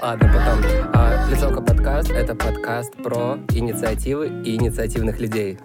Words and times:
Ладно, 0.00 0.30
потом. 0.32 0.64
А, 0.94 1.28
Лицовка 1.30 1.60
подкаст— 1.60 2.10
это 2.12 2.34
подкаст 2.34 2.94
про 2.94 3.38
инициативы 3.50 4.28
и 4.44 4.56
инициативных 4.56 5.20
людей. 5.20 5.58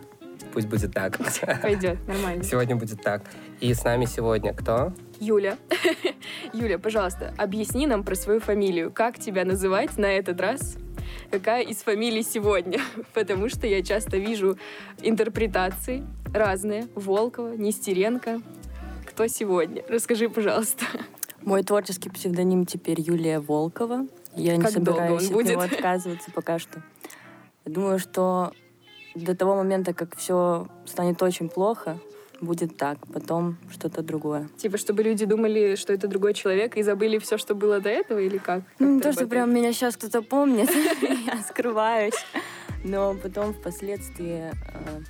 Пусть 0.51 0.67
будет 0.67 0.93
так. 0.93 1.17
Пойдет, 1.61 1.97
нормально. 2.07 2.43
Сегодня 2.43 2.75
будет 2.75 3.01
так. 3.01 3.23
И 3.61 3.73
с 3.73 3.85
нами 3.85 4.03
сегодня 4.03 4.53
кто? 4.53 4.91
Юля. 5.21 5.57
Юля, 6.53 6.77
пожалуйста, 6.77 7.33
объясни 7.37 7.87
нам 7.87 8.03
про 8.03 8.15
свою 8.15 8.41
фамилию. 8.41 8.91
Как 8.91 9.19
тебя 9.19 9.45
называть 9.45 9.97
на 9.97 10.07
этот 10.07 10.41
раз? 10.41 10.75
Какая 11.31 11.63
из 11.63 11.77
фамилий 11.77 12.23
сегодня? 12.23 12.79
Потому 13.13 13.47
что 13.47 13.65
я 13.65 13.81
часто 13.81 14.17
вижу 14.17 14.57
интерпретации 15.01 16.05
разные. 16.33 16.87
Волкова, 16.95 17.55
Нестеренко. 17.55 18.41
Кто 19.05 19.27
сегодня? 19.27 19.83
Расскажи, 19.87 20.29
пожалуйста. 20.29 20.85
Мой 21.41 21.63
творческий 21.63 22.09
псевдоним 22.09 22.65
теперь 22.65 22.99
Юлия 22.99 23.39
Волкова. 23.39 24.07
Я 24.35 24.57
не 24.57 24.63
Как 24.63 24.73
долго 24.73 24.91
собираюсь 24.91 25.27
от 25.27 25.31
будет? 25.31 25.51
него 25.51 25.61
отказываться 25.71 26.31
пока 26.31 26.59
что. 26.59 26.81
Думаю, 27.65 27.97
что 27.99 28.51
до 29.15 29.33
того 29.35 29.55
момента, 29.55 29.93
как 29.93 30.17
все 30.17 30.67
станет 30.85 31.21
очень 31.23 31.47
плохо, 31.47 31.97
будет 32.41 32.77
так. 32.77 32.97
Потом 33.13 33.57
что-то 33.71 34.01
другое. 34.01 34.49
Типа, 34.57 34.77
чтобы 34.77 35.03
люди 35.03 35.25
думали, 35.25 35.75
что 35.75 35.93
это 35.93 36.07
другой 36.07 36.33
человек, 36.33 36.75
и 36.77 36.83
забыли 36.83 37.17
все, 37.19 37.37
что 37.37 37.55
было 37.55 37.79
до 37.79 37.89
этого, 37.89 38.19
или 38.19 38.37
как? 38.37 38.61
Ну, 38.79 38.95
не 38.95 38.99
Как 38.99 39.03
то, 39.03 39.09
это 39.09 39.19
что 39.19 39.27
прям 39.27 39.53
меня 39.53 39.71
сейчас 39.73 39.95
кто-то 39.95 40.21
помнит, 40.21 40.69
я 41.27 41.41
скрываюсь. 41.47 42.25
Но 42.83 43.15
потом 43.15 43.53
впоследствии... 43.53 44.51
э, 44.51 45.01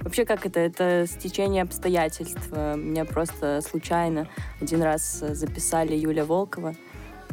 Вообще, 0.00 0.26
как 0.26 0.44
это? 0.44 0.60
Это 0.60 1.06
стечение 1.08 1.62
обстоятельств. 1.62 2.50
Меня 2.52 3.06
просто 3.06 3.62
случайно 3.62 4.28
один 4.60 4.82
раз 4.82 5.20
записали 5.20 5.94
Юля 5.96 6.26
Волкова, 6.26 6.74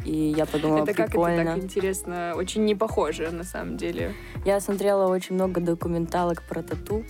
и 0.06 0.34
я 0.36 0.46
подумала, 0.46 0.84
Это 0.84 0.94
как 0.94 1.00
это 1.00 1.10
прикольно. 1.10 1.54
так 1.54 1.62
интересно, 1.62 2.32
очень 2.34 2.64
не 2.64 2.74
похоже 2.74 3.30
на 3.30 3.44
самом 3.44 3.76
деле. 3.76 4.14
Я 4.46 4.58
смотрела 4.58 5.06
очень 5.06 5.34
много 5.34 5.60
документалок 5.60 6.42
про 6.48 6.62
тату 6.62 7.04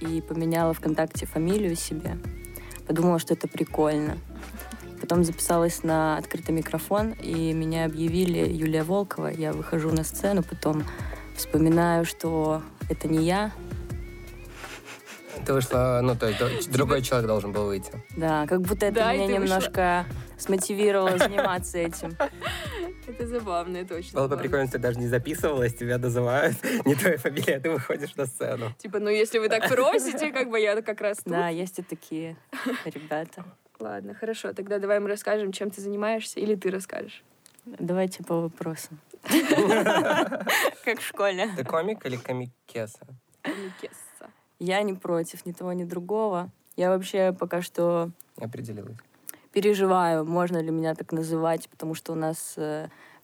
и 0.00 0.20
поменяла 0.20 0.74
ВКонтакте 0.74 1.26
фамилию 1.26 1.76
себе. 1.76 2.18
Подумала, 2.86 3.18
что 3.18 3.34
это 3.34 3.48
прикольно. 3.48 4.18
Потом 5.00 5.24
записалась 5.24 5.82
на 5.82 6.16
открытый 6.16 6.54
микрофон, 6.54 7.12
и 7.12 7.52
меня 7.52 7.84
объявили 7.84 8.38
Юлия 8.38 8.84
Волкова. 8.84 9.28
Я 9.28 9.52
выхожу 9.52 9.90
на 9.90 10.04
сцену, 10.04 10.42
потом 10.42 10.84
вспоминаю, 11.36 12.04
что 12.04 12.62
это 12.88 13.08
не 13.08 13.24
я. 13.24 13.52
Ты 15.44 15.52
вышла, 15.52 16.00
ну, 16.02 16.16
то 16.16 16.28
есть 16.28 16.70
другой 16.70 17.02
человек 17.02 17.26
должен 17.26 17.52
был 17.52 17.66
выйти. 17.66 17.92
Да, 18.16 18.46
как 18.46 18.62
будто 18.62 18.86
это 18.86 19.12
меня 19.12 19.26
немножко 19.26 20.06
смотивировало 20.38 21.18
заниматься 21.18 21.78
этим. 21.78 22.16
Это 23.06 23.26
забавно, 23.26 23.76
это 23.78 23.96
очень 23.96 24.12
Было 24.12 24.28
бы 24.28 24.36
прикольно, 24.36 24.62
если 24.62 24.76
ты 24.76 24.78
даже 24.78 24.98
не 24.98 25.08
записывалась, 25.08 25.74
тебя 25.74 25.98
называют, 25.98 26.56
не 26.84 26.94
твоя 26.94 27.18
фамилия, 27.18 27.56
а 27.56 27.60
ты 27.60 27.70
выходишь 27.70 28.14
на 28.16 28.26
сцену. 28.26 28.72
Типа, 28.78 28.98
ну 28.98 29.10
если 29.10 29.38
вы 29.38 29.48
так 29.48 29.68
просите, 29.68 30.32
как 30.32 30.48
бы 30.48 30.58
я 30.58 30.80
как 30.80 31.00
раз 31.00 31.18
тут. 31.18 31.32
Да, 31.32 31.48
есть 31.48 31.78
и 31.78 31.82
такие 31.82 32.36
ребята. 32.84 33.44
Ладно, 33.78 34.14
хорошо, 34.14 34.52
тогда 34.52 34.78
давай 34.78 35.00
мы 35.00 35.08
расскажем, 35.08 35.52
чем 35.52 35.70
ты 35.70 35.80
занимаешься, 35.80 36.40
или 36.40 36.54
ты 36.54 36.70
расскажешь. 36.70 37.22
Давайте 37.66 38.22
по 38.22 38.42
вопросам. 38.42 39.00
Как 40.84 41.00
в 41.00 41.06
школе. 41.06 41.48
Ты 41.56 41.64
комик 41.64 42.04
или 42.04 42.16
комикеса? 42.16 43.00
Комикесса. 43.42 44.13
Я 44.64 44.82
не 44.82 44.94
против 44.94 45.44
ни 45.44 45.52
того, 45.52 45.74
ни 45.74 45.84
другого. 45.84 46.50
Я 46.74 46.88
вообще 46.88 47.36
пока 47.38 47.60
что 47.60 48.10
определилась. 48.40 48.96
переживаю, 49.52 50.24
можно 50.24 50.56
ли 50.56 50.70
меня 50.70 50.94
так 50.94 51.12
называть, 51.12 51.68
потому 51.68 51.94
что 51.94 52.12
у 52.12 52.14
нас 52.14 52.56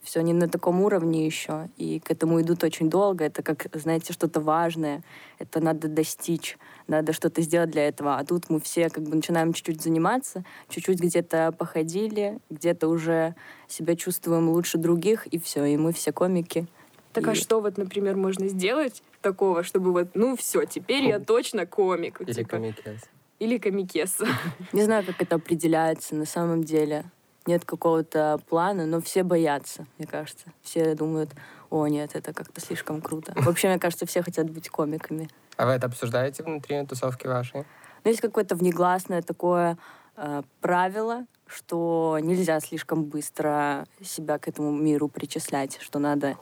все 0.03 0.21
не 0.21 0.33
на 0.33 0.47
таком 0.47 0.81
уровне 0.81 1.25
еще, 1.25 1.69
и 1.77 1.99
к 1.99 2.11
этому 2.11 2.39
идут 2.41 2.63
очень 2.63 2.91
долго. 2.91 3.25
Это 3.25 3.41
как, 3.41 3.67
знаете, 3.73 4.13
что-то 4.13 4.39
важное, 4.39 5.03
это 5.39 5.59
надо 5.59 5.87
достичь, 5.87 6.59
надо 6.87 7.11
что-то 7.11 7.41
сделать 7.41 7.71
для 7.71 7.87
этого. 7.87 8.17
А 8.17 8.23
тут 8.23 8.49
мы 8.51 8.59
все 8.59 8.89
как 8.91 9.03
бы 9.03 9.15
начинаем 9.15 9.53
чуть-чуть 9.53 9.81
заниматься, 9.81 10.43
чуть-чуть 10.69 10.99
где-то 10.99 11.51
походили, 11.57 12.39
где-то 12.51 12.87
уже 12.87 13.35
себя 13.67 13.95
чувствуем 13.95 14.49
лучше 14.49 14.77
других, 14.77 15.25
и 15.25 15.39
все, 15.39 15.65
и 15.65 15.75
мы 15.75 15.91
все 15.91 16.11
комики. 16.11 16.67
Так 17.13 17.27
а 17.27 17.31
И- 17.31 17.35
что 17.35 17.59
вот, 17.59 17.77
например, 17.77 18.15
можно 18.15 18.47
сделать 18.47 19.03
такого, 19.21 19.63
чтобы 19.63 19.91
вот, 19.91 20.09
ну 20.13 20.35
все, 20.35 20.65
теперь 20.65 21.05
я 21.05 21.19
точно 21.19 21.65
комик. 21.65 22.21
Или 22.21 22.33
типа, 22.33 22.49
комикес. 22.51 23.01
Или 23.39 23.57
комикесса. 23.57 24.27
Не 24.73 24.83
знаю, 24.83 25.05
как 25.05 25.21
это 25.21 25.35
определяется 25.35 26.15
на 26.15 26.25
самом 26.25 26.63
деле. 26.63 27.05
Нет 27.47 27.65
какого-то 27.65 28.39
плана, 28.47 28.85
но 28.85 29.01
все 29.01 29.23
боятся, 29.23 29.87
мне 29.97 30.07
кажется. 30.07 30.45
Все 30.61 30.93
думают, 30.93 31.31
о, 31.71 31.87
нет, 31.87 32.11
это 32.13 32.33
как-то 32.33 32.61
слишком 32.61 33.01
круто. 33.01 33.33
Вообще, 33.35 33.67
мне 33.67 33.79
кажется, 33.79 34.05
все 34.05 34.21
хотят 34.21 34.49
быть 34.49 34.69
комиками. 34.69 35.27
А 35.57 35.65
вы 35.65 35.71
это 35.71 35.87
обсуждаете 35.87 36.43
внутри 36.43 36.85
тусовки 36.85 37.25
вашей? 37.27 37.65
Но 38.03 38.09
есть 38.09 38.21
какое-то 38.21 38.55
внегласное 38.55 39.21
такое 39.21 39.77
э, 40.17 40.43
правило, 40.59 41.25
что 41.47 42.19
нельзя 42.21 42.59
слишком 42.59 43.03
быстро 43.03 43.85
себя 44.03 44.37
к 44.37 44.47
этому 44.47 44.71
миру 44.71 45.07
причислять, 45.07 45.79
что 45.81 45.99
надо 45.99 46.37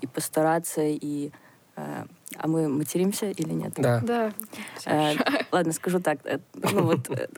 и 0.00 0.06
постараться, 0.06 0.82
и... 0.82 1.30
э, 1.76 2.04
а 2.36 2.46
мы 2.48 2.68
материмся 2.68 3.30
или 3.30 3.52
нет? 3.52 3.72
Да. 3.76 4.00
Да. 4.00 4.32
Э, 4.86 5.14
ладно, 5.50 5.72
скажу 5.72 6.00
так. 6.00 6.18
э, 6.24 6.38
ну 6.54 6.82
вот, 6.84 7.10
э, 7.10 7.28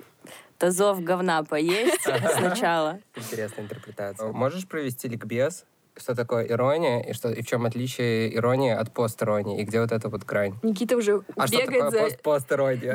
тазов 0.59 1.03
говна 1.03 1.43
поесть 1.43 2.03
сначала. 2.39 3.01
Интересная 3.17 3.65
интерпретация. 3.65 4.33
Можешь 4.33 4.67
провести 4.67 5.09
ликбез? 5.09 5.65
Что 5.97 6.15
такое 6.15 6.47
ирония 6.47 7.03
и, 7.03 7.13
что, 7.13 7.31
и 7.31 7.43
в 7.43 7.47
чем 7.47 7.67
отличие 7.67 8.35
иронии 8.35 8.73
от 8.73 8.93
постиронии? 8.93 9.61
И 9.61 9.65
где 9.65 9.81
вот 9.81 9.93
эта 9.93 10.09
вот 10.09 10.25
грань? 10.25 10.55
Никита 10.63 10.97
уже 10.97 11.23
А 11.37 11.47
что 11.47 11.59
такое 11.59 11.91
бегает 11.91 11.93
за... 11.93 11.99
пост 11.99 12.23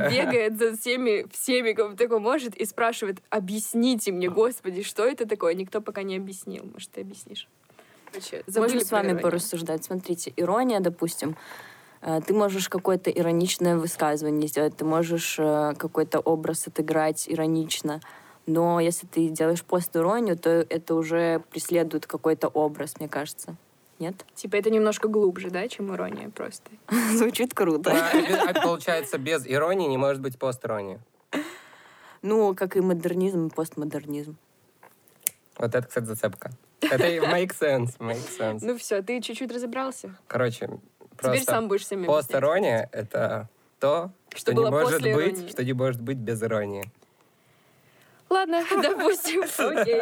бегает 0.09 0.57
за 0.57 0.75
всеми, 0.75 1.27
всеми, 1.31 1.73
кого 1.73 1.93
только 1.95 2.19
может, 2.19 2.55
и 2.55 2.65
спрашивает, 2.65 3.17
объясните 3.29 4.11
мне, 4.11 4.29
господи, 4.29 4.81
что 4.81 5.05
это 5.05 5.27
такое? 5.27 5.53
Никто 5.53 5.81
пока 5.81 6.03
не 6.03 6.15
объяснил. 6.15 6.63
Может, 6.73 6.91
ты 6.91 7.01
объяснишь? 7.01 7.47
Короче, 8.15 8.43
Можем 8.59 8.79
с 8.79 8.91
вами 8.91 9.07
иронию. 9.07 9.21
порассуждать. 9.21 9.83
Смотрите, 9.83 10.31
ирония, 10.37 10.79
допустим, 10.79 11.35
э, 12.01 12.21
ты 12.25 12.33
можешь 12.33 12.69
какое-то 12.69 13.09
ироничное 13.09 13.75
высказывание 13.77 14.47
сделать, 14.47 14.77
ты 14.77 14.85
можешь 14.85 15.35
э, 15.37 15.73
какой-то 15.77 16.19
образ 16.19 16.67
отыграть 16.67 17.25
иронично, 17.27 17.99
но 18.45 18.79
если 18.79 19.07
ты 19.07 19.29
делаешь 19.29 19.63
пост-иронию, 19.63 20.37
то 20.37 20.49
это 20.49 20.95
уже 20.95 21.41
преследует 21.51 22.05
какой-то 22.05 22.47
образ, 22.47 22.95
мне 22.99 23.09
кажется. 23.09 23.55
Нет? 23.99 24.25
Типа 24.35 24.57
это 24.57 24.69
немножко 24.69 25.07
глубже, 25.07 25.49
да, 25.49 25.67
чем 25.67 25.93
ирония 25.93 26.29
просто. 26.29 26.69
Звучит 27.13 27.53
круто. 27.53 27.91
А, 27.91 28.49
а 28.49 28.61
получается, 28.61 29.17
без 29.17 29.47
иронии 29.47 29.87
не 29.87 29.97
может 29.97 30.21
быть 30.21 30.37
постиронии. 30.37 30.99
Ну, 32.21 32.55
как 32.55 32.75
и 32.75 32.81
модернизм, 32.81 33.47
и 33.47 33.49
постмодернизм. 33.49 34.35
Вот 35.57 35.73
это, 35.73 35.87
кстати, 35.87 36.05
зацепка. 36.05 36.51
Это 36.95 37.25
make 37.27 37.51
sense, 37.59 37.97
make 37.99 38.37
sense. 38.39 38.59
Ну 38.61 38.77
все, 38.77 39.01
ты 39.01 39.21
чуть-чуть 39.21 39.51
разобрался. 39.51 40.15
Короче, 40.27 40.69
Теперь 41.17 41.43
сам 41.43 41.45
просто 41.45 41.61
будешь 41.67 41.81
всем 41.83 41.99
объяснять. 41.99 42.15
пост-ирония— 42.17 42.89
это 42.91 43.49
то, 43.79 44.11
Что 44.29 44.51
что, 44.51 44.53
не 44.53 44.69
может 44.69 45.01
быть, 45.01 45.11
иронии. 45.11 45.47
что 45.49 45.63
не 45.63 45.73
может 45.73 46.01
быть 46.01 46.17
без 46.17 46.41
иронии. 46.43 46.83
Ладно, 48.29 48.63
допустим, 48.81 49.43
окей. 49.59 50.01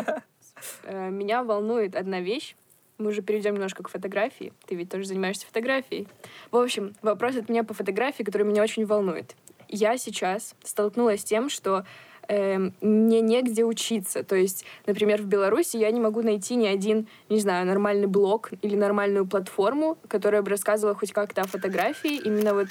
Э, 0.84 1.10
Меня 1.10 1.44
волнует 1.44 1.96
одна 1.96 2.20
вещь. 2.22 2.56
Мы 2.98 3.10
уже 3.10 3.22
перейдем 3.22 3.56
немножко 3.56 3.84
к 3.84 3.90
фотографии. 3.90 4.54
Ты 4.66 4.76
ведь 4.76 4.90
тоже 4.90 5.06
занимаешься 5.06 5.46
фотографией. 5.46 6.08
В 6.52 6.58
общем, 6.58 6.94
вопрос 7.02 7.36
от 7.36 7.50
меня 7.50 7.64
по 7.64 7.74
фотографии, 7.74 8.24
который 8.24 8.44
меня 8.44 8.64
очень 8.64 8.86
волнует. 8.86 9.36
Я 9.68 9.98
сейчас 9.98 10.56
столкнулась 10.64 11.22
с 11.22 11.24
тем, 11.26 11.50
что 11.50 11.86
эм, 12.28 12.74
мне 12.82 13.22
негде 13.22 13.64
учиться. 13.64 14.24
То 14.24 14.36
есть, 14.36 14.66
например, 14.86 15.22
в 15.22 15.26
Беларуси 15.26 15.78
я 15.78 15.92
не 15.92 16.00
могу 16.00 16.22
найти 16.22 16.56
ни 16.56 16.68
один, 16.68 17.08
не 17.30 17.40
знаю, 17.40 17.66
нормальный 17.66 18.08
блог 18.08 18.52
или 18.62 18.76
нормальную 18.76 19.26
платформу, 19.26 19.98
которая 20.08 20.42
бы 20.42 20.50
рассказывала 20.50 20.96
хоть 20.96 21.12
как-то 21.12 21.42
о 21.42 21.48
фотографии. 21.48 22.16
Именно 22.16 22.54
вот, 22.54 22.68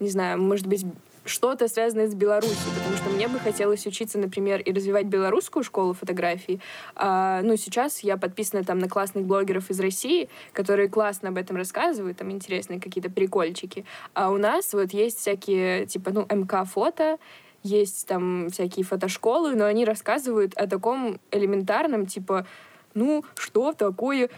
не 0.00 0.08
знаю, 0.08 0.40
может 0.40 0.66
быть, 0.66 0.84
что-то 1.26 1.68
связанное 1.68 2.08
с 2.08 2.14
Беларусью, 2.14 2.56
потому 2.78 2.96
что 2.96 3.10
мне 3.10 3.28
бы 3.28 3.38
хотелось 3.38 3.86
учиться, 3.86 4.18
например, 4.18 4.60
и 4.60 4.72
развивать 4.72 5.06
белорусскую 5.06 5.62
школу 5.62 5.92
фотографии. 5.92 6.60
А, 6.94 7.42
ну, 7.42 7.56
сейчас 7.56 8.00
я 8.00 8.16
подписана 8.16 8.64
там 8.64 8.78
на 8.78 8.88
классных 8.88 9.24
блогеров 9.24 9.70
из 9.70 9.80
России, 9.80 10.28
которые 10.52 10.88
классно 10.88 11.28
об 11.28 11.38
этом 11.38 11.56
рассказывают, 11.56 12.18
там 12.18 12.30
интересные 12.30 12.80
какие-то 12.80 13.10
прикольчики. 13.10 13.84
А 14.14 14.30
у 14.30 14.38
нас 14.38 14.72
вот 14.72 14.92
есть 14.92 15.18
всякие, 15.18 15.86
типа, 15.86 16.10
ну, 16.12 16.26
МК-фото, 16.28 17.18
есть 17.66 18.06
там 18.06 18.48
всякие 18.50 18.84
фотошколы, 18.84 19.54
но 19.54 19.64
они 19.64 19.84
рассказывают 19.84 20.54
о 20.54 20.66
таком 20.66 21.20
элементарном, 21.30 22.06
типа, 22.06 22.46
ну, 22.94 23.24
что 23.36 23.72
такое 23.72 24.30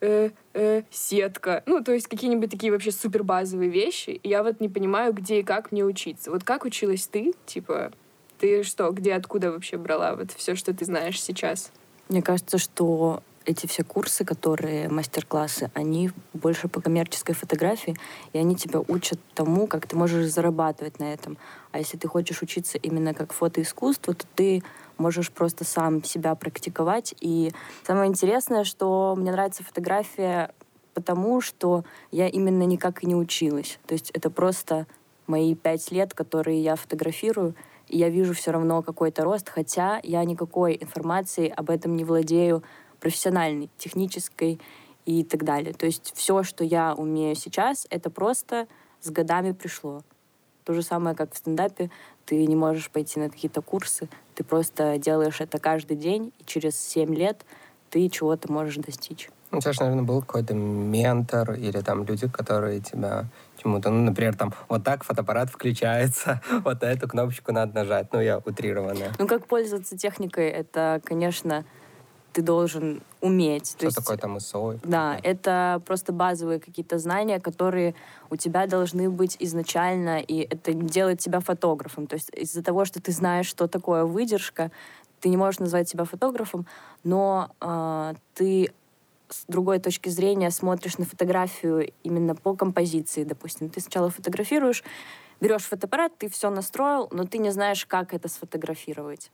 э, 0.00 0.30
э, 0.52 0.82
сетка. 0.90 1.62
Ну, 1.66 1.82
то 1.82 1.92
есть 1.92 2.06
какие-нибудь 2.06 2.50
такие 2.50 2.72
вообще 2.72 2.92
супер 2.92 3.24
базовые 3.24 3.70
вещи. 3.70 4.10
И 4.10 4.28
я 4.28 4.42
вот 4.42 4.60
не 4.60 4.68
понимаю, 4.68 5.12
где 5.12 5.40
и 5.40 5.42
как 5.42 5.72
мне 5.72 5.84
учиться. 5.84 6.30
Вот 6.30 6.44
как 6.44 6.64
училась 6.64 7.06
ты? 7.06 7.32
Типа, 7.46 7.92
ты 8.38 8.62
что, 8.62 8.90
где, 8.90 9.14
откуда 9.14 9.50
вообще 9.50 9.76
брала 9.76 10.14
вот 10.14 10.30
все, 10.32 10.54
что 10.54 10.74
ты 10.74 10.84
знаешь 10.84 11.20
сейчас? 11.20 11.72
Мне 12.08 12.22
кажется, 12.22 12.58
что 12.58 13.22
эти 13.46 13.66
все 13.66 13.84
курсы, 13.84 14.24
которые 14.24 14.88
мастер-классы, 14.88 15.70
они 15.74 16.10
больше 16.32 16.68
по 16.68 16.80
коммерческой 16.80 17.34
фотографии, 17.34 17.96
и 18.32 18.38
они 18.38 18.56
тебя 18.56 18.80
учат 18.80 19.18
тому, 19.34 19.66
как 19.66 19.86
ты 19.86 19.96
можешь 19.96 20.30
зарабатывать 20.30 20.98
на 20.98 21.12
этом. 21.12 21.36
А 21.72 21.78
если 21.78 21.96
ты 21.96 22.08
хочешь 22.08 22.42
учиться 22.42 22.78
именно 22.78 23.14
как 23.14 23.32
фотоискусству, 23.32 24.14
то 24.14 24.26
ты 24.34 24.62
можешь 24.98 25.30
просто 25.30 25.64
сам 25.64 26.02
себя 26.04 26.34
практиковать. 26.34 27.14
И 27.20 27.52
самое 27.86 28.08
интересное, 28.08 28.64
что 28.64 29.14
мне 29.16 29.32
нравится 29.32 29.64
фотография 29.64 30.52
потому, 30.94 31.40
что 31.40 31.84
я 32.10 32.28
именно 32.28 32.62
никак 32.62 33.02
и 33.02 33.06
не 33.06 33.16
училась. 33.16 33.78
То 33.86 33.94
есть 33.94 34.10
это 34.12 34.30
просто 34.30 34.86
мои 35.26 35.54
пять 35.54 35.90
лет, 35.90 36.14
которые 36.14 36.62
я 36.62 36.76
фотографирую, 36.76 37.54
и 37.88 37.98
я 37.98 38.08
вижу 38.08 38.32
все 38.32 38.50
равно 38.50 38.82
какой-то 38.82 39.24
рост, 39.24 39.48
хотя 39.48 40.00
я 40.02 40.24
никакой 40.24 40.78
информации 40.80 41.48
об 41.48 41.70
этом 41.70 41.96
не 41.96 42.04
владею 42.04 42.62
профессиональной, 43.04 43.68
технической 43.76 44.58
и 45.04 45.24
так 45.24 45.44
далее. 45.44 45.74
То 45.74 45.84
есть 45.84 46.12
все, 46.16 46.42
что 46.42 46.64
я 46.64 46.94
умею 46.94 47.36
сейчас, 47.36 47.86
это 47.90 48.08
просто 48.08 48.66
с 49.02 49.10
годами 49.10 49.52
пришло. 49.52 50.00
То 50.64 50.72
же 50.72 50.82
самое, 50.82 51.14
как 51.14 51.34
в 51.34 51.36
стендапе. 51.36 51.90
Ты 52.24 52.46
не 52.46 52.56
можешь 52.56 52.90
пойти 52.90 53.20
на 53.20 53.28
какие-то 53.28 53.60
курсы, 53.60 54.08
ты 54.34 54.42
просто 54.42 54.96
делаешь 54.96 55.42
это 55.42 55.58
каждый 55.58 55.98
день, 55.98 56.32
и 56.38 56.44
через 56.46 56.80
7 56.80 57.14
лет 57.14 57.44
ты 57.90 58.08
чего-то 58.08 58.50
можешь 58.50 58.76
достичь. 58.76 59.28
Ну, 59.50 59.58
у 59.58 59.60
тебя 59.60 59.74
же, 59.74 59.80
наверное, 59.82 60.04
был 60.04 60.22
какой-то 60.22 60.54
ментор 60.54 61.52
или 61.52 61.80
там 61.80 62.04
люди, 62.04 62.26
которые 62.26 62.80
тебя 62.80 63.26
чему-то... 63.62 63.90
Ну, 63.90 64.02
например, 64.04 64.34
там 64.34 64.54
вот 64.70 64.82
так 64.82 65.04
фотоаппарат 65.04 65.50
включается, 65.50 66.40
вот 66.64 66.82
эту 66.82 67.06
кнопочку 67.06 67.52
надо 67.52 67.74
нажать. 67.74 68.08
Ну, 68.14 68.20
я 68.22 68.38
утрированная. 68.38 69.12
Ну, 69.18 69.26
как 69.26 69.46
пользоваться 69.46 69.98
техникой, 69.98 70.48
это, 70.48 71.02
конечно, 71.04 71.66
ты 72.34 72.42
должен 72.42 73.00
уметь. 73.20 73.68
Что 73.70 73.78
То 73.78 73.86
есть, 73.86 73.96
такое 73.96 74.16
там 74.16 74.36
ISO? 74.36 74.80
Да, 74.82 75.18
это 75.22 75.80
просто 75.86 76.12
базовые 76.12 76.58
какие-то 76.58 76.98
знания, 76.98 77.38
которые 77.38 77.94
у 78.28 78.36
тебя 78.36 78.66
должны 78.66 79.08
быть 79.08 79.36
изначально, 79.38 80.18
и 80.18 80.40
это 80.40 80.72
делает 80.72 81.20
тебя 81.20 81.38
фотографом. 81.38 82.08
То 82.08 82.14
есть 82.14 82.30
из-за 82.34 82.62
того, 82.62 82.84
что 82.84 83.00
ты 83.00 83.12
знаешь, 83.12 83.46
что 83.46 83.68
такое 83.68 84.04
выдержка, 84.04 84.72
ты 85.20 85.28
не 85.28 85.36
можешь 85.36 85.60
назвать 85.60 85.88
себя 85.88 86.04
фотографом, 86.04 86.66
но 87.04 87.50
э, 87.60 88.14
ты 88.34 88.72
с 89.28 89.44
другой 89.46 89.78
точки 89.78 90.08
зрения 90.08 90.50
смотришь 90.50 90.98
на 90.98 91.04
фотографию 91.04 91.92
именно 92.02 92.34
по 92.34 92.56
композиции, 92.56 93.22
допустим. 93.22 93.70
Ты 93.70 93.80
сначала 93.80 94.10
фотографируешь, 94.10 94.82
берешь 95.40 95.62
фотоаппарат, 95.62 96.18
ты 96.18 96.28
все 96.28 96.50
настроил, 96.50 97.08
но 97.12 97.24
ты 97.24 97.38
не 97.38 97.50
знаешь, 97.50 97.86
как 97.86 98.12
это 98.12 98.28
сфотографировать 98.28 99.30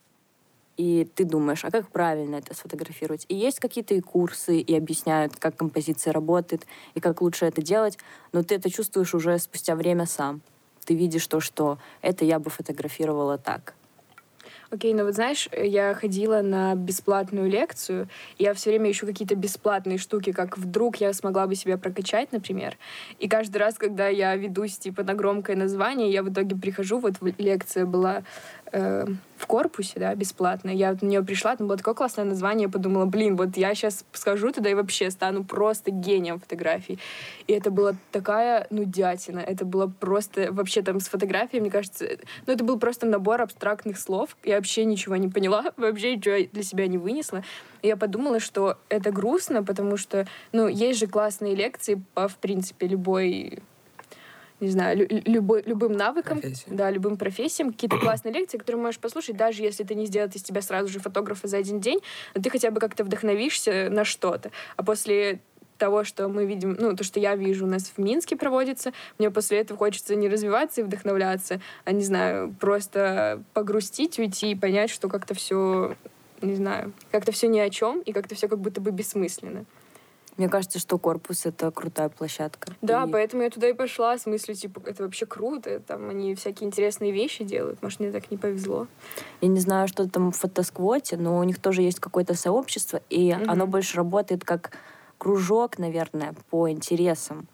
и 0.81 1.05
ты 1.05 1.25
думаешь, 1.25 1.63
а 1.67 1.71
как 1.71 1.91
правильно 1.91 2.37
это 2.37 2.55
сфотографировать? 2.55 3.27
И 3.29 3.35
есть 3.35 3.61
какие-то 3.61 3.95
и 3.95 4.01
курсы, 4.01 4.61
и 4.61 4.75
объясняют, 4.75 5.37
как 5.37 5.55
композиция 5.55 6.15
работает, 6.15 6.67
и 6.95 7.01
как 7.01 7.21
лучше 7.21 7.45
это 7.45 7.61
делать, 7.61 7.99
но 8.33 8.43
ты 8.43 8.55
это 8.55 8.71
чувствуешь 8.71 9.15
уже 9.15 9.39
спустя 9.39 9.75
время 9.75 10.07
сам. 10.07 10.41
Ты 10.87 10.95
видишь 10.95 11.27
то, 11.27 11.41
что 11.41 11.77
это 12.01 12.25
я 12.25 12.39
бы 12.39 12.49
фотографировала 12.49 13.37
так. 13.37 13.75
Окей, 14.73 14.95
ну 14.95 15.05
вот 15.05 15.15
знаешь, 15.15 15.49
я 15.53 15.95
ходила 15.95 16.43
на 16.43 16.77
бесплатную 16.77 17.51
лекцию, 17.51 18.09
и 18.39 18.45
я 18.45 18.55
все 18.55 18.71
время 18.71 18.93
ищу 18.93 19.05
какие-то 19.05 19.35
бесплатные 19.35 19.99
штуки, 19.99 20.31
как 20.31 20.57
вдруг 20.57 20.97
я 20.97 21.13
смогла 21.13 21.49
бы 21.49 21.57
себя 21.57 21.77
прокачать, 21.77 22.31
например. 22.31 22.79
И 23.19 23.29
каждый 23.29 23.57
раз, 23.57 23.75
когда 23.75 24.07
я 24.07 24.37
ведусь 24.37 24.79
типа 24.79 25.03
на 25.03 25.15
громкое 25.15 25.57
название, 25.57 26.13
я 26.13 26.23
в 26.23 26.33
итоге 26.33 26.55
прихожу, 26.55 27.01
вот 27.01 27.15
лекция 27.39 27.85
была 27.85 28.23
э, 28.73 29.07
в 29.37 29.47
корпусе, 29.47 29.99
да, 29.99 30.15
бесплатно. 30.15 30.71
Я 30.71 30.91
вот 30.93 31.03
на 31.03 31.07
нее 31.07 31.23
пришла, 31.23 31.57
там 31.57 31.67
было 31.67 31.79
такое 31.79 31.95
классное 31.95 32.25
название, 32.25 32.67
я 32.67 32.69
подумала, 32.69 33.07
блин, 33.07 33.37
вот 33.37 33.57
я 33.57 33.75
сейчас 33.75 34.05
схожу 34.13 34.53
туда 34.53 34.71
и 34.71 34.75
вообще 34.75 35.11
стану 35.11 35.45
просто 35.45 35.91
гением 35.91 36.39
фотографий. 36.39 36.99
И 37.47 37.53
это 37.53 37.71
была 37.71 37.95
такая 38.13 38.67
нудятина, 38.71 39.41
это 39.41 39.65
было 39.65 39.87
просто 39.87 40.53
вообще 40.53 40.83
там 40.83 41.01
с 41.01 41.09
фотографией, 41.09 41.61
мне 41.63 41.71
кажется, 41.71 42.07
ну 42.47 42.53
это 42.53 42.65
был 42.65 42.79
просто 42.79 43.07
набор 43.07 43.41
абстрактных 43.41 43.99
слов, 43.99 44.37
я 44.45 44.57
вообще 44.57 44.85
ничего 44.85 45.17
не 45.17 45.29
поняла, 45.29 45.65
вообще 45.77 46.17
ничего 46.17 46.37
для 46.53 46.63
себя 46.63 46.87
не 46.87 46.99
вынесла. 46.99 47.43
И 47.83 47.89
я 47.89 47.97
подумала, 47.97 48.41
что 48.41 48.77
это 48.91 49.11
грустно, 49.11 49.65
потому 49.65 49.97
что, 49.97 50.27
ну, 50.53 50.69
есть 50.69 51.01
же 51.01 51.07
классные 51.07 51.55
лекции 51.55 52.03
по, 52.13 52.29
в 52.29 52.37
принципе, 52.37 52.87
любой 52.87 53.61
не 54.61 54.69
знаю, 54.69 55.07
любой, 55.27 55.63
любым 55.65 55.93
навыкам, 55.93 56.41
Профессия. 56.41 56.65
да, 56.69 56.91
любым 56.91 57.17
профессиям, 57.17 57.73
какие-то 57.73 57.99
классные 58.01 58.33
лекции, 58.33 58.59
которые 58.59 58.83
можешь 58.83 59.01
послушать, 59.01 59.37
даже 59.37 59.63
если 59.63 59.85
ты 59.85 59.95
не 59.95 60.07
сделаешь 60.07 60.35
из 60.35 60.43
тебя 60.43 60.63
сразу 60.63 60.89
же 60.89 61.01
фотографа 61.01 61.49
за 61.49 61.57
один 61.59 61.81
день, 61.81 62.01
но 62.35 62.43
ты 62.43 62.51
хотя 62.51 62.71
бы 62.71 62.81
как-то 62.81 63.05
вдохновишься 63.05 63.89
на 63.91 64.05
что-то. 64.05 64.51
А 64.77 64.83
после 64.83 65.41
того, 65.79 66.05
что 66.05 66.29
мы 66.29 66.45
видим, 66.45 66.77
ну, 66.79 66.95
то, 66.95 67.03
что 67.05 67.19
я 67.21 67.35
вижу 67.37 67.65
у 67.65 67.69
нас 67.69 67.91
в 67.97 67.99
Минске 67.99 68.37
проводится, 68.37 68.93
мне 69.19 69.31
после 69.31 69.61
этого 69.61 69.79
хочется 69.79 70.15
не 70.15 70.29
развиваться 70.29 70.83
и 70.83 70.85
вдохновляться, 70.85 71.61
а, 71.87 71.93
не 71.93 72.05
знаю, 72.05 72.55
просто 72.61 73.43
погрустить, 73.55 74.19
уйти 74.19 74.51
и 74.51 74.55
понять, 74.55 74.91
что 74.91 75.09
как-то 75.09 75.33
все, 75.33 75.97
не 76.43 76.55
знаю, 76.55 76.93
как-то 77.11 77.33
все 77.33 77.49
ни 77.49 77.59
о 77.59 77.71
чем, 77.71 78.01
и 78.01 78.13
как-то 78.13 78.35
все 78.35 78.47
как 78.47 78.59
будто 78.59 78.83
бы 78.83 78.91
бессмысленно. 78.91 79.65
Мне 80.41 80.49
кажется, 80.49 80.79
что 80.79 80.97
корпус— 80.97 81.45
это 81.45 81.71
крутая 81.71 82.09
площадка. 82.09 82.73
Да, 82.81 83.05
и... 83.05 83.11
поэтому 83.13 83.43
я 83.43 83.51
туда 83.51 83.69
и 83.69 83.75
пошла 83.75 84.17
с 84.17 84.25
мыслью, 84.25 84.57
типа, 84.57 84.81
это 84.87 85.03
вообще 85.03 85.27
круто, 85.27 85.81
там 85.81 86.09
они 86.09 86.35
всякие 86.35 86.67
интересные 86.67 87.13
вещи 87.13 87.45
делают. 87.45 87.83
Может, 87.83 88.01
мне 88.01 88.11
так 88.11 88.31
не 88.31 88.39
повезло. 88.39 88.87
Я 89.43 89.49
не 89.49 89.61
знаю, 89.61 89.87
что 89.87 90.09
там 90.09 90.33
в 90.33 90.37
фотосквоте, 90.39 91.19
но 91.19 91.39
у 91.39 91.45
них 91.45 91.59
тоже 91.59 91.83
есть 91.83 92.01
какое-то 92.01 92.33
сообщество, 92.33 93.03
и 93.11 93.35
угу. 93.35 93.51
оно 93.51 93.67
больше 93.67 93.99
работает 93.99 94.43
как 94.43 94.71
кружок, 95.19 95.79
наверное, 95.79 96.35
по 96.49 96.71
интересам. 96.71 97.47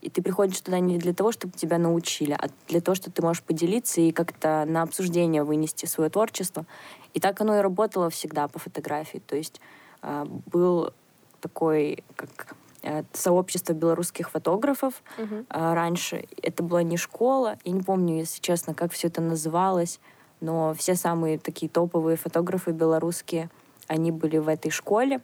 И 0.00 0.08
ты 0.08 0.22
приходишь 0.22 0.62
туда 0.62 0.80
не 0.80 0.96
для 0.96 1.12
того, 1.12 1.32
чтобы 1.32 1.52
тебя 1.52 1.76
научили, 1.76 2.32
а 2.32 2.48
для 2.68 2.80
того, 2.80 2.94
чтобы 2.94 3.12
ты 3.12 3.20
можешь 3.20 3.42
поделиться 3.42 4.00
и 4.00 4.12
как-то 4.12 4.64
на 4.66 4.80
обсуждение 4.80 5.44
вынести 5.44 5.84
свое 5.84 6.08
творчество. 6.08 6.64
И 7.12 7.20
так 7.20 7.38
оно 7.42 7.58
и 7.58 7.60
работало 7.60 8.08
всегда 8.08 8.48
по 8.48 8.58
фотографии. 8.58 9.18
То 9.18 9.36
есть 9.36 9.60
э, 10.00 10.24
был 10.46 10.94
такой, 11.40 12.04
как 12.16 12.56
э, 12.82 13.02
сообщество 13.12 13.72
белорусских 13.72 14.30
фотографов 14.30 15.02
uh-huh. 15.18 15.46
раньше. 15.48 16.26
Это 16.42 16.62
была 16.62 16.82
не 16.82 16.96
школа, 16.96 17.58
я 17.64 17.72
не 17.72 17.82
помню, 17.82 18.18
если 18.18 18.40
честно, 18.40 18.74
как 18.74 18.92
все 18.92 19.08
это 19.08 19.20
называлось, 19.20 20.00
но 20.40 20.74
все 20.74 20.94
самые 20.94 21.38
такие 21.38 21.68
топовые 21.68 22.16
фотографы 22.16 22.72
белорусские, 22.72 23.50
они 23.86 24.10
были 24.10 24.38
в 24.38 24.48
этой 24.48 24.70
школе, 24.70 25.20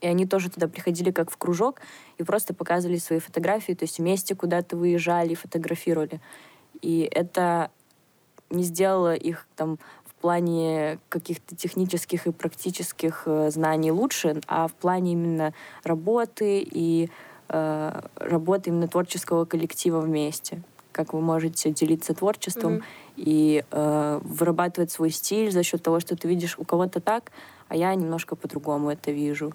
и 0.00 0.06
они 0.06 0.26
тоже 0.26 0.50
туда 0.50 0.68
приходили 0.68 1.10
как 1.10 1.30
в 1.30 1.36
кружок 1.36 1.80
и 2.18 2.22
просто 2.22 2.54
показывали 2.54 2.98
свои 2.98 3.18
фотографии, 3.18 3.72
то 3.72 3.84
есть 3.84 3.98
вместе 3.98 4.34
куда-то 4.34 4.76
выезжали 4.76 5.32
и 5.32 5.34
фотографировали. 5.34 6.20
И 6.80 7.08
это 7.10 7.70
не 8.50 8.62
сделало 8.62 9.14
их 9.14 9.46
там 9.56 9.78
плане 10.18 10.98
каких-то 11.08 11.56
технических 11.56 12.26
и 12.26 12.32
практических 12.32 13.22
э, 13.26 13.50
знаний 13.50 13.90
лучше, 13.90 14.40
а 14.46 14.68
в 14.68 14.74
плане 14.74 15.12
именно 15.12 15.54
работы 15.84 16.60
и 16.60 17.10
э, 17.48 18.00
работы 18.16 18.70
именно 18.70 18.88
творческого 18.88 19.44
коллектива 19.44 20.00
вместе. 20.00 20.62
Как 20.92 21.12
вы 21.12 21.20
можете 21.20 21.70
делиться 21.70 22.14
творчеством 22.14 22.74
mm-hmm. 22.74 22.82
и 23.16 23.64
э, 23.70 24.20
вырабатывать 24.22 24.90
свой 24.90 25.10
стиль 25.10 25.50
за 25.50 25.62
счет 25.62 25.82
того, 25.82 26.00
что 26.00 26.16
ты 26.16 26.28
видишь 26.28 26.58
у 26.58 26.64
кого-то 26.64 27.00
так, 27.00 27.30
а 27.68 27.76
я 27.76 27.94
немножко 27.94 28.34
по-другому 28.36 28.90
это 28.90 29.10
вижу. 29.10 29.52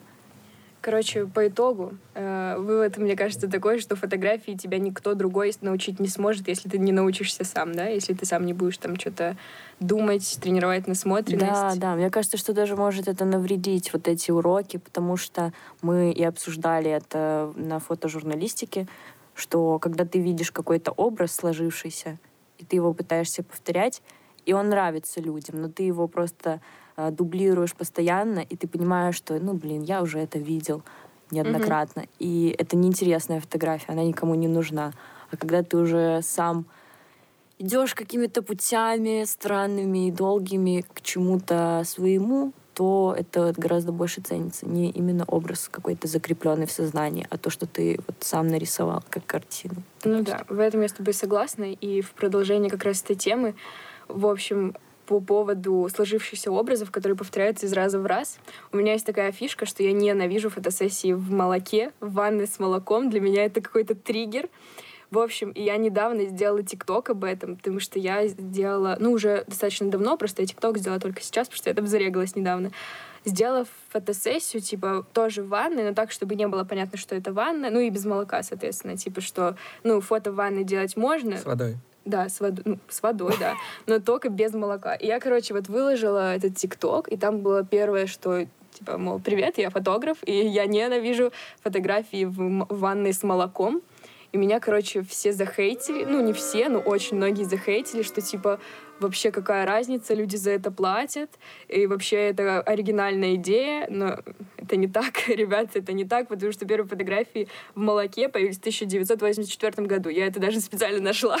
Короче, 0.84 1.24
по 1.24 1.48
итогу, 1.48 1.94
э, 2.12 2.56
вывод, 2.58 2.98
мне 2.98 3.16
кажется, 3.16 3.48
такой, 3.48 3.78
что 3.78 3.96
фотографии 3.96 4.52
тебя 4.52 4.78
никто 4.78 5.14
другой 5.14 5.50
научить 5.62 5.98
не 5.98 6.08
сможет, 6.08 6.46
если 6.46 6.68
ты 6.68 6.76
не 6.76 6.92
научишься 6.92 7.42
сам, 7.42 7.72
да, 7.72 7.86
если 7.86 8.12
ты 8.12 8.26
сам 8.26 8.44
не 8.44 8.52
будешь 8.52 8.76
там 8.76 8.96
что-то 9.00 9.34
думать, 9.80 10.38
тренировать 10.42 10.86
насмотренность. 10.86 11.50
Да, 11.50 11.72
да, 11.76 11.94
мне 11.94 12.10
кажется, 12.10 12.36
что 12.36 12.52
даже 12.52 12.76
может 12.76 13.08
это 13.08 13.24
навредить, 13.24 13.94
вот 13.94 14.08
эти 14.08 14.30
уроки, 14.30 14.76
потому 14.76 15.16
что 15.16 15.54
мы 15.80 16.12
и 16.12 16.22
обсуждали 16.22 16.90
это 16.90 17.50
на 17.56 17.78
фотожурналистике, 17.78 18.86
что 19.34 19.78
когда 19.78 20.04
ты 20.04 20.18
видишь 20.18 20.52
какой-то 20.52 20.90
образ 20.90 21.34
сложившийся, 21.34 22.18
и 22.58 22.64
ты 22.66 22.76
его 22.76 22.92
пытаешься 22.92 23.42
повторять, 23.42 24.02
и 24.44 24.52
он 24.52 24.68
нравится 24.68 25.22
людям, 25.22 25.62
но 25.62 25.70
ты 25.70 25.84
его 25.84 26.08
просто 26.08 26.60
дублируешь 26.96 27.74
постоянно, 27.74 28.40
и 28.40 28.56
ты 28.56 28.68
понимаешь, 28.68 29.16
что, 29.16 29.38
ну, 29.38 29.54
блин, 29.54 29.82
я 29.82 30.02
уже 30.02 30.18
это 30.18 30.38
видел 30.38 30.82
неоднократно, 31.30 32.00
mm-hmm. 32.00 32.16
и 32.18 32.54
это 32.58 32.76
неинтересная 32.76 33.40
фотография, 33.40 33.92
она 33.92 34.04
никому 34.04 34.34
не 34.34 34.48
нужна. 34.48 34.92
А 35.30 35.36
когда 35.36 35.62
ты 35.62 35.76
уже 35.76 36.20
сам 36.22 36.66
идешь 37.58 37.94
какими-то 37.94 38.42
путями 38.42 39.24
странными 39.24 40.08
и 40.08 40.10
долгими 40.10 40.84
к 40.92 41.00
чему-то 41.00 41.82
своему, 41.84 42.52
то 42.74 43.14
это 43.16 43.54
гораздо 43.56 43.92
больше 43.92 44.20
ценится. 44.20 44.66
Не 44.66 44.90
именно 44.90 45.24
образ 45.26 45.68
какой-то 45.70 46.08
закрепленный 46.08 46.66
в 46.66 46.72
сознании, 46.72 47.26
а 47.30 47.38
то, 47.38 47.48
что 47.48 47.66
ты 47.66 48.00
вот 48.06 48.16
сам 48.20 48.48
нарисовал 48.48 49.02
как 49.08 49.24
картину. 49.26 49.76
Ну 50.04 50.22
да, 50.22 50.44
в 50.48 50.58
этом 50.58 50.82
я 50.82 50.88
с 50.88 50.92
тобой 50.92 51.14
согласна. 51.14 51.72
И 51.72 52.00
в 52.00 52.12
продолжение 52.12 52.70
как 52.70 52.82
раз 52.84 53.02
этой 53.02 53.14
темы, 53.14 53.54
в 54.08 54.26
общем, 54.26 54.74
по 55.06 55.20
поводу 55.20 55.88
сложившихся 55.94 56.50
образов, 56.50 56.90
которые 56.90 57.16
повторяются 57.16 57.66
из 57.66 57.72
раза 57.72 57.98
в 57.98 58.06
раз. 58.06 58.38
У 58.72 58.76
меня 58.76 58.92
есть 58.92 59.06
такая 59.06 59.32
фишка, 59.32 59.66
что 59.66 59.82
я 59.82 59.92
ненавижу 59.92 60.50
фотосессии 60.50 61.12
в 61.12 61.30
молоке, 61.30 61.92
в 62.00 62.12
ванной 62.14 62.46
с 62.46 62.58
молоком. 62.58 63.10
Для 63.10 63.20
меня 63.20 63.44
это 63.44 63.60
какой-то 63.60 63.94
триггер. 63.94 64.48
В 65.10 65.18
общем, 65.18 65.50
и 65.50 65.62
я 65.62 65.76
недавно 65.76 66.24
сделала 66.24 66.62
ТикТок 66.62 67.10
об 67.10 67.22
этом, 67.22 67.56
потому 67.56 67.78
что 67.78 67.98
я 68.00 68.26
сделала, 68.26 68.96
ну, 68.98 69.12
уже 69.12 69.44
достаточно 69.46 69.88
давно, 69.88 70.16
просто 70.16 70.42
я 70.42 70.48
ТикТок 70.48 70.78
сделала 70.78 71.00
только 71.00 71.22
сейчас, 71.22 71.46
потому 71.46 71.58
что 71.58 71.70
я 71.70 71.74
там 71.74 71.86
зарегалась 71.86 72.34
недавно. 72.34 72.72
Сделала 73.24 73.64
фотосессию, 73.90 74.60
типа, 74.60 75.06
тоже 75.12 75.42
в 75.42 75.48
ванной, 75.48 75.84
но 75.84 75.94
так, 75.94 76.10
чтобы 76.10 76.34
не 76.34 76.48
было 76.48 76.64
понятно, 76.64 76.98
что 76.98 77.14
это 77.14 77.32
ванна, 77.32 77.70
ну 77.70 77.78
и 77.78 77.90
без 77.90 78.04
молока, 78.04 78.42
соответственно, 78.42 78.96
типа, 78.96 79.20
что, 79.20 79.56
ну, 79.84 80.00
фото 80.00 80.32
в 80.32 80.34
ванной 80.34 80.64
делать 80.64 80.96
можно. 80.96 81.38
С 81.38 81.44
водой. 81.44 81.76
Да, 82.04 82.28
с 82.28 82.40
водой, 82.40 82.62
ну, 82.66 82.78
с 82.88 83.02
водой, 83.02 83.34
да, 83.40 83.54
но 83.86 83.98
только 83.98 84.28
без 84.28 84.52
молока. 84.52 84.94
И 84.94 85.06
я, 85.06 85.20
короче, 85.20 85.54
вот 85.54 85.68
выложила 85.68 86.34
этот 86.34 86.56
ТикТок, 86.56 87.08
и 87.08 87.16
там 87.16 87.40
было 87.40 87.64
первое, 87.64 88.06
что 88.06 88.46
типа, 88.74 88.98
мол, 88.98 89.20
привет, 89.20 89.58
я 89.58 89.70
фотограф, 89.70 90.18
и 90.26 90.32
я 90.32 90.66
ненавижу 90.66 91.32
фотографии 91.62 92.24
в 92.24 92.66
ванной 92.68 93.12
с 93.12 93.22
молоком. 93.22 93.82
И 94.32 94.36
меня, 94.36 94.58
короче, 94.58 95.02
все 95.02 95.32
захейтили. 95.32 96.04
Ну, 96.04 96.20
не 96.20 96.32
все, 96.32 96.68
но 96.68 96.80
очень 96.80 97.16
многие 97.16 97.44
захейтили, 97.44 98.02
что, 98.02 98.20
типа, 98.20 98.58
вообще 99.00 99.30
какая 99.30 99.66
разница, 99.66 100.14
люди 100.14 100.36
за 100.36 100.52
это 100.52 100.70
платят, 100.70 101.30
и 101.68 101.86
вообще 101.86 102.16
это 102.16 102.60
оригинальная 102.60 103.34
идея, 103.34 103.86
но 103.90 104.18
это 104.56 104.76
не 104.76 104.88
так, 104.88 105.28
ребята, 105.28 105.78
это 105.78 105.92
не 105.92 106.04
так, 106.04 106.28
потому 106.28 106.52
что 106.52 106.66
первые 106.66 106.88
фотографии 106.88 107.48
в 107.74 107.80
молоке 107.80 108.28
появились 108.28 108.56
в 108.56 108.60
1984 108.60 109.86
году. 109.86 110.08
Я 110.08 110.26
это 110.26 110.40
даже 110.40 110.60
специально 110.60 111.00
нашла. 111.00 111.38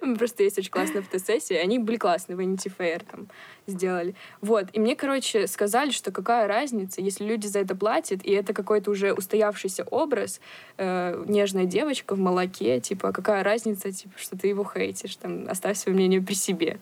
Просто 0.00 0.42
есть 0.42 0.58
очень 0.58 0.70
классная 0.70 1.02
фотосессия, 1.02 1.60
они 1.60 1.78
были 1.78 1.96
классные, 1.96 2.36
Vanity 2.36 2.72
Fair 2.76 3.04
там 3.08 3.28
сделали. 3.66 4.14
Вот, 4.40 4.66
и 4.72 4.80
мне, 4.80 4.96
короче, 4.96 5.46
сказали, 5.46 5.90
что 5.90 6.12
какая 6.12 6.46
разница, 6.46 7.00
если 7.00 7.24
люди 7.24 7.46
за 7.46 7.60
это 7.60 7.74
платят, 7.74 8.24
и 8.24 8.30
это 8.30 8.54
какой-то 8.54 8.90
уже 8.90 9.12
устоявшийся 9.12 9.84
образ, 9.84 10.40
э, 10.76 11.24
нежная 11.26 11.64
девочка 11.64 12.14
в 12.14 12.18
молоке, 12.18 12.80
типа, 12.80 13.12
какая 13.12 13.42
разница, 13.42 13.90
типа, 13.92 14.18
что 14.18 14.38
ты 14.38 14.48
его 14.48 14.64
хейтишь, 14.64 15.16
там, 15.16 15.46
оставь 15.48 15.76
свое 15.78 15.96
мнение 15.96 16.22
при 16.22 16.34
себе. 16.36 16.78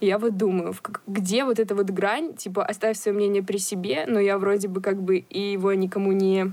Я 0.00 0.18
вот 0.18 0.36
думаю, 0.36 0.74
где 1.06 1.44
вот 1.44 1.60
эта 1.60 1.74
вот 1.74 1.90
грань, 1.90 2.34
типа, 2.34 2.64
оставь 2.64 2.98
свое 2.98 3.16
мнение 3.16 3.42
при 3.42 3.58
себе, 3.58 4.04
но 4.08 4.18
я 4.18 4.36
вроде 4.36 4.66
бы 4.66 4.80
как 4.80 5.00
бы 5.00 5.18
и 5.18 5.52
его 5.52 5.72
никому 5.74 6.10
не, 6.10 6.52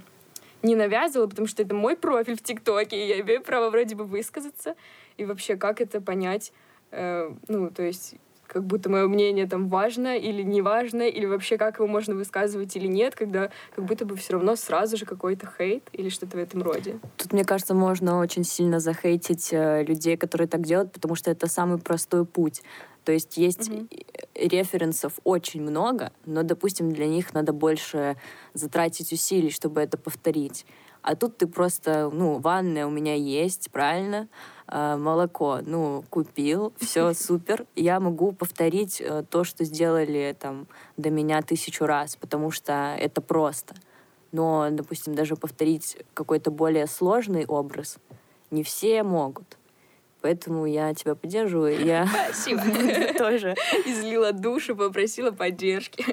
не 0.62 0.76
навязывала, 0.76 1.28
потому 1.28 1.48
что 1.48 1.64
это 1.64 1.74
мой 1.74 1.96
профиль 1.96 2.38
в 2.38 2.44
ТикТоке, 2.44 3.04
и 3.04 3.08
я 3.08 3.20
имею 3.22 3.42
право 3.42 3.72
вроде 3.72 3.96
бы 3.96 4.04
высказаться. 4.04 4.76
И 5.18 5.26
вообще, 5.26 5.56
как 5.56 5.82
это 5.82 6.00
понять? 6.00 6.54
Э, 6.92 7.32
ну, 7.48 7.72
то 7.72 7.82
есть, 7.82 8.16
как 8.50 8.66
будто 8.66 8.90
мое 8.90 9.08
мнение 9.08 9.48
там 9.48 9.70
важно 9.70 10.18
или 10.18 10.42
не 10.42 10.62
важно, 10.62 11.04
или 11.04 11.26
вообще 11.26 11.58
как 11.58 11.78
его 11.78 11.88
можно 11.88 12.16
высказывать 12.16 12.76
или 12.76 12.88
нет, 12.88 13.16
когда 13.16 13.52
как 13.76 13.86
будто 13.86 14.06
бы 14.06 14.16
все 14.16 14.34
равно 14.34 14.56
сразу 14.56 14.98
же 14.98 15.06
какой-то 15.06 15.48
хейт 15.58 15.84
или 15.94 16.10
что-то 16.10 16.38
в 16.38 16.40
этом 16.40 16.64
роде. 16.64 17.00
Тут, 17.18 17.32
мне 17.32 17.46
кажется, 17.46 17.76
можно 17.76 18.20
очень 18.20 18.44
сильно 18.44 18.80
захейтить 18.80 19.50
э, 19.52 19.84
людей, 19.84 20.18
которые 20.18 20.48
так 20.48 20.62
делают, 20.62 20.92
потому 20.92 21.14
что 21.16 21.30
это 21.30 21.48
самый 21.48 21.78
простой 21.78 22.26
путь. 22.26 22.64
То 23.06 23.12
есть 23.12 23.38
есть 23.38 23.70
угу. 23.70 23.88
референсов 24.36 25.14
очень 25.24 25.62
много, 25.62 26.12
но, 26.26 26.44
допустим, 26.44 26.92
для 26.92 27.08
них 27.08 27.34
надо 27.34 27.54
больше 27.54 28.18
затратить 28.54 29.12
усилий, 29.12 29.52
чтобы 29.52 29.82
это 29.82 29.98
повторить. 29.98 30.66
А 31.02 31.16
тут 31.16 31.38
ты 31.38 31.48
просто, 31.48 32.10
ну, 32.12 32.40
ванная 32.40 32.86
у 32.86 32.90
меня 32.90 33.16
есть, 33.16 33.72
правильно? 33.72 34.28
А, 34.68 34.98
молоко, 34.98 35.60
ну, 35.66 36.04
купил, 36.10 36.74
все 36.80 37.14
супер. 37.14 37.66
Я 37.76 38.00
могу 38.00 38.32
повторить 38.32 39.02
э, 39.02 39.24
то, 39.30 39.44
что 39.44 39.64
сделали 39.64 40.36
там 40.40 40.68
до 40.98 41.10
меня 41.10 41.42
тысячу 41.42 41.86
раз, 41.86 42.16
потому 42.16 42.52
что 42.52 42.96
это 43.00 43.22
просто. 43.22 43.76
Но, 44.32 44.68
допустим, 44.72 45.16
даже 45.16 45.36
повторить 45.36 45.98
какой-то 46.14 46.52
более 46.52 46.86
сложный 46.86 47.46
образ 47.46 47.98
не 48.52 48.64
все 48.64 49.04
могут. 49.04 49.58
Поэтому 50.22 50.66
я 50.66 50.94
тебя 50.94 51.16
поддерживаю. 51.16 51.84
Я 51.84 52.08
Спасибо. 52.08 52.62
тоже 53.18 53.56
излила 53.86 54.34
душу, 54.34 54.76
попросила 54.76 55.32
поддержки. 55.32 56.06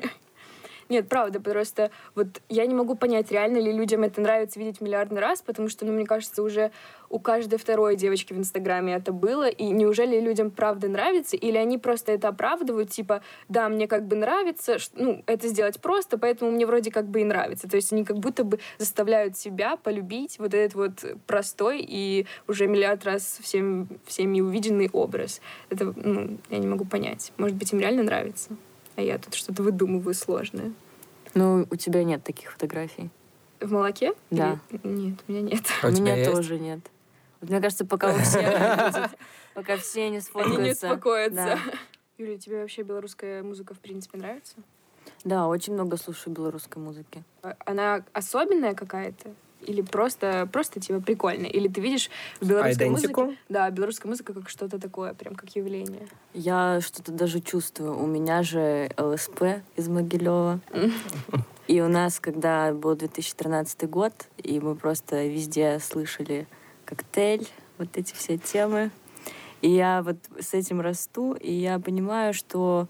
Нет, 0.88 1.08
правда, 1.08 1.40
просто 1.40 1.90
вот 2.14 2.28
я 2.48 2.66
не 2.66 2.74
могу 2.74 2.94
понять, 2.94 3.32
реально 3.32 3.58
ли 3.58 3.72
людям 3.72 4.04
это 4.04 4.20
нравится 4.20 4.58
видеть 4.60 4.80
миллиардный 4.80 5.20
раз, 5.20 5.42
потому 5.42 5.68
что, 5.68 5.84
ну, 5.84 5.92
мне 5.92 6.06
кажется, 6.06 6.42
уже 6.42 6.70
у 7.10 7.18
каждой 7.18 7.58
второй 7.58 7.96
девочки 7.96 8.32
в 8.32 8.38
Инстаграме 8.38 8.94
это 8.94 9.12
было, 9.12 9.48
и 9.48 9.64
неужели 9.66 10.20
людям 10.20 10.50
правда 10.50 10.88
нравится, 10.88 11.36
или 11.36 11.56
они 11.56 11.78
просто 11.78 12.12
это 12.12 12.28
оправдывают, 12.28 12.90
типа, 12.90 13.22
да, 13.48 13.68
мне 13.68 13.88
как 13.88 14.06
бы 14.06 14.16
нравится, 14.16 14.76
ну, 14.94 15.22
это 15.26 15.48
сделать 15.48 15.80
просто, 15.80 16.18
поэтому 16.18 16.52
мне 16.52 16.66
вроде 16.66 16.90
как 16.90 17.06
бы 17.06 17.20
и 17.20 17.24
нравится. 17.24 17.68
То 17.68 17.76
есть 17.76 17.92
они 17.92 18.04
как 18.04 18.18
будто 18.18 18.44
бы 18.44 18.58
заставляют 18.78 19.36
себя 19.36 19.76
полюбить 19.76 20.38
вот 20.38 20.54
этот 20.54 20.74
вот 20.74 21.04
простой 21.26 21.84
и 21.86 22.26
уже 22.46 22.66
миллиард 22.66 23.04
раз 23.04 23.38
всем, 23.42 23.88
всеми 24.04 24.40
увиденный 24.40 24.88
образ. 24.92 25.40
Это, 25.70 25.92
ну, 25.96 26.38
я 26.50 26.58
не 26.58 26.66
могу 26.66 26.84
понять. 26.84 27.32
Может 27.38 27.56
быть, 27.56 27.72
им 27.72 27.80
реально 27.80 28.04
нравится? 28.04 28.56
А 28.96 29.02
я 29.02 29.18
тут 29.18 29.34
что-то 29.34 29.62
выдумываю 29.62 30.14
сложное. 30.14 30.72
Ну, 31.34 31.66
у 31.70 31.76
тебя 31.76 32.02
нет 32.02 32.24
таких 32.24 32.50
фотографий. 32.52 33.10
В 33.60 33.70
молоке? 33.72 34.14
Да. 34.30 34.58
Или... 34.70 34.80
Нет, 34.84 35.18
у 35.28 35.32
меня 35.32 35.42
нет. 35.42 35.62
А 35.82 35.88
у, 35.88 35.90
меня 35.90 36.24
тоже 36.24 36.58
нет. 36.58 36.80
Вот 37.40 37.50
мне 37.50 37.60
кажется, 37.60 37.84
пока 37.84 38.12
у 38.12 38.18
всех 38.18 39.10
пока 39.54 39.76
все 39.76 40.08
не 40.10 40.20
сфоткаются. 40.20 40.56
Они 40.58 40.64
не 40.64 40.72
успокоятся. 40.72 41.58
Юля, 42.18 42.38
тебе 42.38 42.60
вообще 42.60 42.82
белорусская 42.82 43.42
музыка 43.42 43.74
в 43.74 43.78
принципе 43.78 44.18
нравится? 44.18 44.56
Да, 45.24 45.48
очень 45.48 45.74
много 45.74 45.96
слушаю 45.96 46.34
белорусской 46.34 46.82
музыки. 46.82 47.22
А, 47.42 47.56
она 47.64 48.04
особенная 48.12 48.74
какая-то? 48.74 49.34
Или 49.62 49.82
просто, 49.82 50.48
просто 50.52 50.80
типа 50.80 51.00
прикольно? 51.00 51.46
Или 51.46 51.68
ты 51.68 51.80
видишь 51.80 52.10
в 52.40 52.48
белорусской 52.48 52.88
музыке... 52.90 53.36
Да, 53.48 53.70
белорусская 53.70 54.08
музыка 54.08 54.32
как 54.32 54.48
что-то 54.48 54.78
такое, 54.80 55.14
прям 55.14 55.34
как 55.34 55.54
явление. 55.56 56.08
Я 56.34 56.80
что-то 56.80 57.12
даже 57.12 57.40
чувствую. 57.40 57.98
У 57.98 58.06
меня 58.06 58.42
же 58.42 58.90
ЛСП 58.96 59.62
из 59.76 59.88
Могилева. 59.88 60.60
И 61.66 61.80
у 61.80 61.88
нас, 61.88 62.20
когда 62.20 62.72
был 62.72 62.94
2013 62.94 63.90
год, 63.90 64.12
и 64.38 64.60
мы 64.60 64.76
просто 64.76 65.26
везде 65.26 65.80
слышали 65.80 66.46
коктейль, 66.84 67.48
вот 67.78 67.88
эти 67.96 68.14
все 68.14 68.38
темы. 68.38 68.92
И 69.62 69.70
я 69.70 70.02
вот 70.02 70.16
с 70.40 70.54
этим 70.54 70.80
расту, 70.80 71.32
и 71.32 71.52
я 71.52 71.80
понимаю, 71.80 72.34
что 72.34 72.86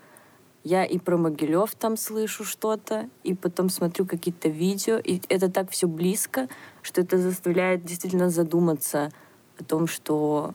я 0.67 0.85
и 0.85 0.99
про 0.99 1.17
Могилев 1.17 1.77
там 1.77 1.97
слышу 1.97 2.45
что-то, 2.45 3.09
и 3.23 3.35
потом 3.35 3.69
смотрю 3.69 4.05
какие-то 4.05 4.49
видео, 4.49 4.99
и 4.99 5.21
это 5.29 5.49
так 5.49 5.71
все 5.71 5.87
близко, 5.87 6.49
что 6.83 7.03
это 7.03 7.19
заставляет 7.19 7.85
действительно 7.85 8.31
задуматься 8.31 9.13
о 9.61 9.63
том, 9.63 9.87
что 9.87 10.55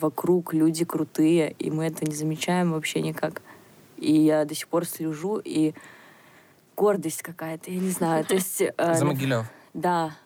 вокруг 0.00 0.52
люди 0.52 0.84
крутые, 0.84 1.52
и 1.60 1.70
мы 1.70 1.86
это 1.86 2.04
не 2.04 2.16
замечаем 2.16 2.72
вообще 2.72 3.02
никак. 3.02 3.40
И 3.98 4.12
я 4.12 4.44
до 4.44 4.52
сих 4.52 4.66
пор 4.66 4.84
слежу, 4.84 5.38
и 5.38 5.74
гордость 6.76 7.22
какая-то, 7.22 7.70
я 7.70 7.78
не 7.78 7.90
знаю. 7.90 8.24
То 8.24 8.34
есть, 8.34 8.60
э, 8.60 8.72
За 8.76 9.04
Могилев? 9.04 9.46
Да. 9.74 10.16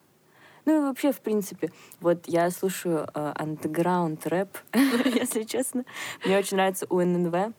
Ну 0.65 0.79
и 0.79 0.81
вообще, 0.81 1.13
в 1.13 1.21
принципе, 1.21 1.73
вот 2.01 2.27
я 2.27 2.51
слушаю 2.51 3.07
э, 3.13 3.33
underground 3.37 4.27
рэп, 4.27 4.57
если 5.05 5.43
честно. 5.43 5.85
Мне 6.25 6.39
очень 6.39 6.57
нравится 6.57 6.87
УННВ 6.89 7.53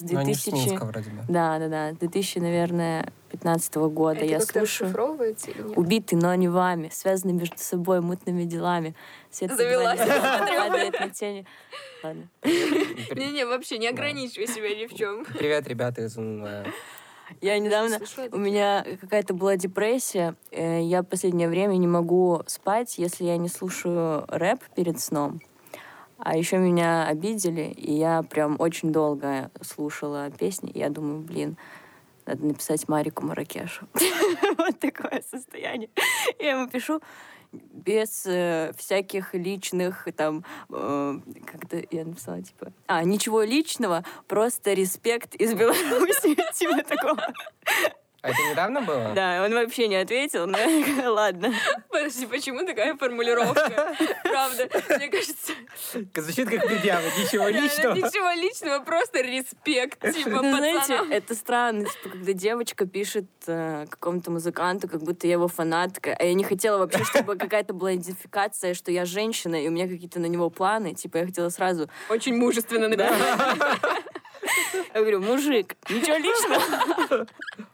с 0.00 0.02
2000... 0.02 0.50
Ну, 0.50 0.56
Минска, 0.56 0.84
вроде 0.84 1.10
бы. 1.10 1.22
Да, 1.28 1.58
да, 1.58 1.68
да. 1.68 1.92
2000, 1.92 2.38
наверное, 2.38 3.12
15 3.30 3.74
года 3.76 4.16
Это 4.16 4.24
я 4.24 4.40
слушаю. 4.40 4.90
или 4.90 5.62
нет? 5.62 5.78
Убиты, 5.78 6.16
но 6.16 6.34
не 6.34 6.48
вами, 6.48 6.90
связаны 6.92 7.32
между 7.32 7.58
собой 7.58 8.00
мутными 8.00 8.44
делами. 8.44 8.94
Свет 9.30 9.56
Завелась. 9.56 10.00
Ладно. 12.02 12.28
Не-не, 12.44 13.44
вообще 13.44 13.78
не 13.78 13.88
ограничивай 13.88 14.46
себя 14.46 14.74
ни 14.74 14.86
в 14.86 14.94
чем. 14.94 15.24
Привет, 15.38 15.68
ребята 15.68 16.02
из 16.02 16.16
я 17.40 17.60
недавно... 17.60 18.00
У 18.32 18.38
меня 18.38 18.84
какая-то 19.00 19.34
была 19.34 19.56
депрессия. 19.56 20.34
Э, 20.50 20.82
я 20.82 21.02
в 21.02 21.04
последнее 21.04 21.48
время 21.48 21.76
не 21.76 21.86
могу 21.86 22.42
спать, 22.46 22.98
если 22.98 23.24
я 23.24 23.36
не 23.36 23.48
слушаю 23.48 24.24
рэп 24.26 24.58
перед 24.74 24.98
сном. 24.98 25.40
А 26.22 26.36
еще 26.36 26.58
меня 26.58 27.06
обидели, 27.06 27.72
и 27.76 27.92
я 27.92 28.22
прям 28.22 28.56
очень 28.58 28.92
долго 28.92 29.50
слушала 29.62 30.30
песни. 30.30 30.70
И 30.70 30.78
я 30.78 30.90
думаю, 30.90 31.20
блин, 31.20 31.56
надо 32.26 32.44
написать 32.44 32.88
Марику 32.88 33.24
Маракешу. 33.24 33.86
Вот 34.58 34.78
такое 34.78 35.22
состояние. 35.30 35.90
Я 36.38 36.52
ему 36.52 36.68
пишу, 36.68 37.00
без 37.52 38.26
э, 38.26 38.72
всяких 38.76 39.34
личных 39.34 40.06
там, 40.16 40.44
э, 40.70 41.18
как-то 41.46 41.82
я 41.90 42.04
написала, 42.04 42.42
типа, 42.42 42.72
а, 42.86 43.02
ничего 43.02 43.42
личного, 43.42 44.04
просто 44.28 44.72
респект 44.72 45.34
из 45.34 45.54
Беларуси, 45.54 46.36
типа 46.54 46.82
такого. 46.84 47.22
А 48.22 48.28
это 48.28 48.38
недавно 48.50 48.82
было? 48.82 49.12
Да, 49.14 49.42
он 49.44 49.54
вообще 49.54 49.88
не 49.88 49.96
ответил, 49.96 50.46
но 50.46 50.58
ладно. 51.10 51.54
Подожди, 51.88 52.26
почему 52.26 52.66
такая 52.66 52.94
формулировка? 52.94 53.94
Правда, 54.24 54.68
мне 54.96 55.08
кажется... 55.08 55.52
Звучит 56.14 56.50
как 56.50 56.66
предъява, 56.66 57.04
ничего 57.18 57.48
личного. 57.48 57.94
Ничего 57.94 58.30
личного, 58.32 58.84
просто 58.84 59.22
респект, 59.22 60.00
типа, 60.14 60.42
Ну, 60.42 60.56
знаете, 60.56 61.00
это 61.10 61.34
странно, 61.34 61.86
типа, 61.86 62.10
когда 62.10 62.32
девочка 62.34 62.86
пишет 62.86 63.26
э, 63.46 63.86
какому-то 63.88 64.30
музыканту, 64.30 64.86
как 64.88 65.02
будто 65.02 65.26
я 65.26 65.34
его 65.34 65.48
фанатка, 65.48 66.14
а 66.18 66.24
я 66.24 66.34
не 66.34 66.44
хотела 66.44 66.76
вообще, 66.78 67.04
чтобы 67.04 67.36
какая-то 67.36 67.72
была 67.72 67.94
идентификация, 67.94 68.74
что 68.74 68.92
я 68.92 69.06
женщина, 69.06 69.62
и 69.62 69.68
у 69.68 69.70
меня 69.70 69.88
какие-то 69.88 70.20
на 70.20 70.26
него 70.26 70.50
планы, 70.50 70.94
типа, 70.94 71.18
я 71.18 71.26
хотела 71.26 71.48
сразу, 71.48 71.88
Очень 72.10 72.36
мужественно 72.36 72.88
написано. 72.88 73.56
я 74.94 75.00
говорю, 75.00 75.22
мужик, 75.22 75.76
ничего 75.88 76.16
личного. 76.16 77.26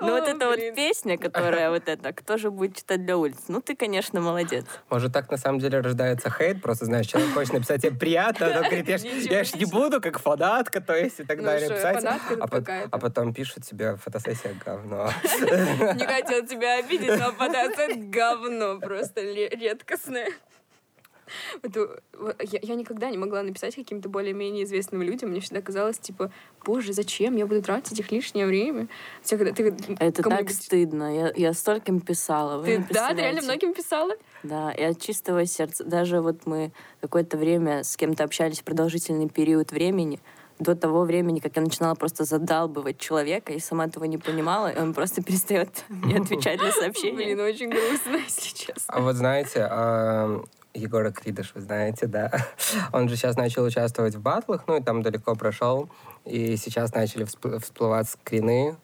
Ну 0.00 0.12
вот 0.12 0.26
эта 0.28 0.46
вот 0.46 0.58
песня, 0.74 1.18
которая 1.18 1.70
вот 1.70 1.86
эта, 1.88 2.12
кто 2.12 2.38
же 2.38 2.50
будет 2.50 2.76
читать 2.76 3.04
для 3.04 3.18
улиц? 3.18 3.36
Ну 3.48 3.60
ты, 3.60 3.76
конечно, 3.76 4.20
молодец. 4.20 4.64
Может, 4.88 5.12
так 5.12 5.30
на 5.30 5.36
самом 5.36 5.58
деле 5.58 5.80
рождается 5.80 6.30
хейт, 6.30 6.62
просто, 6.62 6.86
знаешь, 6.86 7.06
человек 7.06 7.34
хочет 7.34 7.52
написать 7.52 7.82
тебе 7.82 7.96
приятно, 7.96 8.48
но 8.48 8.62
говорит, 8.62 8.88
я 8.88 9.44
ж, 9.44 9.54
не 9.54 9.66
буду 9.66 10.00
как 10.00 10.18
фанатка, 10.18 10.80
то 10.80 10.96
есть 10.96 11.20
и 11.20 11.24
так 11.24 11.38
Ну 11.38 11.44
далее 11.44 11.68
писать. 11.68 12.02
а, 12.04 12.88
а 12.90 12.98
потом 12.98 13.34
пишут 13.34 13.64
тебе 13.64 13.96
фотосессия 13.96 14.54
говно. 14.64 15.10
Не 15.22 16.06
хотел 16.06 16.46
тебя 16.46 16.78
обидеть, 16.78 17.18
но 17.18 17.32
податься 17.32 17.88
говно 17.94 18.78
просто 18.80 19.20
редкостное. 19.20 20.28
Э, 21.62 21.86
вот 22.18 22.36
я, 22.42 22.58
я 22.62 22.74
никогда 22.74 23.10
не 23.10 23.18
могла 23.18 23.42
написать 23.42 23.74
каким-то 23.74 24.08
более-менее 24.08 24.64
известным 24.64 25.02
людям. 25.02 25.30
Мне 25.30 25.40
всегда 25.40 25.60
казалось, 25.60 25.98
типа, 25.98 26.30
боже, 26.64 26.92
зачем 26.92 27.36
я 27.36 27.46
буду 27.46 27.62
тратить 27.62 27.98
их 27.98 28.10
лишнее 28.10 28.46
время? 28.46 28.88
Хотя, 29.22 29.36
когда 29.36 29.52
ты 29.52 29.96
Это 29.98 30.22
так 30.22 30.50
стыдно. 30.50 31.14
Я, 31.14 31.32
я 31.34 31.52
стольким 31.52 32.00
писала. 32.00 32.62
Ты, 32.64 32.84
да, 32.90 33.10
ты 33.10 33.20
реально 33.20 33.42
многим 33.42 33.72
писала? 33.72 34.14
Да, 34.42 34.72
и 34.72 34.82
от 34.82 35.00
чистого 35.00 35.46
сердца. 35.46 35.84
Даже 35.84 36.20
вот 36.20 36.46
мы 36.46 36.72
какое-то 37.00 37.36
время 37.36 37.84
с 37.84 37.96
кем-то 37.96 38.24
общались, 38.24 38.60
продолжительный 38.60 39.28
период 39.28 39.72
времени, 39.72 40.20
до 40.60 40.76
того 40.76 41.04
времени, 41.04 41.40
как 41.40 41.56
я 41.56 41.62
начинала 41.62 41.94
просто 41.94 42.24
задалбывать 42.24 42.98
человека, 42.98 43.52
и 43.52 43.58
сама 43.58 43.86
этого 43.86 44.04
не 44.04 44.18
понимала, 44.18 44.70
и 44.70 44.78
он 44.78 44.94
просто 44.94 45.22
перестает 45.24 45.84
мне 45.88 46.18
отвечать 46.18 46.60
на 46.60 46.70
сообщения. 46.80 47.16
Блин, 47.16 47.40
очень 47.40 47.70
грустно, 47.70 48.16
если 48.16 48.54
честно. 48.54 48.94
А 48.94 49.00
вот 49.00 49.16
знаете, 49.16 49.66
а, 49.68 50.42
Егора 50.74 51.10
Кридыш, 51.10 51.52
вы 51.54 51.60
знаете, 51.60 52.06
да? 52.06 52.30
Он 52.92 53.08
же 53.08 53.16
сейчас 53.16 53.36
начал 53.36 53.64
участвовать 53.64 54.14
в 54.14 54.20
батлах, 54.20 54.64
ну 54.66 54.76
и 54.76 54.82
там 54.82 55.02
далеко 55.02 55.34
прошел. 55.34 55.88
И 56.24 56.56
сейчас 56.56 56.94
начали 56.94 57.26
всп- 57.26 57.58
всплывать 57.58 58.08
скрины. 58.08 58.76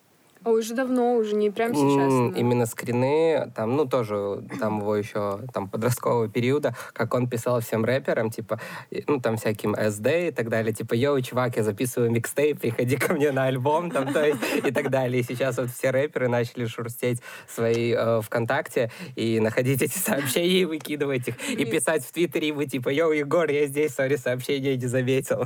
А 0.47 0.51
уже 0.51 0.75
давно, 0.75 1.17
уже 1.17 1.35
не 1.35 1.51
прям 1.51 1.75
сейчас. 1.75 2.13
М, 2.13 2.31
но- 2.31 2.37
Именно 2.39 2.67
скрины, 2.67 3.51
там, 3.57 3.75
ну, 3.75 3.85
тоже, 3.85 4.45
там 4.61 4.79
его 4.79 4.95
еще, 4.95 5.41
там, 5.53 5.69
подросткового 5.69 6.29
периода, 6.29 6.73
как 6.93 7.15
он 7.15 7.29
писал 7.29 7.59
всем 7.61 7.85
рэперам, 7.85 8.31
типа, 8.31 8.61
и, 8.91 9.03
ну, 9.09 9.21
там, 9.21 9.39
всяким 9.39 9.75
SD 9.75 10.29
и 10.29 10.31
так 10.31 10.49
далее, 10.49 10.73
типа, 10.73 10.95
йоу, 10.95 11.21
чувак, 11.21 11.57
я 11.57 11.65
записываю 11.65 12.13
микстейп, 12.13 12.61
приходи 12.61 12.97
ко 12.97 13.13
мне 13.15 13.33
на 13.33 13.47
альбом, 13.47 13.91
там, 13.91 14.13
то 14.13 14.25
есть, 14.25 14.39
и 14.65 14.71
так 14.71 14.89
далее. 14.91 15.21
И 15.21 15.25
сейчас 15.25 15.57
вот 15.59 15.71
все 15.71 15.91
рэперы 15.91 16.29
начали 16.29 16.67
шурстеть 16.67 17.21
свои 17.49 17.93
э, 17.93 18.21
ВКонтакте 18.21 18.93
и 19.17 19.41
находить 19.41 19.83
эти 19.83 19.99
сообщения 19.99 20.61
и 20.61 20.65
выкидывать 20.65 21.27
их. 21.27 21.35
И 21.51 21.65
писать 21.65 22.05
в 22.07 22.13
Твиттере 22.13 22.49
ему, 22.49 22.63
типа, 22.63 22.91
йоу, 22.91 23.11
Егор, 23.11 23.51
я 23.51 23.67
здесь, 23.67 23.95
сори, 23.95 24.15
сообщение 24.15 24.77
не 24.77 24.87
заметил. 24.87 25.45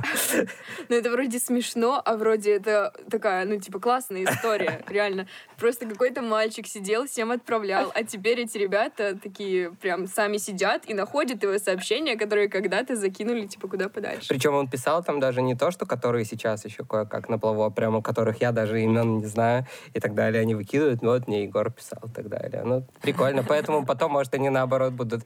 Ну, 0.89 0.95
это 0.95 1.09
вроде 1.09 1.39
смешно, 1.39 1.99
а 2.05 2.15
вроде 2.17 2.51
это 2.55 2.93
такая, 3.09 3.45
ну, 3.47 3.59
типа, 3.59 3.79
классная 3.79 4.25
история, 4.25 4.83
реально. 4.91 5.27
Просто 5.57 5.85
какой-то 5.85 6.21
мальчик 6.21 6.67
сидел, 6.67 7.07
всем 7.07 7.31
отправлял, 7.31 7.91
а 7.93 8.03
теперь 8.03 8.41
эти 8.41 8.57
ребята 8.57 9.17
такие 9.17 9.71
прям 9.71 10.07
сами 10.07 10.37
сидят 10.37 10.89
и 10.89 10.93
находят 10.93 11.41
его 11.43 11.57
сообщения, 11.57 12.15
которые 12.15 12.49
когда-то 12.49 12.95
закинули, 12.95 13.45
типа, 13.47 13.67
куда 13.67 13.89
подальше. 13.89 14.27
Причем 14.29 14.53
он 14.55 14.67
писал 14.67 15.03
там 15.03 15.19
даже 15.19 15.41
не 15.41 15.55
то, 15.55 15.71
что 15.71 15.85
которые 15.85 16.25
сейчас 16.25 16.65
еще 16.65 16.83
кое-как 16.83 17.29
на 17.29 17.39
плаву, 17.39 17.63
а 17.63 17.69
прямо 17.69 17.97
у 17.97 18.01
которых 18.01 18.41
я 18.41 18.51
даже 18.51 18.81
имен 18.81 19.19
не 19.19 19.25
знаю 19.25 19.65
и 19.93 19.99
так 19.99 20.13
далее. 20.13 20.41
Они 20.41 20.55
выкидывают, 20.55 21.01
ну 21.01 21.09
вот 21.09 21.27
мне 21.27 21.43
Егор 21.43 21.71
писал 21.71 22.01
и 22.05 22.11
так 22.11 22.27
далее. 22.29 22.63
Ну, 22.63 22.85
прикольно. 23.01 23.43
Поэтому 23.43 23.85
потом, 23.85 24.11
может, 24.11 24.33
они 24.33 24.49
наоборот 24.49 24.93
будут 24.93 25.23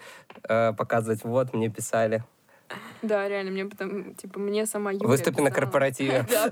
э, 0.48 0.74
показывать, 0.74 1.24
вот, 1.24 1.54
мне 1.54 1.70
писали. 1.70 2.24
Да, 3.02 3.28
реально, 3.28 3.52
мне 3.52 3.66
потом, 3.66 4.16
типа, 4.16 4.40
мне 4.40 4.66
сама 4.66 4.92
Юля 4.92 5.08
Выступи 5.08 5.42
на 5.42 5.52
корпоративе. 5.52 6.26
Да, 6.36 6.50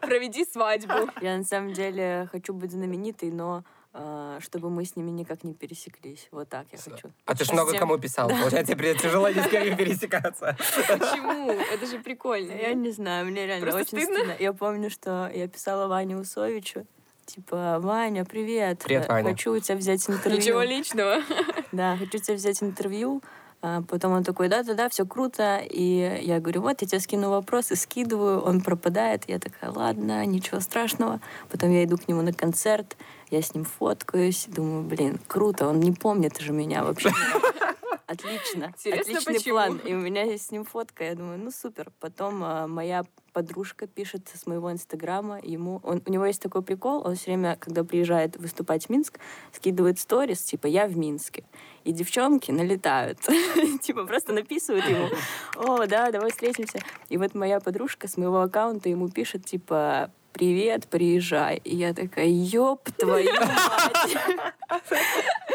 проведи 0.00 0.44
свадьбу. 0.44 1.10
Я 1.20 1.38
на 1.38 1.44
самом 1.44 1.72
деле 1.72 2.28
хочу 2.32 2.52
быть 2.52 2.72
знаменитой, 2.72 3.30
но 3.30 3.64
э, 3.94 4.38
чтобы 4.40 4.70
мы 4.70 4.84
с 4.84 4.96
ними 4.96 5.10
никак 5.10 5.44
не 5.44 5.54
пересеклись. 5.54 6.28
Вот 6.30 6.48
так 6.48 6.66
я 6.72 6.78
хочу. 6.78 7.10
А 7.24 7.34
ты 7.34 7.44
ж 7.44 7.52
много 7.52 7.76
кому 7.78 7.98
писал. 7.98 8.28
Получается, 8.28 8.72
тебе 8.72 8.76
придется 8.76 9.04
тяжело 9.04 9.28
ни 9.28 9.40
с 9.40 9.48
кем 9.48 9.76
пересекаться. 9.76 10.56
Почему? 10.58 11.50
Это 11.50 11.86
же 11.86 11.98
прикольно. 12.00 12.52
Я 12.52 12.74
не 12.74 12.90
знаю, 12.90 13.26
мне 13.26 13.46
реально 13.46 13.74
очень 13.74 13.86
стыдно? 13.86 14.36
Я 14.38 14.52
помню, 14.52 14.90
что 14.90 15.30
я 15.34 15.48
писала 15.48 15.86
Ване 15.86 16.16
Усовичу, 16.16 16.86
типа, 17.26 17.78
Ваня, 17.80 18.24
привет. 18.24 18.80
Привет, 18.84 19.08
Ваня. 19.08 19.30
Хочу 19.30 19.52
у 19.52 19.58
тебя 19.58 19.76
взять 19.76 20.08
интервью. 20.08 20.40
Ничего 20.40 20.62
личного. 20.62 21.22
Да, 21.72 21.96
хочу 21.96 22.18
у 22.18 22.20
тебя 22.20 22.34
взять 22.34 22.62
интервью. 22.62 23.22
А 23.60 23.82
потом 23.82 24.12
он 24.12 24.22
такой, 24.22 24.48
да-да-да, 24.48 24.88
все 24.88 25.04
круто. 25.04 25.60
И 25.68 26.20
я 26.22 26.38
говорю, 26.38 26.62
вот, 26.62 26.80
я 26.80 26.86
тебе 26.86 27.00
скину 27.00 27.30
вопросы, 27.30 27.74
скидываю, 27.74 28.40
он 28.40 28.60
пропадает. 28.60 29.24
Я 29.26 29.40
такая, 29.40 29.72
ладно, 29.72 30.24
ничего 30.26 30.60
страшного. 30.60 31.20
Потом 31.50 31.70
я 31.72 31.82
иду 31.84 31.96
к 31.96 32.06
нему 32.06 32.22
на 32.22 32.32
концерт, 32.32 32.96
я 33.30 33.42
с 33.42 33.54
ним 33.54 33.64
фоткаюсь, 33.64 34.46
думаю, 34.48 34.84
блин, 34.84 35.18
круто, 35.26 35.66
он 35.66 35.80
не 35.80 35.92
помнит 35.92 36.38
же 36.38 36.52
меня 36.52 36.84
вообще. 36.84 37.10
Отлично. 38.08 38.72
Интересно, 38.74 39.02
Отличный 39.02 39.34
почему? 39.34 39.54
план. 39.54 39.76
И 39.84 39.92
у 39.92 39.98
меня 39.98 40.22
есть 40.22 40.46
с 40.46 40.50
ним 40.50 40.64
фотка. 40.64 41.04
Я 41.04 41.14
думаю, 41.14 41.38
ну 41.38 41.50
супер. 41.50 41.92
Потом 42.00 42.42
а, 42.42 42.66
моя 42.66 43.04
подружка 43.34 43.86
пишет 43.86 44.30
с 44.32 44.46
моего 44.46 44.72
инстаграма 44.72 45.38
ему. 45.42 45.80
Он, 45.84 46.02
у 46.06 46.10
него 46.10 46.24
есть 46.24 46.40
такой 46.40 46.62
прикол. 46.62 47.06
Он 47.06 47.16
все 47.16 47.26
время, 47.26 47.56
когда 47.60 47.84
приезжает 47.84 48.38
выступать 48.38 48.86
в 48.86 48.88
Минск, 48.88 49.20
скидывает 49.52 50.00
сторис, 50.00 50.42
типа, 50.42 50.66
я 50.66 50.86
в 50.86 50.96
Минске. 50.96 51.44
И 51.84 51.92
девчонки 51.92 52.50
налетают. 52.50 53.18
Типа 53.82 54.04
просто 54.06 54.32
написывают 54.32 54.86
ему, 54.86 55.08
о, 55.56 55.86
да, 55.86 56.10
давай 56.10 56.30
встретимся. 56.30 56.78
И 57.10 57.18
вот 57.18 57.34
моя 57.34 57.60
подружка 57.60 58.08
с 58.08 58.16
моего 58.16 58.40
аккаунта 58.40 58.88
ему 58.88 59.10
пишет, 59.10 59.44
типа, 59.44 60.10
привет, 60.32 60.86
приезжай. 60.88 61.58
И 61.58 61.76
я 61.76 61.92
такая, 61.92 62.28
ёб 62.28 62.88
твою 62.96 63.32
мать. 63.34 64.16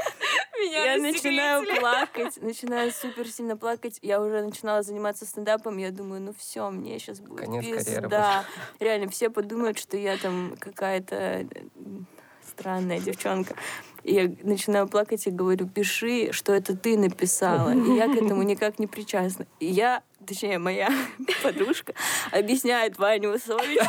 Меня 0.63 0.93
Я 0.93 0.97
начинаю 0.97 1.65
плакать, 1.79 2.37
начинаю 2.41 2.91
супер 2.91 3.27
сильно 3.27 3.57
плакать. 3.57 3.99
Я 4.01 4.21
уже 4.21 4.41
начинала 4.41 4.81
заниматься 4.81 5.25
стендапом. 5.25 5.77
Я 5.77 5.91
думаю, 5.91 6.21
ну 6.21 6.33
все, 6.37 6.69
мне 6.69 6.97
сейчас 6.99 7.19
будет 7.19 7.39
Конец 7.39 7.85
пизда. 7.85 8.45
Реально, 8.79 9.09
все 9.09 9.29
подумают, 9.29 9.77
что 9.77 9.97
я 9.97 10.17
там 10.17 10.55
какая-то 10.59 11.15
э, 11.15 11.45
странная 12.47 12.99
девчонка. 12.99 13.55
И 14.03 14.13
я 14.13 14.31
начинаю 14.43 14.87
плакать 14.87 15.25
и 15.27 15.31
говорю, 15.31 15.67
пиши, 15.67 16.31
что 16.33 16.53
это 16.53 16.75
ты 16.75 16.97
написала. 16.97 17.73
И 17.73 17.95
я 17.95 18.07
к 18.07 18.15
этому 18.15 18.43
никак 18.43 18.77
не 18.77 18.85
причастна. 18.87 19.45
И 19.61 19.65
я, 19.65 20.03
точнее, 20.25 20.59
моя 20.59 20.89
подружка 21.43 21.93
объясняет 22.31 22.97
Ване 22.99 23.29
Усовичу 23.29 23.85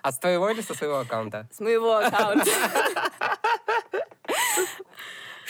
А 0.00 0.12
с 0.12 0.18
твоего 0.18 0.48
или 0.48 0.62
со 0.62 0.72
своего 0.74 0.98
аккаунта? 1.00 1.46
с 1.52 1.60
моего 1.60 1.96
аккаунта, 1.96 2.50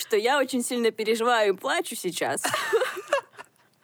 что 0.09 0.17
я 0.17 0.39
очень 0.39 0.63
сильно 0.65 0.91
переживаю 0.91 1.53
и 1.53 1.57
плачу 1.57 1.95
сейчас, 1.95 2.43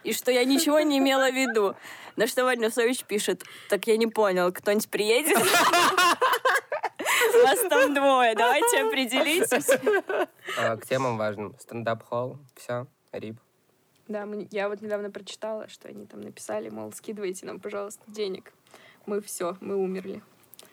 и 0.04 0.14
что 0.14 0.30
я 0.32 0.44
ничего 0.44 0.80
не 0.80 0.96
имела 0.98 1.30
в 1.30 1.34
виду. 1.34 1.76
На 2.16 2.26
что 2.26 2.44
Ваня 2.44 2.68
Усович 2.68 3.04
пишет, 3.04 3.42
так 3.68 3.86
я 3.86 3.98
не 3.98 4.06
понял, 4.06 4.50
кто-нибудь 4.50 4.88
приедет? 4.88 5.36
Вас 7.42 7.60
там 7.68 7.92
двое, 7.92 8.34
давайте 8.34 8.86
определитесь. 8.86 9.68
А, 10.56 10.76
К 10.78 10.86
темам 10.86 11.18
важным. 11.18 11.54
Стендап-холл. 11.58 12.38
Все. 12.56 12.86
Рип. 13.12 13.36
Да, 14.08 14.24
мы- 14.24 14.48
я 14.50 14.68
вот 14.70 14.80
недавно 14.80 15.10
прочитала, 15.10 15.68
что 15.68 15.88
они 15.88 16.06
там 16.06 16.22
написали, 16.22 16.70
мол, 16.70 16.92
скидывайте 16.92 17.44
нам, 17.44 17.60
пожалуйста, 17.60 18.02
денег. 18.06 18.52
Мы 19.06 19.20
все, 19.20 19.58
мы 19.60 19.76
умерли. 19.76 20.22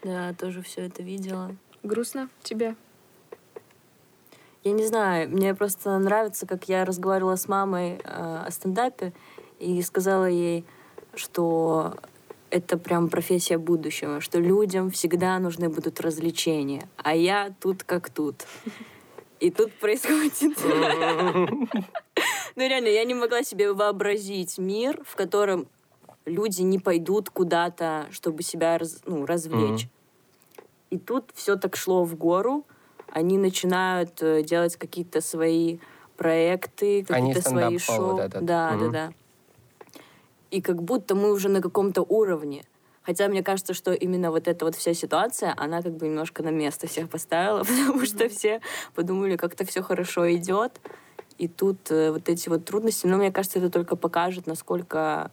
Да, 0.03 0.33
тоже 0.33 0.61
все 0.61 0.85
это 0.85 1.03
видела. 1.03 1.55
Грустно 1.83 2.29
тебе? 2.43 2.75
Я 4.63 4.73
не 4.73 4.85
знаю, 4.85 5.29
мне 5.29 5.55
просто 5.55 5.97
нравится, 5.97 6.45
как 6.45 6.69
я 6.69 6.85
разговаривала 6.85 7.35
с 7.35 7.47
мамой 7.47 7.99
э, 8.03 8.43
о 8.45 8.51
стендапе 8.51 9.11
и 9.59 9.81
сказала 9.81 10.29
ей, 10.29 10.65
что 11.15 11.95
это 12.51 12.77
прям 12.77 13.09
профессия 13.09 13.57
будущего, 13.57 14.21
что 14.21 14.39
людям 14.39 14.91
всегда 14.91 15.39
нужны 15.39 15.69
будут 15.69 15.99
развлечения, 15.99 16.87
а 16.97 17.15
я 17.15 17.53
тут 17.59 17.83
как 17.83 18.09
тут. 18.09 18.45
И 19.39 19.49
тут 19.49 19.73
происходит... 19.73 20.57
Ну, 22.57 22.67
реально, 22.67 22.89
я 22.89 23.05
не 23.05 23.13
могла 23.13 23.43
себе 23.43 23.71
вообразить 23.71 24.57
мир, 24.57 25.01
в 25.05 25.15
котором 25.15 25.67
люди 26.25 26.61
не 26.61 26.79
пойдут 26.79 27.29
куда-то, 27.29 28.07
чтобы 28.11 28.43
себя 28.43 28.77
ну, 29.05 29.25
развлечь. 29.25 29.87
И 30.89 30.97
тут 30.97 31.31
все 31.33 31.55
так 31.55 31.77
шло 31.77 32.03
в 32.03 32.15
гору. 32.15 32.65
Они 33.11 33.37
начинают 33.37 34.21
э, 34.21 34.41
делать 34.41 34.77
какие-то 34.77 35.21
свои 35.21 35.79
проекты, 36.15 37.05
Они 37.09 37.33
какие-то 37.33 37.49
свои 37.49 37.77
шоу. 37.77 38.13
вот 38.13 38.19
этот. 38.19 38.45
Да, 38.45 38.75
Мгм. 38.75 38.91
да, 38.91 39.07
да. 39.07 39.13
И 40.49 40.61
как 40.61 40.81
будто 40.81 41.15
мы 41.15 41.31
уже 41.31 41.49
на 41.49 41.61
каком-то 41.61 42.01
уровне. 42.01 42.63
Хотя 43.03 43.27
мне 43.27 43.43
кажется, 43.43 43.73
что 43.73 43.93
именно 43.93 44.31
вот 44.31 44.47
эта 44.47 44.63
вот 44.63 44.75
вся 44.75 44.93
ситуация, 44.93 45.53
она 45.57 45.81
как 45.81 45.93
бы 45.97 46.07
немножко 46.07 46.43
на 46.43 46.49
место 46.49 46.87
всех 46.87 47.09
поставила, 47.09 47.63
потому 47.63 48.05
что 48.05 48.29
все 48.29 48.61
подумали, 48.95 49.35
как-то 49.35 49.65
все 49.65 49.81
хорошо 49.81 50.31
идет. 50.33 50.79
И 51.37 51.47
тут 51.47 51.89
э, 51.89 52.11
вот 52.11 52.29
эти 52.29 52.47
вот 52.47 52.63
трудности, 52.65 53.07
но 53.07 53.17
мне 53.17 53.31
кажется, 53.31 53.59
это 53.59 53.69
только 53.69 53.95
покажет, 53.95 54.47
насколько 54.47 55.31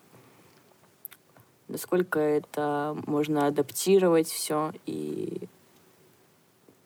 насколько 1.68 2.18
это 2.18 2.96
можно 3.06 3.46
адаптировать 3.46 4.28
все 4.28 4.72
и 4.86 5.48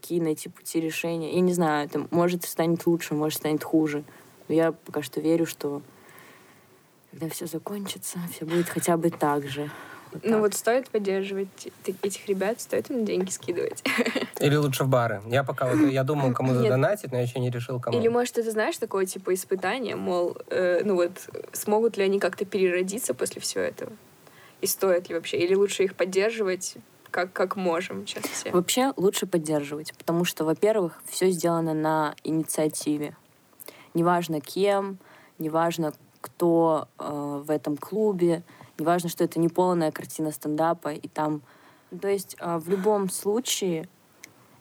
какие 0.03 0.21
найти 0.21 0.49
пути 0.49 0.81
решения. 0.81 1.33
Я 1.33 1.41
не 1.41 1.53
знаю, 1.53 1.87
это 1.87 2.07
может 2.11 2.45
станет 2.45 2.87
лучше, 2.87 3.15
может 3.15 3.39
станет 3.39 3.63
хуже. 3.63 4.03
Но 4.49 4.55
я 4.55 4.73
пока 4.73 5.01
что 5.01 5.21
верю, 5.21 5.47
что 5.47 5.81
когда 7.13 7.29
все 7.29 7.47
закончится, 7.47 8.19
все 8.35 8.45
будет 8.45 8.69
хотя 8.69 8.97
бы 8.97 9.11
так 9.11 9.47
же. 9.47 9.71
Вот 10.13 10.25
Ну 10.25 10.31
так. 10.33 10.41
вот 10.41 10.55
стоит 10.55 10.91
поддерживать 10.91 11.69
этих 12.03 12.27
ребят, 12.27 12.61
стоит 12.61 12.91
им 12.91 13.05
деньги 13.05 13.31
скидывать. 13.31 13.83
Или 14.41 14.57
лучше 14.57 14.85
в 14.85 14.89
бары. 14.89 15.23
Я 15.29 15.45
пока 15.45 15.73
вот, 15.73 15.89
я 15.91 16.03
думал, 16.03 16.33
кому 16.33 16.53
задонатить, 16.53 17.13
но 17.13 17.21
еще 17.21 17.39
не 17.39 17.51
решил, 17.51 17.79
кому. 17.81 17.99
Или, 17.99 18.09
может, 18.09 18.37
это, 18.37 18.51
знаешь, 18.51 18.77
такое, 18.77 19.07
типа, 19.07 19.33
испытание, 19.33 19.95
мол, 19.95 20.37
э, 20.49 20.83
ну 20.85 20.97
вот, 20.97 21.13
смогут 21.53 21.97
ли 21.97 22.03
они 22.03 22.19
как-то 22.19 22.45
переродиться 22.45 23.15
после 23.15 23.41
всего 23.41 23.63
этого? 23.63 23.93
И 24.61 24.67
стоит 24.67 25.09
ли 25.09 25.15
вообще? 25.15 25.39
Или 25.39 25.55
лучше 25.55 25.85
их 25.85 25.95
поддерживать, 25.95 26.77
как, 27.13 27.33
как 27.33 27.55
можем 27.57 28.07
сейчас 28.07 28.25
все? 28.25 28.51
Вообще 28.51 28.93
лучше 28.97 29.27
поддерживать, 29.27 29.97
потому 29.97 30.25
что, 30.25 30.45
во-первых, 30.45 31.01
все 31.07 31.31
сделано 31.31 31.75
на 31.75 32.17
инициативе. 32.25 33.17
Неважно 33.95 34.41
кем, 34.41 34.99
неважно 35.39 35.93
кто 36.21 36.89
э, 36.99 37.43
в 37.45 37.51
этом 37.51 37.77
клубе, 37.77 38.43
неважно, 38.79 39.09
что 39.09 39.23
это 39.23 39.39
не 39.39 39.49
полная 39.49 39.93
картина 39.93 40.33
стендапа, 40.33 40.93
и 40.93 41.09
там... 41.09 41.43
То 42.01 42.09
есть 42.09 42.37
э, 42.41 42.59
в 42.59 42.69
любом 42.69 43.11
случае 43.11 43.89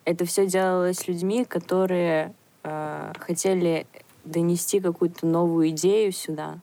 это 0.04 0.26
все 0.26 0.46
делалось 0.46 1.08
людьми, 1.08 1.46
которые 1.46 2.34
э, 2.64 3.14
хотели 3.20 3.88
донести 4.26 4.80
какую-то 4.80 5.26
новую 5.26 5.70
идею 5.70 6.12
сюда 6.12 6.60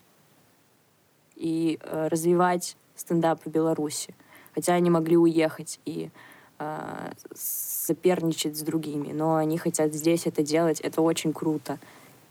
и 1.35 1.79
э, 1.81 2.09
развивать 2.09 2.77
стендап 2.95 3.45
в 3.45 3.51
Беларуси. 3.51 4.15
Хотя 4.59 4.75
они 4.75 4.91
могли 4.91 5.17
уехать 5.17 5.79
и 5.85 6.11
э, 6.59 7.11
соперничать 7.33 8.57
с 8.57 8.63
другими, 8.63 9.13
но 9.13 9.37
они 9.37 9.57
хотят 9.57 9.95
здесь 9.95 10.27
это 10.27 10.43
делать, 10.43 10.81
это 10.81 11.01
очень 11.01 11.33
круто. 11.33 11.79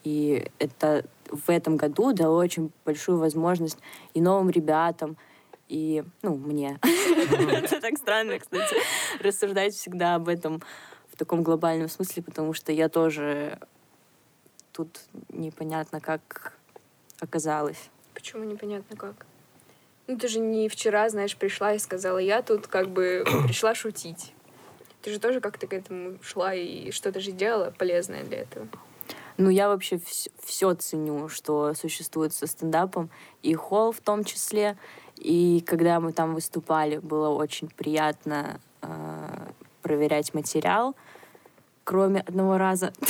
И 0.03 0.45
это 0.59 1.05
в 1.31 1.49
этом 1.49 1.77
году 1.77 2.11
дало 2.11 2.37
очень 2.37 2.69
большую 2.83 3.17
возможность 3.17 3.77
и 4.13 4.19
новым 4.19 4.49
ребятам, 4.49 5.15
и, 5.69 6.03
ну, 6.21 6.35
мне. 6.35 6.79
Это 6.83 7.79
так 7.79 7.97
странно, 7.97 8.37
кстати, 8.39 8.75
рассуждать 9.21 9.73
всегда 9.73 10.15
об 10.15 10.27
этом 10.27 10.61
в 11.09 11.15
таком 11.15 11.43
глобальном 11.43 11.87
смысле, 11.87 12.23
потому 12.23 12.51
что 12.51 12.73
я 12.73 12.89
тоже 12.89 13.57
тут 14.73 14.99
непонятно, 15.29 16.01
как 16.01 16.57
оказалась. 17.21 17.89
Почему 18.13 18.43
непонятно 18.43 18.97
как? 18.97 19.25
Ну, 20.07 20.17
ты 20.17 20.27
же 20.29 20.39
не 20.39 20.69
вчера, 20.69 21.09
знаешь, 21.09 21.35
пришла 21.35 21.73
и 21.73 21.79
сказала, 21.79 22.17
я 22.17 22.41
тут 22.41 22.67
как 22.67 22.89
бы 22.89 23.23
пришла 23.45 23.75
шутить. 23.75 24.33
Ты 25.01 25.11
же 25.11 25.19
тоже 25.19 25.41
как-то 25.41 25.67
к 25.67 25.73
этому 25.73 26.17
шла 26.21 26.53
и 26.53 26.91
что-то 26.91 27.19
же 27.19 27.31
делала 27.31 27.73
полезное 27.77 28.23
для 28.23 28.39
этого. 28.39 28.67
Ну, 29.37 29.49
я 29.49 29.67
вообще 29.67 29.99
все 30.43 30.73
ценю, 30.73 31.29
что 31.29 31.73
существует 31.75 32.33
со 32.33 32.47
стендапом, 32.47 33.11
и 33.43 33.53
холл 33.53 33.91
в 33.91 33.99
том 33.99 34.23
числе. 34.23 34.77
И 35.15 35.63
когда 35.65 35.99
мы 35.99 36.11
там 36.11 36.33
выступали, 36.33 36.97
было 36.97 37.29
очень 37.29 37.67
приятно 37.69 38.59
э, 38.81 39.49
проверять 39.83 40.33
материал, 40.33 40.95
кроме 41.83 42.21
одного 42.21 42.57
раза. 42.57 42.93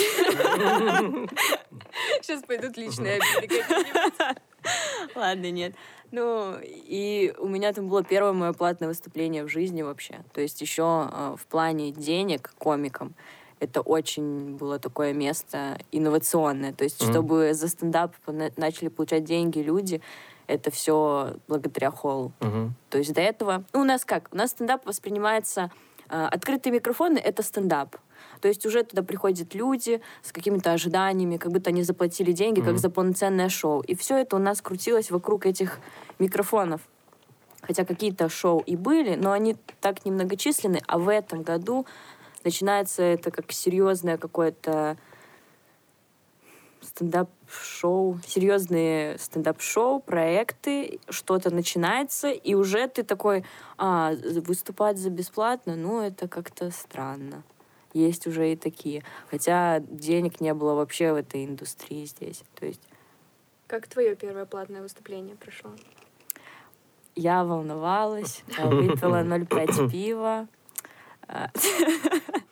Сейчас 2.22 2.44
пойдут 2.44 2.76
личные 2.76 3.20
обиды 3.22 3.48
какие-нибудь. 3.48 4.38
Ладно, 5.16 5.52
нет. 5.52 5.74
Ну, 6.12 6.56
и 6.64 7.34
у 7.38 7.48
меня 7.48 7.74
там 7.74 7.90
было 7.90 8.04
первое 8.04 8.32
мое 8.34 8.54
платное 8.54 8.88
выступление 8.88 9.44
в 9.44 9.50
жизни 9.50 9.82
вообще. 9.82 10.20
То 10.34 10.42
есть 10.42 10.62
еще 10.62 11.10
э, 11.12 11.36
в 11.38 11.46
плане 11.48 11.92
денег 11.92 12.52
комикам 12.58 13.14
это 13.60 13.82
очень 13.82 14.56
было 14.56 14.78
такое 14.80 15.14
место 15.14 15.78
инновационное. 15.92 16.74
То 16.74 16.84
есть, 16.84 17.02
чтобы 17.12 17.54
за 17.54 17.68
стендап 17.68 18.14
на- 18.28 18.52
начали 18.56 18.88
получать 18.88 19.24
деньги 19.24 19.60
люди, 19.60 20.00
это 20.46 20.72
все 20.72 21.36
благодаря 21.48 21.92
холлу. 21.92 22.32
То 22.90 23.00
есть 23.00 23.14
до 23.14 23.22
этого... 23.22 23.64
Ну, 23.74 23.82
у 23.82 23.84
нас 23.84 24.06
как? 24.06 24.30
У 24.32 24.38
нас 24.38 24.52
стендап 24.52 24.86
воспринимается... 24.86 25.72
э, 26.10 26.26
открытые 26.32 26.72
микрофоны— 26.72 27.18
это 27.24 27.44
стендап. 27.44 27.98
То 28.40 28.48
есть 28.48 28.66
уже 28.66 28.84
туда 28.84 29.04
приходят 29.04 29.56
люди 29.56 30.02
с 30.22 30.32
какими-то 30.32 30.72
ожиданиями, 30.74 31.38
как 31.38 31.52
будто 31.52 31.70
они 31.70 31.84
заплатили 31.84 32.32
деньги, 32.32 32.60
как 32.60 32.70
Мгм. 32.72 32.78
за 32.78 32.90
полноценное 32.90 33.50
шоу. 33.50 33.82
И 33.82 33.96
все 33.96 34.18
это 34.18 34.36
у 34.36 34.40
нас 34.40 34.62
крутилось 34.62 35.12
вокруг 35.12 35.46
этих 35.46 35.80
микрофонов. 36.20 36.82
Хотя 37.62 37.86
какие-то 37.86 38.30
шоу 38.30 38.62
и 38.66 38.76
были, 38.76 39.16
но 39.16 39.32
они 39.32 39.56
так 39.82 40.06
немногочисленны. 40.06 40.80
А 40.88 40.98
в 40.98 41.10
этом 41.10 41.44
году 41.44 41.86
начинается 42.44 43.04
это 43.04 43.30
как 43.32 43.52
серьезное 43.52 44.18
какое-то 44.18 44.98
стендап-шоу, 46.82 48.20
серьезные 48.26 49.18
стендап-шоу, 49.18 50.00
проекты, 50.00 51.00
что-то 51.10 51.54
начинается, 51.54 52.30
и 52.30 52.54
уже 52.54 52.88
ты 52.88 53.04
такой, 53.04 53.44
а, 53.78 54.14
выступать 54.46 54.98
за 54.98 55.10
бесплатно, 55.10 55.76
ну, 55.76 56.02
это 56.02 56.28
как-то 56.28 56.72
странно. 56.72 57.44
Есть 57.98 58.28
уже 58.28 58.52
и 58.52 58.56
такие. 58.56 59.04
Хотя 59.32 59.80
денег 59.80 60.40
не 60.40 60.54
было 60.54 60.76
вообще 60.76 61.14
в 61.14 61.16
этой 61.16 61.46
индустрии 61.46 62.06
здесь. 62.06 62.44
То 62.54 62.66
есть 62.68 62.82
Как 63.66 63.88
твое 63.88 64.16
первое 64.16 64.46
платное 64.46 64.82
выступление 64.82 65.36
прошло? 65.36 65.72
я 67.16 67.44
волновалась, 67.44 68.44
я 68.58 68.68
выпила 68.68 69.24
0,5 69.24 69.90
пива. 69.90 70.48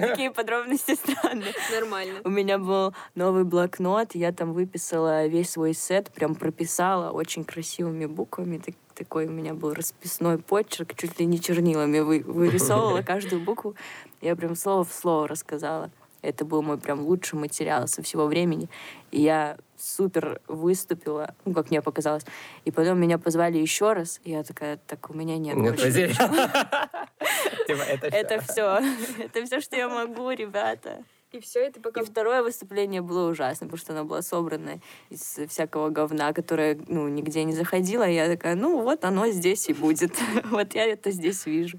Такие 0.00 0.30
подробности 0.30 0.94
странные. 0.94 1.52
Нормально. 1.72 2.20
У 2.24 2.30
меня 2.30 2.58
был 2.58 2.94
новый 3.14 3.44
блокнот, 3.44 4.14
я 4.14 4.32
там 4.32 4.52
выписала 4.52 5.26
весь 5.26 5.50
свой 5.50 5.74
сет, 5.74 6.10
прям 6.10 6.34
прописала 6.34 7.10
очень 7.10 7.44
красивыми 7.44 8.06
буквами. 8.06 8.58
Так- 8.58 8.74
такой 8.94 9.26
у 9.26 9.30
меня 9.30 9.54
был 9.54 9.74
расписной 9.74 10.38
почерк, 10.38 10.94
чуть 10.96 11.20
ли 11.20 11.26
не 11.26 11.40
чернилами 11.40 12.00
вы- 12.00 12.24
вырисовывала 12.26 13.02
каждую 13.06 13.40
букву. 13.42 13.74
Я 14.20 14.34
прям 14.34 14.56
слово 14.56 14.84
в 14.84 14.92
слово 14.92 15.28
рассказала. 15.28 15.90
Это 16.22 16.44
был 16.44 16.62
мой 16.62 16.78
прям 16.78 17.00
лучший 17.00 17.38
материал 17.38 17.86
со 17.86 18.02
всего 18.02 18.26
времени. 18.26 18.68
И 19.10 19.20
я 19.20 19.56
супер 19.76 20.40
выступила, 20.48 21.34
ну, 21.44 21.54
как 21.54 21.70
мне 21.70 21.80
показалось. 21.80 22.24
И 22.64 22.70
потом 22.70 23.00
меня 23.00 23.18
позвали 23.18 23.58
еще 23.58 23.92
раз, 23.92 24.20
и 24.24 24.32
я 24.32 24.42
такая, 24.42 24.78
так, 24.86 25.10
у 25.10 25.14
меня 25.14 25.38
нет, 25.38 25.56
Нет 25.56 25.76
больше 25.76 25.86
потерь. 25.86 26.10
ничего». 26.10 26.28
Типа, 27.66 27.82
это 27.82 28.40
все. 28.40 28.80
Это 29.18 29.44
все, 29.44 29.60
что 29.62 29.76
я 29.76 29.88
могу, 29.88 30.30
ребята. 30.30 31.04
И 31.30 31.40
все 31.40 31.60
это 31.60 31.78
пока... 31.80 32.00
И 32.00 32.04
второе 32.04 32.42
выступление 32.42 33.02
было 33.02 33.30
ужасно, 33.30 33.66
потому 33.66 33.78
что 33.78 33.92
оно 33.92 34.04
было 34.04 34.22
собрано 34.22 34.80
из 35.10 35.38
всякого 35.48 35.90
говна, 35.90 36.32
которое, 36.32 36.78
ну, 36.88 37.06
нигде 37.08 37.44
не 37.44 37.52
заходило. 37.52 38.08
И 38.08 38.14
я 38.14 38.28
такая, 38.28 38.54
ну, 38.54 38.80
вот 38.80 39.04
оно 39.04 39.28
здесь 39.28 39.68
и 39.68 39.74
будет. 39.74 40.12
Вот 40.44 40.74
я 40.74 40.86
это 40.86 41.10
здесь 41.10 41.44
вижу. 41.44 41.78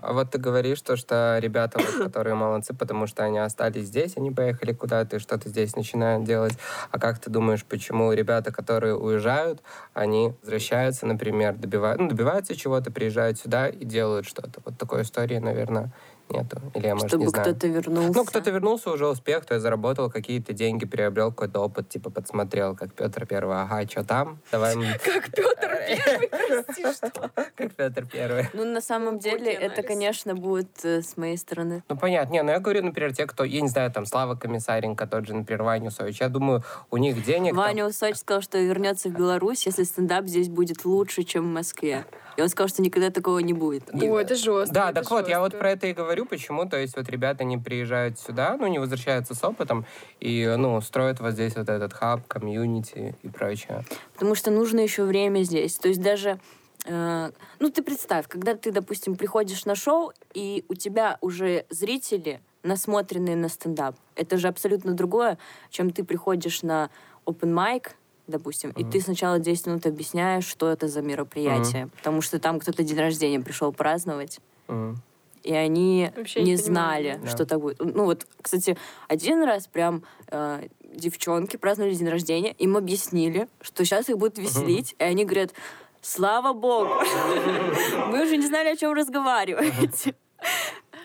А 0.00 0.12
вот 0.12 0.30
ты 0.30 0.38
говоришь, 0.38 0.80
то, 0.82 0.96
что 0.96 1.38
ребята, 1.40 1.78
вот, 1.78 2.04
которые 2.04 2.34
молодцы, 2.34 2.74
потому 2.74 3.06
что 3.06 3.24
они 3.24 3.38
остались 3.38 3.86
здесь, 3.86 4.16
они 4.16 4.30
поехали 4.30 4.72
куда-то 4.72 5.16
и 5.16 5.18
что-то 5.18 5.48
здесь 5.48 5.74
начинают 5.76 6.24
делать. 6.24 6.56
А 6.90 6.98
как 6.98 7.18
ты 7.18 7.30
думаешь, 7.30 7.64
почему 7.64 8.12
ребята, 8.12 8.52
которые 8.52 8.94
уезжают, 8.94 9.62
они 9.94 10.34
возвращаются, 10.42 11.06
например, 11.06 11.54
добивают, 11.54 12.00
ну, 12.00 12.08
добиваются 12.08 12.54
чего-то, 12.54 12.90
приезжают 12.90 13.38
сюда 13.38 13.68
и 13.68 13.84
делают 13.84 14.26
что-то? 14.26 14.60
Вот 14.64 14.78
такой 14.78 15.02
истории, 15.02 15.38
наверное, 15.38 15.92
нету. 16.30 16.60
Или 16.74 16.86
я, 16.86 16.94
может, 16.94 17.04
не 17.04 17.08
Чтобы 17.10 17.28
знаю. 17.30 17.44
кто-то 17.50 17.66
вернулся. 17.68 18.12
Ну, 18.18 18.24
кто-то 18.24 18.50
вернулся, 18.50 18.90
уже 18.90 19.06
успех, 19.06 19.44
то 19.44 19.54
есть 19.54 19.62
заработал 19.62 20.10
какие-то 20.10 20.52
деньги, 20.52 20.84
приобрел 20.84 21.30
какой-то 21.30 21.60
опыт, 21.60 21.88
типа 21.88 22.10
подсмотрел, 22.10 22.74
как 22.76 22.92
Петр 22.94 23.26
Первый, 23.26 23.56
ага, 23.62 23.86
что 23.88 24.04
там? 24.04 24.38
Давай... 24.52 24.74
Как 25.04 25.30
Петр 25.30 25.76
Первый, 25.88 26.28
прости, 26.64 26.82
что? 26.92 27.30
Как 27.54 27.74
Петр 27.74 28.06
Первый. 28.06 28.48
Ну, 28.52 28.64
на 28.64 28.80
самом 28.80 29.18
деле, 29.18 29.52
это, 29.52 29.82
конечно, 29.82 30.34
будет 30.34 30.84
э, 30.84 31.02
с 31.02 31.16
моей 31.16 31.36
стороны. 31.36 31.82
Ну, 31.88 31.96
понятно. 31.96 32.32
Не, 32.32 32.42
ну 32.42 32.50
я 32.50 32.58
говорю, 32.58 32.82
например, 32.84 33.14
те, 33.14 33.26
кто, 33.26 33.44
я 33.44 33.60
не 33.60 33.68
знаю, 33.68 33.90
там, 33.92 34.06
Слава 34.06 34.34
Комиссаренко, 34.34 35.06
тот 35.06 35.26
же, 35.26 35.34
например, 35.34 35.62
Ваня 35.62 35.88
Усович. 35.88 36.20
Я 36.20 36.28
думаю, 36.28 36.62
у 36.90 36.96
них 36.96 37.24
денег... 37.24 37.54
Ваня 37.54 37.86
Усоч 37.86 38.16
сказал, 38.16 38.42
что 38.42 38.58
вернется 38.58 39.08
в 39.08 39.12
Беларусь, 39.12 39.66
если 39.66 39.84
стендап 39.84 40.26
здесь 40.26 40.48
будет 40.48 40.84
лучше, 40.84 41.22
чем 41.22 41.44
в 41.44 41.52
Москве. 41.52 42.04
И 42.36 42.42
он 42.42 42.48
сказал, 42.48 42.68
что 42.68 42.82
никогда 42.82 43.10
такого 43.10 43.38
не 43.38 43.52
будет. 43.52 43.92
И- 43.94 44.08
О, 44.08 44.18
это 44.18 44.34
жестко. 44.34 44.74
Да, 44.74 44.92
так 44.92 45.10
вот, 45.10 45.28
я 45.28 45.40
вот 45.40 45.58
про 45.58 45.70
это 45.70 45.86
и 45.86 45.92
говорю, 45.92 46.15
почему, 46.24 46.66
то 46.68 46.78
есть 46.78 46.96
вот 46.96 47.08
ребята 47.08 47.44
не 47.44 47.58
приезжают 47.58 48.18
сюда, 48.18 48.56
ну, 48.56 48.66
не 48.66 48.78
возвращаются 48.78 49.34
с 49.34 49.44
опытом 49.44 49.84
и, 50.20 50.54
ну, 50.56 50.80
строят 50.80 51.20
вот 51.20 51.32
здесь 51.32 51.56
вот 51.56 51.68
этот 51.68 51.92
хаб, 51.92 52.26
комьюнити 52.26 53.14
и 53.22 53.28
прочее. 53.28 53.84
Потому 54.14 54.34
что 54.34 54.50
нужно 54.50 54.80
еще 54.80 55.04
время 55.04 55.42
здесь. 55.42 55.76
То 55.76 55.88
есть 55.88 56.00
даже, 56.00 56.38
э, 56.84 57.30
ну 57.58 57.70
ты 57.70 57.82
представь, 57.82 58.28
когда 58.28 58.54
ты, 58.54 58.72
допустим, 58.72 59.16
приходишь 59.16 59.64
на 59.64 59.74
шоу, 59.74 60.12
и 60.32 60.64
у 60.68 60.74
тебя 60.74 61.18
уже 61.20 61.66
зрители 61.70 62.40
насмотренные 62.62 63.36
на 63.36 63.48
стендап. 63.48 63.96
Это 64.14 64.38
же 64.38 64.48
абсолютно 64.48 64.92
другое, 64.92 65.38
чем 65.70 65.90
ты 65.90 66.04
приходишь 66.04 66.62
на 66.62 66.90
open 67.24 67.52
mic, 67.52 67.90
допустим, 68.26 68.70
и 68.70 68.84
ты 68.84 69.00
сначала 69.00 69.38
10 69.38 69.66
минут 69.66 69.86
объясняешь, 69.86 70.46
что 70.46 70.68
это 70.70 70.88
за 70.88 71.00
мероприятие. 71.00 71.88
Потому 71.96 72.20
что 72.22 72.38
там 72.38 72.58
кто-то 72.58 72.82
день 72.82 72.98
рождения 72.98 73.40
пришел 73.40 73.72
праздновать. 73.72 74.40
Мгм. 74.68 75.00
И 75.46 75.52
они 75.52 76.10
Вообще 76.16 76.42
не 76.42 76.52
не 76.52 76.56
понимаю, 76.56 77.02
знали, 77.04 77.20
да. 77.22 77.30
что 77.30 77.46
так 77.46 77.60
будет. 77.60 77.78
Ну 77.78 78.04
вот, 78.04 78.26
кстати, 78.42 78.76
один 79.06 79.42
раз 79.44 79.68
прям 79.68 80.02
э, 80.28 80.66
девчонки 80.92 81.56
праздновали 81.56 81.94
день 81.94 82.08
рождения, 82.08 82.52
им 82.52 82.76
объяснили, 82.76 83.48
что 83.60 83.84
сейчас 83.84 84.08
их 84.08 84.18
будут 84.18 84.38
веселить, 84.38 84.96
и 84.98 85.04
они 85.04 85.24
говорят, 85.24 85.52
слава 86.00 86.52
богу, 86.52 86.94
мы 88.08 88.24
уже 88.24 88.36
не 88.36 88.46
знали, 88.46 88.70
о 88.70 88.76
чем 88.76 88.92
разговаривать. 88.92 90.14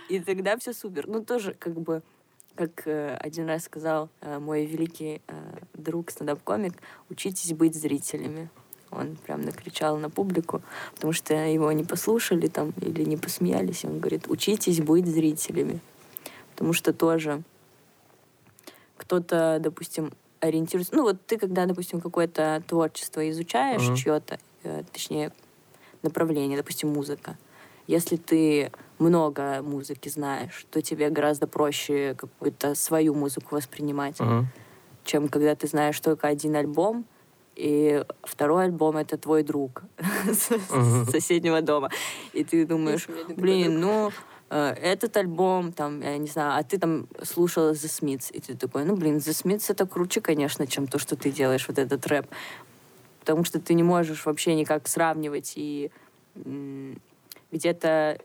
И 0.10 0.20
тогда 0.20 0.58
все 0.58 0.74
супер. 0.74 1.08
Ну 1.08 1.24
тоже 1.24 1.54
как 1.54 1.80
бы, 1.80 2.02
как 2.56 2.88
э, 2.88 3.16
один 3.16 3.48
раз 3.48 3.64
сказал 3.64 4.10
э, 4.22 4.40
мой 4.40 4.66
великий 4.66 5.22
э, 5.28 5.34
друг, 5.74 6.12
стендап-комик, 6.12 6.74
учитесь 7.10 7.54
быть 7.54 7.76
зрителями. 7.76 8.50
Он 8.92 9.16
прям 9.16 9.42
накричал 9.42 9.98
на 9.98 10.10
публику, 10.10 10.62
потому 10.96 11.14
что 11.14 11.34
его 11.34 11.72
не 11.72 11.84
послушали 11.84 12.48
там 12.48 12.74
или 12.82 13.04
не 13.04 13.18
посмеялись. 13.18 13.84
И 13.84 13.88
он 13.88 14.00
говорит, 14.00 14.28
учитесь 14.28 14.82
быть 14.82 15.06
зрителями. 15.08 15.80
Потому 16.52 16.74
что 16.74 16.94
тоже 16.94 17.44
кто-то, 18.98 19.58
допустим, 19.60 20.12
ориентируется... 20.40 20.96
Ну 20.96 21.04
вот 21.04 21.26
ты, 21.26 21.38
когда, 21.38 21.66
допустим, 21.66 22.02
какое-то 22.02 22.62
творчество 22.68 23.28
изучаешь, 23.30 23.88
Мгм. 23.88 23.96
чье-то, 23.96 24.40
э, 24.64 24.84
точнее, 24.92 25.32
направление, 26.04 26.58
допустим, 26.58 26.90
музыка, 26.90 27.38
если 27.88 28.16
ты 28.16 28.72
много 29.00 29.62
музыки 29.64 30.10
знаешь, 30.10 30.66
то 30.70 30.82
тебе 30.82 31.10
гораздо 31.10 31.48
проще 31.48 32.16
какую-то 32.16 32.76
свою 32.76 33.14
музыку 33.16 33.56
воспринимать, 33.56 34.20
Мгм. 34.20 34.48
чем 35.04 35.28
когда 35.30 35.56
ты 35.56 35.68
знаешь 35.68 36.00
только 36.00 36.28
один 36.28 36.56
альбом, 36.56 37.06
и 37.56 38.04
второй 38.24 38.66
альбом— 38.66 38.98
это 38.98 39.18
твой 39.18 39.44
друг 39.44 39.84
с 40.26 41.12
соседнего 41.12 41.62
дома. 41.62 41.90
И 42.34 42.44
ты 42.44 42.66
думаешь, 42.66 43.08
блин, 43.36 43.80
ну, 43.80 44.12
э, 44.50 44.74
этот 44.82 45.18
альбом, 45.18 45.72
там, 45.72 46.02
я 46.02 46.18
не 46.18 46.28
знаю, 46.28 46.60
а 46.60 46.64
ты 46.64 46.78
там 46.78 47.08
слушала 47.24 47.72
The 47.72 47.88
Smiths, 47.88 48.32
и 48.32 48.40
ты 48.40 48.56
такой, 48.56 48.86
ну, 48.86 48.96
блин, 48.96 49.18
The 49.18 49.32
Smiths 49.32 49.66
это 49.70 49.86
круче, 49.86 50.22
конечно, 50.22 50.66
чем 50.68 50.88
то, 50.88 51.00
что 51.00 51.16
ты 51.16 51.32
делаешь, 51.32 51.68
вот 51.68 51.78
этот 51.78 52.06
рэп. 52.08 52.28
Потому 53.20 53.44
что 53.44 53.60
ты 53.60 53.74
не 53.74 53.84
можешь 53.84 54.26
вообще 54.26 54.56
никак 54.56 54.88
сравнивать 54.88 55.54
и 55.56 55.92
где-то 57.52 58.18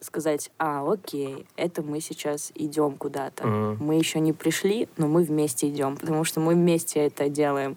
сказать, 0.00 0.50
а, 0.58 0.90
окей, 0.90 1.46
это 1.56 1.82
мы 1.82 2.00
сейчас 2.00 2.52
идем 2.54 2.96
куда-то. 2.96 3.46
Мгм. 3.46 3.84
Мы 3.84 3.96
еще 3.96 4.18
не 4.18 4.32
пришли, 4.32 4.88
но 4.96 5.06
мы 5.06 5.22
вместе 5.22 5.68
идем, 5.68 5.96
потому 5.96 6.24
что 6.24 6.40
мы 6.40 6.54
вместе 6.54 7.00
это 7.00 7.28
делаем. 7.28 7.76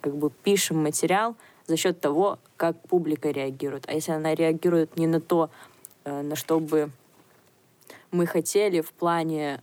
Как 0.00 0.16
бы 0.16 0.30
пишем 0.30 0.82
материал 0.82 1.36
за 1.66 1.76
счет 1.76 2.00
того, 2.00 2.38
как 2.56 2.80
публика 2.88 3.30
реагирует. 3.30 3.84
А 3.88 3.92
если 3.92 4.12
она 4.12 4.34
реагирует 4.34 4.96
не 4.96 5.06
на 5.06 5.20
то, 5.20 5.50
э, 6.04 6.22
на 6.22 6.36
что 6.36 6.60
бы 6.60 6.90
мы 8.10 8.26
хотели 8.26 8.80
в 8.80 8.92
плане 8.92 9.60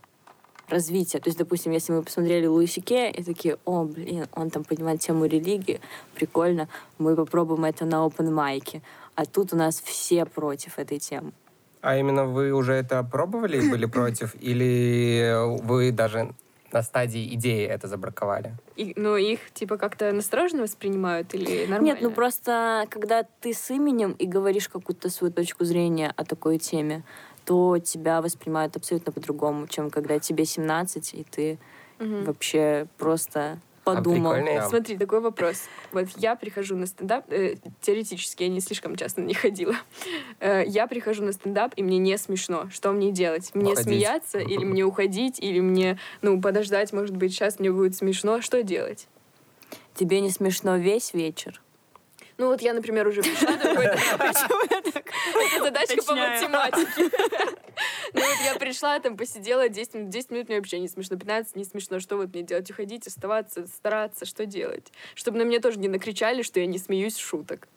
развития. 0.68 1.18
То 1.18 1.28
есть, 1.28 1.38
допустим, 1.38 1.72
если 1.72 1.92
мы 1.92 2.02
посмотрели 2.02 2.46
Луиси 2.46 2.80
Кея 2.80 3.10
и 3.10 3.22
такие, 3.22 3.56
о, 3.64 3.84
блин, 3.84 4.26
он 4.34 4.50
там 4.50 4.64
понимает 4.64 5.00
тему 5.00 5.24
религии, 5.24 5.80
прикольно, 6.14 6.68
мы 6.98 7.16
попробуем 7.16 7.64
это 7.64 7.84
на 7.84 8.06
open 8.06 8.30
майке. 8.30 8.82
А 9.14 9.24
тут 9.24 9.52
у 9.52 9.56
нас 9.56 9.80
все 9.80 10.24
против 10.24 10.78
этой 10.78 10.98
темы. 10.98 11.32
А 11.80 11.96
именно 11.96 12.26
вы 12.26 12.52
уже 12.52 12.72
это 12.72 13.02
пробовали 13.02 13.64
и 13.64 13.70
были 13.70 13.86
против? 13.86 14.34
Или 14.40 15.34
вы 15.62 15.92
даже 15.92 16.34
на 16.72 16.82
стадии 16.82 17.34
идеи 17.34 17.66
это 17.66 17.88
забраковали? 17.88 18.54
И- 18.76 18.92
но 18.96 19.16
их, 19.16 19.50
типа, 19.52 19.76
как-то 19.76 20.12
настороженно 20.12 20.62
воспринимают 20.62 21.34
или 21.34 21.66
нормально? 21.66 21.82
Нет, 21.84 21.98
ну 22.02 22.10
просто 22.10 22.86
когда 22.90 23.24
ты 23.40 23.52
с 23.54 23.70
именем 23.70 24.12
и 24.12 24.26
говоришь 24.26 24.68
какую-то 24.68 25.10
свою 25.10 25.32
точку 25.32 25.64
зрения 25.64 26.12
о 26.16 26.24
такой 26.24 26.58
теме, 26.58 27.02
то 27.44 27.78
тебя 27.78 28.20
воспринимают 28.20 28.76
абсолютно 28.76 29.10
по-другому, 29.12 29.66
чем 29.66 29.90
когда 29.90 30.18
тебе 30.18 30.44
17, 30.44 31.14
и 31.14 31.24
ты 31.24 31.58
Мгм. 31.98 32.24
вообще 32.26 32.86
просто 32.98 33.58
А 33.92 33.96
подумал. 33.96 34.32
прикольно, 34.32 34.48
я- 34.56 34.68
Смотри, 34.68 34.96
такой 34.96 35.20
вопрос. 35.20 35.62
Вот 35.92 36.08
я 36.16 36.36
прихожу 36.36 36.76
на 36.76 36.86
стендап, 36.86 37.30
э, 37.30 37.56
теоретически 37.80 38.44
я 38.44 38.48
не 38.48 38.60
слишком 38.60 38.96
часто 38.96 39.20
не 39.20 39.34
ходила. 39.34 39.74
Э, 40.40 40.62
я 40.66 40.86
прихожу 40.86 41.24
на 41.24 41.32
стендап, 41.32 41.72
и 41.76 41.82
мне 41.82 41.98
не 41.98 42.16
смешно. 42.18 42.68
Что 42.70 42.92
мне 42.92 43.10
делать? 43.12 43.50
Мне 43.54 43.72
Уходить. 43.72 43.84
смеяться 43.84 44.38
или 44.38 44.64
мне 44.64 44.84
уходить, 44.84 45.38
или 45.40 45.60
мне, 45.60 45.98
ну, 46.22 46.40
подождать, 46.40 46.92
может 46.92 47.16
быть, 47.16 47.32
сейчас 47.32 47.58
мне 47.58 47.70
будет 47.70 47.96
смешно. 47.96 48.40
Что 48.40 48.62
делать? 48.62 49.08
Тебе 49.94 50.20
не 50.20 50.30
смешно 50.30 50.76
весь 50.76 51.12
вечер. 51.14 51.60
Ну 52.36 52.46
вот 52.46 52.62
я, 52.62 52.72
например, 52.72 53.08
уже 53.08 53.20
пришла 53.22 53.50
на 53.50 53.58
какой-то... 53.58 53.98
Это 55.56 55.64
задачка 55.64 56.02
по 56.06 56.14
математике. 56.14 57.10
Ну 58.12 58.20
вот 58.20 58.36
я 58.44 58.54
пришла, 58.58 58.98
там 59.00 59.16
посидела 59.16 59.68
10 59.68 59.94
минут. 59.94 60.10
10 60.10 60.30
минут 60.30 60.48
мне 60.48 60.58
вообще 60.58 60.78
не 60.80 60.88
смешно, 60.88 61.16
15 61.16 61.56
не 61.56 61.64
смешно. 61.64 62.00
Что 62.00 62.16
вот 62.16 62.32
мне 62.32 62.42
делать? 62.42 62.70
Уходить, 62.70 63.06
оставаться, 63.06 63.66
стараться? 63.66 64.24
Что 64.24 64.46
делать? 64.46 64.92
Чтобы 65.14 65.38
на 65.38 65.42
меня 65.42 65.60
тоже 65.60 65.78
не 65.78 65.88
накричали, 65.88 66.42
что 66.42 66.60
я 66.60 66.66
не 66.66 66.78
смеюсь 66.78 67.16
шуток. 67.16 67.68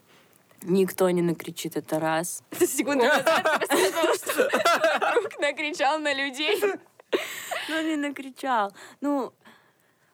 Никто 0.63 1.09
не 1.09 1.21
накричит, 1.21 1.75
это 1.75 1.99
раз. 1.99 2.43
Секунду 2.59 3.05
назад 3.05 3.65
ты 3.67 3.91
что 4.15 4.47
твой 4.49 5.21
друг 5.21 5.39
накричал 5.39 5.99
на 5.99 6.13
людей. 6.13 6.61
Ну, 7.69 7.81
не 7.81 7.95
накричал. 7.95 8.71
Ну, 9.01 9.33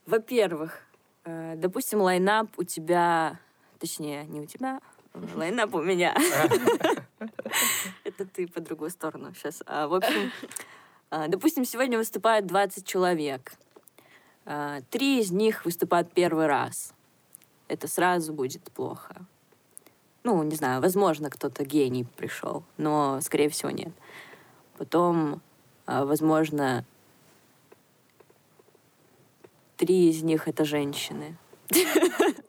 во-первых, 0.06 0.82
э, 1.26 1.56
допустим, 1.58 2.02
лайнап 2.02 2.48
у 2.58 2.64
тебя... 2.64 3.40
Точнее, 3.80 4.24
не 4.26 4.42
у 4.42 4.46
тебя, 4.46 4.80
лайнап 5.36 5.74
у 5.76 5.82
меня. 5.82 6.16
Это 8.04 8.26
ты 8.26 8.48
по 8.48 8.60
другую 8.60 8.90
сторону 8.90 9.34
сейчас. 9.34 9.62
В 9.66 9.94
общем, 9.94 10.32
а, 11.10 11.28
допустим, 11.28 11.66
сегодня 11.66 11.98
выступает 11.98 12.46
20 12.46 12.86
человек. 12.86 13.54
А, 14.46 14.82
Три 14.90 15.20
из 15.20 15.32
них 15.32 15.66
выступают 15.66 16.12
первый 16.12 16.48
раз. 16.48 16.94
Это 17.68 17.88
сразу 17.88 18.34
будет 18.34 18.64
плохо. 18.72 19.16
Ну, 20.24 20.44
не 20.44 20.56
знаю, 20.56 20.82
возможно, 20.82 21.30
кто-то 21.30 21.64
гений 21.64 22.06
пришел, 22.18 22.64
но, 22.78 23.20
скорее 23.22 23.50
всего, 23.50 23.72
нет. 23.72 23.94
Потом, 24.78 25.42
а, 25.86 26.04
возможно, 26.06 26.84
три 29.78 30.10
из 30.10 30.24
них 30.24 30.48
это 30.48 30.66
женщины. 30.66 31.38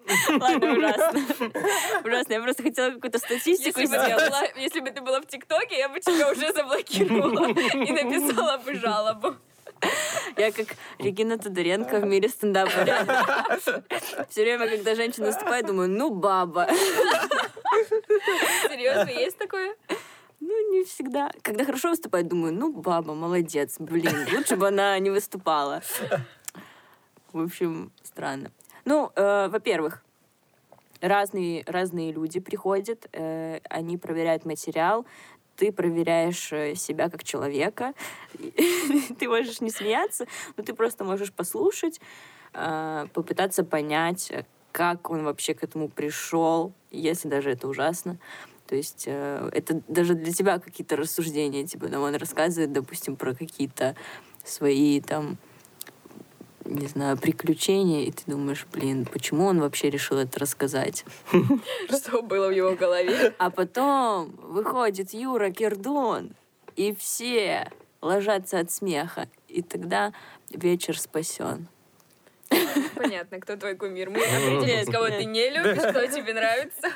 Ладно, 0.40 0.72
ужасно. 0.72 1.20
Ужасно. 2.04 2.32
Я 2.32 2.40
просто 2.40 2.62
хотела 2.62 2.90
какую-то 2.92 3.18
статистику 3.18 3.80
Если 3.80 3.96
бы, 3.96 4.02
ты 4.02 4.14
сделать. 4.14 4.52
если 4.56 4.80
бы 4.80 4.90
ты 4.90 5.00
была 5.00 5.20
в 5.20 5.26
ТикТоке, 5.26 5.78
я 5.78 5.88
бы 5.88 6.00
тебя 6.00 6.30
уже 6.30 6.52
заблокировала 6.52 7.48
и 7.48 7.92
написала 7.92 8.58
бы 8.58 8.74
жалобу. 8.74 9.36
Я 10.36 10.50
как 10.52 10.68
Регина 10.98 11.38
Тодоренко 11.38 12.00
в 12.00 12.04
мире 12.04 12.28
стендапа. 12.28 12.70
Все 14.28 14.42
время, 14.42 14.68
когда 14.68 14.94
женщина 14.94 15.26
выступает, 15.26 15.66
думаю, 15.66 15.88
ну, 15.88 16.10
баба. 16.10 16.68
Серьезно, 18.68 19.10
есть 19.10 19.38
такое? 19.38 19.76
Ну, 20.40 20.72
не 20.72 20.84
всегда. 20.84 21.30
Когда 21.42 21.64
хорошо 21.64 21.90
выступает, 21.90 22.28
думаю, 22.28 22.54
ну, 22.54 22.72
баба, 22.72 23.14
молодец, 23.14 23.76
блин, 23.78 24.26
лучше 24.32 24.56
бы 24.56 24.68
она 24.68 24.98
не 24.98 25.10
выступала. 25.10 25.82
В 27.32 27.42
общем, 27.42 27.92
странно. 28.02 28.50
Ну, 28.88 29.12
э, 29.16 29.48
во-первых, 29.50 30.02
разные, 31.02 31.62
разные 31.66 32.10
люди 32.10 32.40
приходят, 32.40 33.06
э, 33.12 33.60
они 33.68 33.98
проверяют 33.98 34.46
материал, 34.46 35.04
ты 35.56 35.72
проверяешь 35.72 36.50
э, 36.54 36.74
себя 36.74 37.10
как 37.10 37.22
человека. 37.22 37.92
Ты 39.18 39.28
можешь 39.28 39.60
не 39.60 39.70
смеяться, 39.70 40.26
но 40.56 40.64
ты 40.64 40.72
просто 40.72 41.04
можешь 41.04 41.34
послушать, 41.34 42.00
э, 42.54 43.06
попытаться 43.12 43.62
понять, 43.62 44.32
как 44.72 45.10
он 45.10 45.22
вообще 45.22 45.52
к 45.52 45.62
этому 45.62 45.90
пришел, 45.90 46.72
если 46.90 47.28
даже 47.28 47.50
это 47.50 47.68
ужасно. 47.68 48.16
То 48.66 48.74
есть 48.74 49.04
э, 49.06 49.50
это 49.52 49.82
даже 49.86 50.14
для 50.14 50.32
тебя 50.32 50.58
какие-то 50.58 50.96
рассуждения, 50.96 51.66
типа, 51.66 51.88
там 51.88 52.00
он 52.00 52.14
рассказывает, 52.14 52.72
допустим, 52.72 53.16
про 53.16 53.34
какие-то 53.34 53.96
свои 54.44 55.02
там 55.02 55.36
не 56.68 56.86
знаю, 56.86 57.16
приключения, 57.16 58.04
и 58.04 58.10
ты 58.10 58.22
думаешь, 58.26 58.66
блин, 58.72 59.06
почему 59.06 59.46
он 59.46 59.60
вообще 59.60 59.90
решил 59.90 60.18
это 60.18 60.38
рассказать? 60.38 61.04
Что 61.88 62.22
было 62.22 62.48
в 62.48 62.52
его 62.52 62.74
голове? 62.74 63.34
А 63.38 63.50
потом 63.50 64.34
выходит 64.42 65.12
Юра 65.14 65.50
Кирдон, 65.50 66.30
и 66.76 66.94
все 66.94 67.70
ложатся 68.00 68.60
от 68.60 68.70
смеха, 68.70 69.28
и 69.48 69.62
тогда 69.62 70.12
вечер 70.50 70.98
спасен. 70.98 71.68
Понятно, 72.94 73.40
кто 73.40 73.56
твой 73.56 73.74
кумир. 73.76 74.10
Мы 74.10 74.18
определились, 74.18 74.86
кого 74.90 75.08
ты 75.08 75.24
не 75.24 75.50
любишь, 75.50 75.82
кто 75.82 76.06
тебе 76.06 76.34
нравится. 76.34 76.88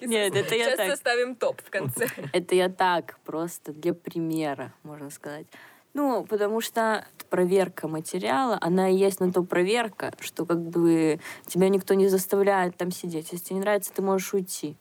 Нет, 0.00 0.34
это 0.34 0.54
я 0.54 0.64
Сейчас 0.64 0.76
так. 0.76 0.90
составим 0.90 1.34
топ 1.34 1.60
в 1.62 1.70
конце. 1.70 2.08
Это 2.32 2.54
я 2.54 2.68
так, 2.68 3.18
просто 3.24 3.72
для 3.72 3.94
примера, 3.94 4.72
можно 4.82 5.10
сказать. 5.10 5.46
Ну, 5.94 6.24
потому 6.24 6.60
что 6.60 7.06
проверка 7.30 7.88
материала, 7.88 8.58
она 8.60 8.88
и 8.88 8.96
есть 8.96 9.20
на 9.20 9.32
то 9.32 9.42
проверка, 9.42 10.12
что 10.20 10.46
как 10.46 10.60
бы 10.60 11.20
тебя 11.46 11.68
никто 11.68 11.94
не 11.94 12.08
заставляет 12.08 12.76
там 12.76 12.90
сидеть. 12.90 13.32
Если 13.32 13.46
тебе 13.46 13.56
не 13.56 13.60
нравится, 13.62 13.92
ты 13.92 14.02
можешь 14.02 14.32
уйти. 14.34 14.76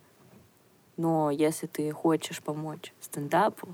Но 0.95 1.29
если 1.29 1.67
ты 1.67 1.91
хочешь 1.91 2.41
помочь 2.41 2.93
стендапу, 2.99 3.69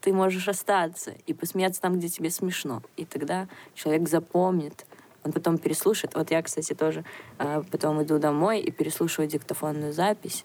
ты 0.00 0.12
можешь 0.12 0.48
остаться 0.48 1.14
и 1.26 1.34
посмеяться 1.34 1.80
там, 1.80 1.98
где 1.98 2.08
тебе 2.08 2.30
смешно. 2.30 2.82
И 2.96 3.04
тогда 3.04 3.48
человек 3.74 4.08
запомнит, 4.08 4.86
он 5.24 5.32
потом 5.32 5.58
переслушает. 5.58 6.14
Вот 6.14 6.30
я, 6.30 6.40
кстати, 6.42 6.72
тоже 6.74 7.04
а, 7.38 7.64
потом 7.70 8.00
иду 8.02 8.18
домой 8.18 8.60
и 8.60 8.70
переслушиваю 8.70 9.28
диктофонную 9.28 9.92
запись 9.92 10.44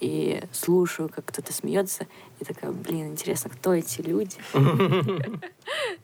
и 0.00 0.42
слушаю, 0.52 1.08
как 1.08 1.24
кто-то 1.26 1.52
смеется, 1.52 2.06
и 2.38 2.44
такая, 2.44 2.70
блин, 2.70 3.08
интересно, 3.08 3.50
кто 3.50 3.74
эти 3.74 4.02
люди? 4.02 4.36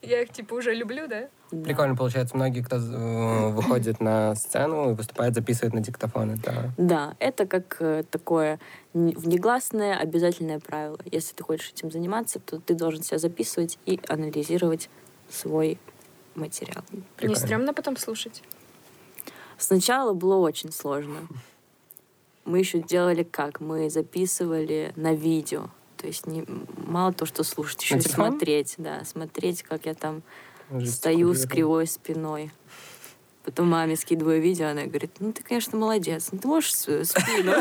Я 0.03 0.23
их 0.23 0.31
типа 0.31 0.55
уже 0.55 0.75
люблю, 0.75 1.07
да? 1.07 1.29
Прикольно 1.51 1.95
получается. 1.95 2.35
Многие, 2.35 2.63
кто 2.63 2.77
э, 2.77 3.51
выходит 3.51 4.01
на 4.01 4.35
сцену 4.35 4.91
и 4.91 4.95
выступает, 4.95 5.35
записывает 5.35 5.75
на 5.75 5.81
диктофон. 5.81 6.31
Это 6.31 6.73
Да, 6.79 7.15
это 7.19 7.47
как 7.47 7.77
э, 7.81 8.05
такое 8.11 8.59
внегласное 8.95 9.99
обязательное 9.99 10.61
правило. 10.61 10.99
Если 11.11 11.35
ты 11.35 11.45
хочешь 11.45 11.73
этим 11.73 11.91
заниматься, 11.91 12.41
то 12.41 12.59
ты 12.59 12.75
должен 12.75 13.03
себя 13.03 13.19
записывать 13.19 13.79
и 13.85 14.01
анализировать 14.09 14.89
свой 15.29 15.79
материал. 16.35 16.83
Не 16.91 17.03
прикольно. 17.17 17.37
стрёмно 17.37 17.75
потом 17.75 17.99
слушать? 17.99 18.43
Сначала 19.59 20.15
было 20.15 20.37
очень 20.37 20.73
сложно. 20.73 21.29
Мы 22.45 22.59
еще 22.59 22.81
делали 22.81 23.23
как? 23.23 23.61
Мы 23.61 23.89
записывали 23.91 24.93
на 24.97 25.15
видео. 25.15 25.69
То 25.97 26.07
есть 26.09 26.27
не, 26.27 26.45
мало 26.77 27.13
то, 27.13 27.27
что 27.27 27.45
слушать, 27.45 27.83
еще 27.83 27.97
и 27.97 28.01
смотреть, 28.01 28.75
да, 28.79 29.05
смотреть, 29.05 29.63
как 29.63 29.87
я 29.87 29.95
там 29.95 30.23
Жестикулирует. 30.71 30.95
стою 30.95 31.35
с 31.35 31.47
кривой 31.47 31.87
спиной. 31.87 32.51
Потом 33.45 33.69
маме 33.69 33.97
скидываю 33.97 34.41
видео, 34.41 34.69
она 34.69 34.85
говорит, 34.85 35.13
ну 35.21 35.33
ты, 35.33 35.43
конечно, 35.43 35.77
молодец, 35.79 36.29
ну 36.33 36.39
ты 36.39 36.47
можешь 36.49 36.75
с- 36.75 37.05
спину 37.05 37.53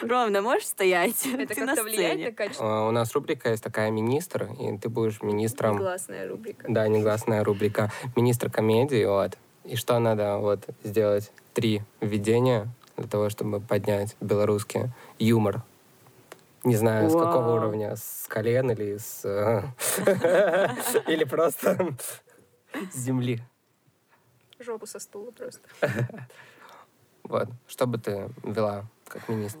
ровно 0.02 0.42
можешь 0.42 0.66
стоять? 0.66 1.24
Это 1.26 1.54
как-то 1.54 1.82
влияет 1.82 2.12
сцене». 2.14 2.26
на 2.26 2.32
качество? 2.32 2.84
А, 2.84 2.88
У 2.88 2.90
нас 2.90 3.12
рубрика 3.14 3.50
есть 3.50 3.62
такая 3.62 3.90
министр, 3.90 4.48
и 4.60 4.76
ты 4.78 4.88
будешь 4.88 5.22
министром. 5.22 5.78
Классная 5.78 6.28
рубрика. 6.28 6.66
Да, 6.68 6.86
негласная 6.88 7.44
рубрика. 7.44 7.92
Министр 8.16 8.50
комедии, 8.50 9.04
вот. 9.04 9.38
И 9.64 9.76
что 9.76 9.98
надо 9.98 10.38
вот 10.38 10.64
сделать? 10.82 11.30
Три 11.54 11.82
введения 12.00 12.68
для 13.00 13.08
того, 13.08 13.30
чтобы 13.30 13.60
поднять 13.60 14.14
белорусский 14.20 14.90
юмор. 15.18 15.62
Не 16.64 16.76
знаю, 16.76 17.08
с 17.08 17.14
какого 17.14 17.44
Вау. 17.44 17.56
уровня, 17.56 17.96
с 17.96 18.26
колен 18.28 18.70
или 18.70 18.98
с... 18.98 19.24
э, 19.24 19.62
Или 21.10 21.24
просто 21.24 21.96
с 22.92 22.96
земли. 22.96 23.40
Жопу 24.58 24.86
со 24.86 24.98
стула 24.98 25.30
просто. 25.30 25.66
Вот. 27.22 27.48
Что 27.68 27.86
бы 27.86 27.96
ты 27.96 28.28
вела 28.42 28.84
как 29.06 29.28
министр? 29.28 29.60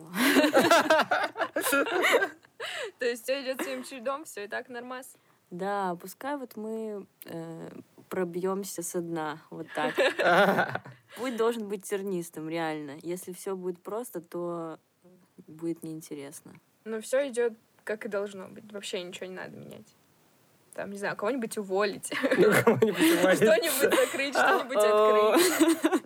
То 2.98 3.04
есть 3.04 3.22
все 3.22 3.42
идет 3.42 3.62
своим 3.62 3.84
чередом, 3.84 4.24
все 4.24 4.44
и 4.44 4.48
так 4.48 4.68
нормас. 4.68 5.06
Да, 5.50 5.96
пускай 6.00 6.36
вот 6.36 6.56
мы 6.56 7.06
э, 7.26 7.68
пробьемся 8.10 8.82
со 8.82 9.00
дна, 9.00 9.38
вот 9.48 9.66
так. 9.74 9.94
Путь 11.16 11.36
должен 11.36 11.68
быть 11.68 11.84
тернистым, 11.84 12.48
реально. 12.48 12.98
Если 13.02 13.32
все 13.32 13.56
будет 13.56 13.80
просто, 13.80 14.20
то 14.20 14.78
будет 15.46 15.82
неинтересно. 15.82 16.52
Но 16.84 17.00
все 17.00 17.28
идет 17.28 17.54
как 17.84 18.04
и 18.04 18.08
должно 18.08 18.48
быть. 18.48 18.70
Вообще 18.72 19.02
ничего 19.02 19.26
не 19.26 19.34
надо 19.34 19.56
менять. 19.56 19.96
Там, 20.74 20.90
не 20.90 20.98
знаю, 20.98 21.16
кого-нибудь 21.16 21.58
уволить, 21.58 22.12
Ну, 22.36 22.52
кого-нибудь 22.52 23.18
уволить. 23.18 23.38
что-нибудь 23.38 23.98
закрыть, 23.98 24.34
что-нибудь 24.34 24.76
открыть. 24.76 26.02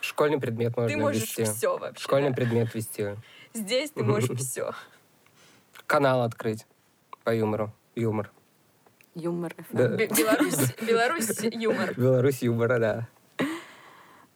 Школьный 0.00 0.40
предмет 0.40 0.76
можно 0.76 0.90
Ты 0.90 0.96
можешь 0.96 1.38
вести. 1.38 1.44
все 1.44 1.76
вообще. 1.78 2.02
Школьный 2.02 2.30
да. 2.30 2.36
предмет 2.36 2.74
вести. 2.74 3.16
Здесь 3.52 3.90
ты 3.90 4.02
можешь 4.02 4.38
все. 4.38 4.72
Канал 5.86 6.22
открыть 6.22 6.66
по 7.22 7.34
юмору. 7.34 7.72
Юмор. 7.94 8.30
Юмор. 9.14 9.54
Да. 9.70 9.88
Беларусь, 9.88 10.74
Беларусь 10.80 11.40
юмор. 11.52 11.94
Беларусь 11.96 12.42
юмора, 12.42 12.78
да. 12.78 13.08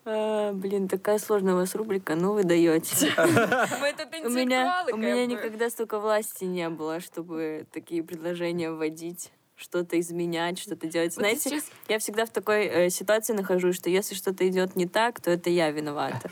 А, 0.04 0.52
блин, 0.52 0.88
такая 0.88 1.18
сложная 1.18 1.54
у 1.54 1.56
вас 1.58 1.74
рубрика, 1.74 2.14
ну 2.14 2.32
вы 2.32 2.44
даете. 2.44 3.12
Мы 3.18 3.92
тут 3.92 4.08
У 4.24 4.30
меня, 4.30 4.86
у 4.90 4.96
меня 4.96 5.26
никогда 5.26 5.68
столько 5.68 5.98
власти 5.98 6.44
не 6.44 6.68
было, 6.70 7.00
чтобы 7.00 7.66
такие 7.72 8.02
предложения 8.02 8.70
вводить, 8.70 9.32
что-то 9.54 10.00
изменять, 10.00 10.58
что-то 10.58 10.86
делать. 10.86 11.14
Вот 11.16 11.20
Знаете, 11.20 11.50
сейчас- 11.50 11.70
я 11.88 11.98
всегда 11.98 12.24
в 12.24 12.30
такой 12.30 12.64
э, 12.64 12.90
ситуации 12.90 13.34
нахожусь, 13.34 13.76
что 13.76 13.90
если 13.90 14.14
что-то 14.14 14.48
идет 14.48 14.76
не 14.76 14.86
так, 14.86 15.20
то 15.20 15.30
это 15.30 15.50
я 15.50 15.70
виновата. 15.70 16.30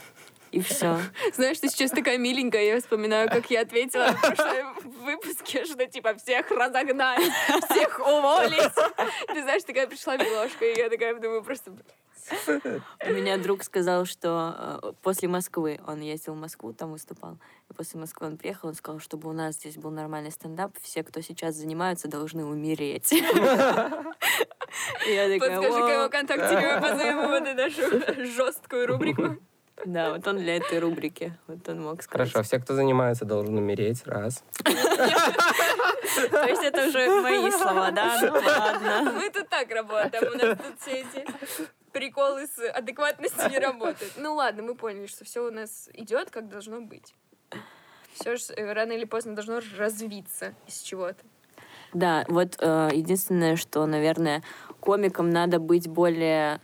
И 0.57 0.62
все. 0.62 0.99
Знаешь, 1.35 1.61
ты 1.61 1.69
сейчас 1.69 1.90
такая 1.90 2.16
миленькая, 2.16 2.62
я 2.62 2.81
вспоминаю, 2.81 3.29
как 3.29 3.51
я 3.51 3.61
ответила 3.61 4.07
в 4.07 4.21
прошлом 4.21 4.75
выпуске, 5.05 5.66
что 5.66 5.87
типа 5.87 6.14
всех 6.14 6.51
разогнать, 6.51 7.21
всех 7.69 7.99
уволить. 8.01 8.73
Ты 9.27 9.42
знаешь, 9.42 9.64
такая 9.64 9.87
пришла 9.87 10.16
Милошка, 10.16 10.64
и 10.64 10.79
я 10.79 10.88
такая 10.88 11.14
думаю, 11.16 11.42
просто... 11.42 11.73
У 13.07 13.12
меня 13.12 13.37
друг 13.37 13.62
сказал, 13.62 14.05
что 14.05 14.81
э, 14.83 14.92
после 15.03 15.29
Москвы, 15.29 15.79
он 15.87 16.01
ездил 16.01 16.33
в 16.33 16.38
Москву, 16.38 16.73
там 16.73 16.90
выступал, 16.90 17.38
и 17.71 17.75
после 17.75 18.01
Москвы 18.01 18.27
он 18.27 18.37
приехал, 18.37 18.69
он 18.69 18.75
сказал, 18.75 18.99
чтобы 18.99 19.29
у 19.29 19.33
нас 19.33 19.57
здесь 19.57 19.77
был 19.77 19.90
нормальный 19.90 20.33
стендап, 20.33 20.73
все, 20.83 21.05
кто 21.05 21.21
сейчас 21.21 21.55
занимаются, 21.55 22.09
должны 22.09 22.45
умереть. 22.45 23.12
Я 25.07 25.29
такая, 25.29 25.38
Подскажи-ка 25.38 25.92
его 25.92 26.01
«Вау». 26.01 26.11
контакт, 26.11 26.40
мы 26.40 26.81
позовем 26.81 27.23
его 27.23 27.38
на 27.40 27.55
нашу 27.55 28.27
жесткую 28.35 28.87
рубрику. 28.88 29.37
Да, 29.84 30.12
вот 30.12 30.26
он 30.26 30.38
для 30.38 30.56
этой 30.56 30.78
рубрики, 30.78 31.36
вот 31.46 31.68
он 31.68 31.82
мог 31.82 32.02
сказать. 32.02 32.32
Хорошо, 32.32 32.46
все, 32.46 32.58
кто 32.58 32.74
занимается, 32.74 33.24
должен 33.24 33.56
умереть. 33.58 34.06
Раз. 34.06 34.42
То 34.64 34.70
есть 36.44 36.62
это 36.62 36.88
уже 36.88 37.20
мои 37.20 37.50
слова, 37.50 37.90
да? 37.90 38.18
Ну 38.22 38.32
ладно. 38.32 39.12
Мы 39.12 39.30
тут 39.30 39.48
так 39.48 39.70
работаем, 39.70 40.32
у 40.32 40.36
нас 40.36 40.58
тут 40.58 40.80
все 40.80 41.00
эти 41.00 41.26
приколы 41.92 42.46
с 42.46 42.58
адекватностью 42.70 43.50
не 43.50 43.58
работают. 43.58 44.12
Ну 44.16 44.34
ладно, 44.34 44.62
мы 44.62 44.74
поняли, 44.74 45.06
что 45.06 45.24
все 45.24 45.46
у 45.46 45.50
нас 45.50 45.90
идет, 45.92 46.30
как 46.30 46.48
должно 46.48 46.80
быть. 46.80 47.14
Все 48.14 48.36
же 48.36 48.44
э, 48.54 48.72
рано 48.72 48.92
или 48.92 49.04
поздно 49.04 49.34
должно 49.34 49.60
развиться 49.78 50.54
из 50.66 50.80
чего-то. 50.80 51.22
Да, 51.92 52.24
вот 52.28 52.56
э, 52.58 52.90
единственное, 52.92 53.56
что, 53.56 53.84
наверное, 53.86 54.42
комикам 54.80 55.30
надо 55.30 55.58
быть 55.58 55.86
более 55.86 56.60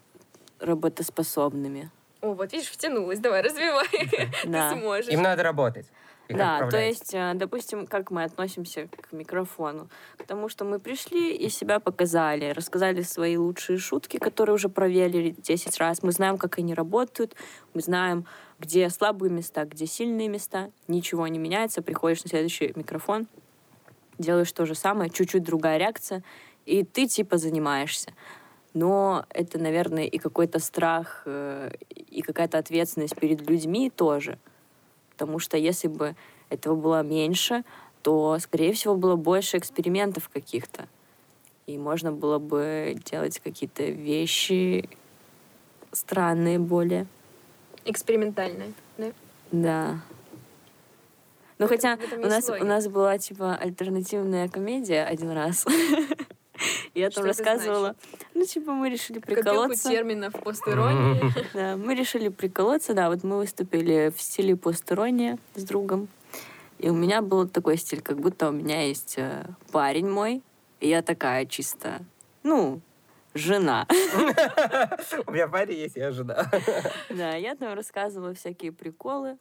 работоспособными. 0.61 1.91
О, 2.23 2.35
вот 2.35 2.53
видишь, 2.53 2.69
втянулась. 2.69 3.19
Давай, 3.19 3.43
развивай. 3.43 3.89
Ты 4.43 4.81
сможешь. 4.81 5.13
Им 5.13 5.23
надо 5.23 5.43
работать. 5.43 5.87
Да, 6.29 6.69
то 6.71 6.79
есть, 6.79 7.13
э, 7.15 7.33
допустим, 7.35 7.87
как 7.87 8.11
мы 8.11 8.25
относимся 8.25 8.89
к 8.89 9.13
микрофону. 9.13 9.89
К 10.17 10.25
тому, 10.25 10.49
что 10.49 10.65
мы 10.65 10.79
пришли 10.79 11.35
и 11.35 11.49
себя 11.49 11.81
показали, 11.81 12.51
рассказали 12.51 13.03
свои 13.03 13.37
лучшие 13.37 13.79
шутки, 13.79 14.19
которые 14.19 14.55
уже 14.55 14.69
проверили 14.69 15.35
10 15.37 15.79
раз. 15.79 16.03
Мы 16.03 16.13
знаем, 16.13 16.39
как 16.39 16.59
они 16.59 16.75
работают, 16.75 17.35
мы 17.75 17.83
знаем, 17.83 18.27
где 18.59 18.89
слабые 18.89 19.31
места, 19.31 19.65
где 19.65 19.87
сильные 19.87 20.29
места. 20.29 20.71
Ничего 20.89 21.27
не 21.27 21.39
меняется, 21.39 21.83
приходишь 21.83 22.23
на 22.25 22.31
следующий 22.31 22.73
микрофон, 22.77 23.27
делаешь 24.19 24.53
то 24.53 24.65
же 24.65 24.75
самое, 24.75 25.11
чуть-чуть 25.11 25.43
другая 25.43 25.79
реакция, 25.79 26.23
и 26.65 26.85
ты 26.85 27.07
типа 27.07 27.37
занимаешься. 27.37 28.13
Но 28.75 29.27
это, 29.31 29.59
наверное, 29.59 30.05
и 30.05 30.19
какой-то 30.19 30.59
страх, 30.59 31.23
э, 31.27 31.73
и 31.91 32.23
какая-то 32.23 32.59
ответственность 32.59 33.17
перед 33.17 33.49
людьми 33.49 33.91
тоже. 33.91 34.39
Потому 35.11 35.39
что 35.39 35.57
если 35.57 35.89
бы 35.89 36.17
этого 36.49 36.75
было 36.75 37.03
меньше, 37.03 37.65
то, 38.03 38.39
скорее 38.41 38.73
всего, 38.73 38.97
было 38.97 39.17
больше 39.17 39.59
экспериментов 39.59 40.29
каких-то. 40.29 40.89
И 41.67 41.79
можно 41.79 42.13
было 42.13 42.39
бы 42.39 42.97
делать 43.05 43.39
какие-то 43.41 43.85
вещи 43.85 44.89
странные 45.93 46.59
более. 46.59 47.07
Экспериментальная, 47.85 48.73
да? 48.97 49.13
Да. 49.53 50.01
Ну, 51.59 51.69
хотя 51.69 51.99
у 52.17 52.27
нас, 52.27 52.49
у 52.49 52.65
нас 52.65 52.89
была, 52.89 53.19
типа, 53.19 53.55
альтернативная 53.55 54.49
комедия 54.49 55.05
один 55.05 55.31
раз. 55.31 55.67
Я 56.95 57.11
там 57.11 57.25
рассказывала. 57.25 57.95
Ну, 58.35 58.45
типа, 58.45 58.73
мы 58.73 58.91
решили 58.91 59.19
приколоться. 59.19 59.89
терминов 59.89 60.35
постиронии. 60.35 61.23
Да, 61.55 61.77
мы 61.77 61.95
решили 61.95 62.29
приколоться, 62.29 62.95
да, 62.95 63.11
вот 63.11 63.25
мы 63.25 63.37
выступили 63.37 64.13
в 64.17 64.21
стиле 64.21 64.57
постирония 64.57 65.39
с 65.55 65.65
другом. 65.65 66.09
И 66.79 66.89
у 66.89 66.95
меня 66.95 67.23
был 67.23 67.49
такой 67.49 67.77
стиль, 67.77 68.01
как 68.01 68.19
будто 68.19 68.49
у 68.49 68.53
меня 68.53 68.87
есть 68.87 69.15
э, 69.17 69.45
парень 69.71 70.09
мой, 70.09 70.43
и 70.81 70.89
я 70.89 71.03
такая 71.03 71.47
чисто, 71.47 72.01
ну, 72.43 72.81
жена. 73.35 73.87
У 75.27 75.33
меня 75.33 75.49
парень 75.49 75.79
есть, 75.79 75.97
я 75.97 76.11
жена. 76.11 76.51
Да, 77.09 77.35
я 77.35 77.55
там 77.55 77.75
рассказывала 77.75 78.35
всякие 78.35 78.73
приколы, 78.73 79.39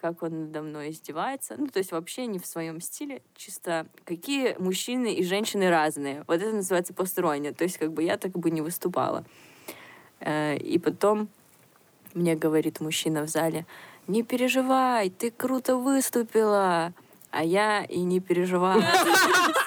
как 0.00 0.22
он 0.22 0.46
надо 0.46 0.62
мной 0.62 0.90
издевается. 0.90 1.56
Ну, 1.56 1.66
то 1.68 1.78
есть 1.78 1.92
вообще 1.92 2.26
не 2.26 2.38
в 2.38 2.46
своем 2.46 2.80
стиле, 2.80 3.22
чисто 3.34 3.86
какие 4.04 4.56
мужчины 4.58 5.14
и 5.14 5.24
женщины 5.24 5.70
разные. 5.70 6.24
Вот 6.26 6.42
это 6.42 6.52
называется 6.52 6.94
постирония. 6.94 7.52
То 7.52 7.64
есть 7.64 7.78
как 7.78 7.92
бы 7.92 8.02
я 8.02 8.16
так 8.16 8.32
бы 8.32 8.50
не 8.50 8.60
выступала. 8.60 9.24
Э, 10.20 10.56
И 10.56 10.78
потом 10.78 11.28
мне 12.14 12.34
говорит 12.34 12.80
мужчина 12.80 13.22
в 13.22 13.28
зале, 13.28 13.66
не 14.06 14.22
переживай, 14.22 15.10
ты 15.10 15.30
круто 15.30 15.76
выступила. 15.76 16.92
А 17.30 17.44
я 17.44 17.84
и 17.84 18.00
не 18.00 18.20
переживала. 18.20 18.82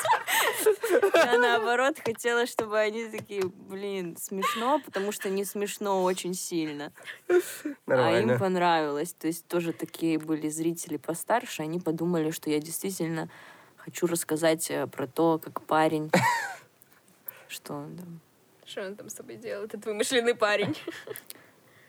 Я 1.26 1.38
наоборот 1.38 1.98
хотела, 2.04 2.46
чтобы 2.46 2.80
они 2.80 3.06
такие, 3.06 3.44
блин, 3.44 4.18
смешно, 4.18 4.82
потому 4.84 5.12
что 5.12 5.30
не 5.30 5.46
смешно 5.46 6.04
очень 6.04 6.34
сильно. 6.34 6.92
А 7.28 7.34
им 7.34 7.76
Нормально. 7.86 8.40
понравилось. 8.40 9.14
То 9.14 9.28
есть 9.28 9.48
тоже 9.48 9.74
такие 9.74 10.18
были 10.18 10.50
зрители 10.50 10.98
постарше. 10.98 11.64
Они 11.64 11.80
подумали, 11.80 12.32
что 12.32 12.50
я 12.50 12.60
действительно 12.60 13.30
хочу 13.78 14.08
рассказать 14.08 14.70
э, 14.72 14.88
про 14.88 15.08
то, 15.08 15.40
как 15.44 15.62
парень... 15.62 16.12
Что 17.48 17.74
он 17.74 17.98
там... 17.98 18.20
Что 18.64 18.86
он 18.86 18.96
там 18.96 19.10
с 19.10 19.16
собой 19.16 19.38
делает, 19.38 19.74
этот 19.74 19.86
вымышленный 19.88 20.36
парень? 20.36 20.76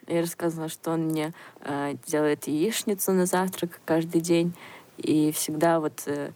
Я 0.07 0.21
рассказывала, 0.21 0.67
что 0.67 0.91
он 0.91 1.05
мне 1.05 1.33
э, 1.59 1.93
делает 2.07 2.47
яичницу 2.47 3.11
на 3.11 3.27
завтрак 3.27 3.79
каждый 3.85 4.21
день. 4.21 4.55
И 4.97 5.31
всегда 5.31 5.79
вот 5.79 6.01
э, 6.07 6.31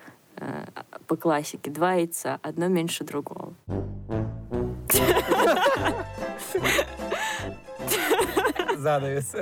по 1.07 1.15
классике 1.15 1.71
два 1.71 1.93
яйца, 1.93 2.39
одно 2.41 2.67
меньше 2.67 3.03
другого. 3.03 3.53
Занавес. 8.77 9.33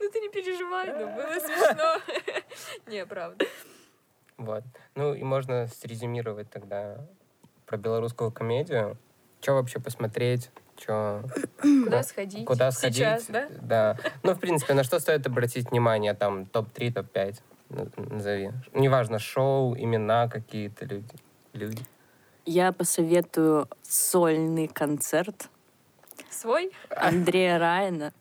Ну 0.00 0.10
ты 0.10 0.20
не 0.20 0.28
переживай, 0.28 0.86
ну 0.92 1.06
было 1.14 1.38
смешно. 1.40 2.00
Не, 2.86 3.06
правда. 3.06 3.44
Вот. 4.36 4.64
Ну 4.94 5.14
и 5.14 5.22
можно 5.22 5.66
срезюмировать 5.66 6.50
тогда 6.50 7.06
про 7.66 7.76
белорусскую 7.76 8.30
комедию. 8.30 8.96
Что 9.40 9.54
вообще 9.54 9.78
посмотреть? 9.78 10.50
Что... 10.78 11.24
Куда 11.60 12.02
сходить? 12.02 12.44
Куда 12.46 12.70
сходить? 12.70 12.96
Сейчас, 12.96 13.26
да? 13.26 13.48
Да. 13.50 13.96
Ну, 14.22 14.34
в 14.34 14.40
принципе, 14.40 14.74
на 14.74 14.84
что 14.84 15.00
стоит 15.00 15.26
обратить 15.26 15.70
внимание? 15.70 16.14
Там 16.14 16.46
топ-3, 16.46 16.92
топ-5 16.92 17.26
на- 17.26 17.47
назови. 17.70 18.52
Неважно, 18.74 19.18
шоу, 19.18 19.74
имена 19.76 20.28
какие-то 20.28 20.84
люди. 20.86 21.14
люди. 21.52 21.82
Я 22.46 22.72
посоветую 22.72 23.68
сольный 23.82 24.68
концерт 24.68 25.50
Свой? 26.30 26.70
Андрея 26.90 27.58
Райана. 27.58 28.12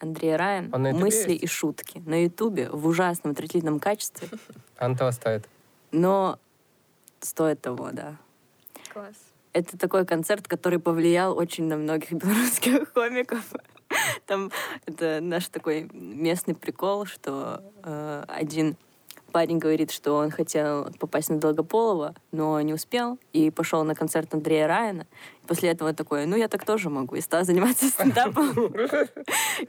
Андрей 0.00 0.36
Райан 0.36 0.70
Он 0.72 0.82
на 0.82 0.88
Ютубе 0.88 1.04
«Мысли 1.04 1.32
есть? 1.32 1.42
и 1.44 1.46
шутки» 1.48 2.02
на 2.06 2.22
Ютубе 2.22 2.68
в 2.70 2.86
ужасном 2.86 3.32
отвратительном 3.32 3.80
качестве, 3.80 4.28
Антова 4.76 5.10
стоит. 5.10 5.48
но 5.90 6.38
стоит 7.20 7.60
того, 7.60 7.90
да. 7.92 8.16
Класс. 8.92 9.16
Это 9.52 9.76
такой 9.76 10.06
концерт, 10.06 10.46
который 10.46 10.78
повлиял 10.78 11.36
очень 11.36 11.64
на 11.64 11.76
многих 11.76 12.12
белорусских 12.12 12.92
комиков. 12.94 13.44
Там 14.26 14.52
это 14.86 15.18
наш 15.20 15.48
такой 15.48 15.88
местный 15.92 16.54
прикол, 16.54 17.06
что 17.06 17.60
э, 17.82 18.24
один 18.28 18.76
парень 19.32 19.58
говорит, 19.58 19.90
что 19.90 20.14
он 20.14 20.30
хотел 20.30 20.90
попасть 20.98 21.30
на 21.30 21.38
Долгополова, 21.38 22.14
но 22.32 22.60
не 22.60 22.74
успел, 22.74 23.18
и 23.32 23.50
пошел 23.50 23.84
на 23.84 23.94
концерт 23.94 24.32
Андрея 24.34 24.66
Райана. 24.66 25.06
После 25.46 25.70
этого 25.70 25.94
такой, 25.94 26.26
ну, 26.26 26.36
я 26.36 26.48
так 26.48 26.64
тоже 26.64 26.90
могу, 26.90 27.16
и 27.16 27.20
стал 27.20 27.44
заниматься 27.44 27.88
стендапом. 27.88 28.50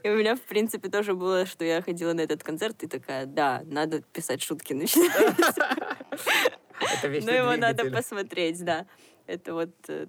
И 0.02 0.08
у 0.08 0.16
меня, 0.16 0.36
в 0.36 0.40
принципе, 0.40 0.88
тоже 0.88 1.14
было, 1.14 1.46
что 1.46 1.64
я 1.64 1.82
ходила 1.82 2.12
на 2.12 2.20
этот 2.20 2.42
концерт 2.42 2.82
и 2.82 2.86
такая, 2.86 3.26
да, 3.26 3.62
надо 3.64 4.02
писать 4.02 4.42
шутки 4.42 4.72
начинать. 4.72 5.36
Но 7.02 7.08
вечный 7.08 7.36
его 7.36 7.56
надо 7.56 7.90
посмотреть, 7.90 8.64
да. 8.64 8.86
Это 9.26 9.54
вот 9.54 9.70
э, 9.88 10.06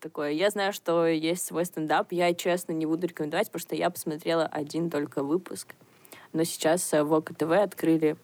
такое. 0.00 0.32
Я 0.32 0.50
знаю, 0.50 0.72
что 0.72 1.06
есть 1.06 1.44
свой 1.44 1.64
стендап. 1.64 2.12
Я, 2.12 2.34
честно, 2.34 2.72
не 2.72 2.86
буду 2.86 3.06
рекомендовать, 3.06 3.48
потому 3.48 3.60
что 3.60 3.74
я 3.74 3.90
посмотрела 3.90 4.46
один 4.46 4.90
только 4.90 5.22
выпуск. 5.22 5.74
Но 6.32 6.44
сейчас 6.44 6.92
э, 6.92 7.02
в 7.02 7.12
ОК 7.12 7.34
ТВ 7.34 7.52
открыли 7.52 8.16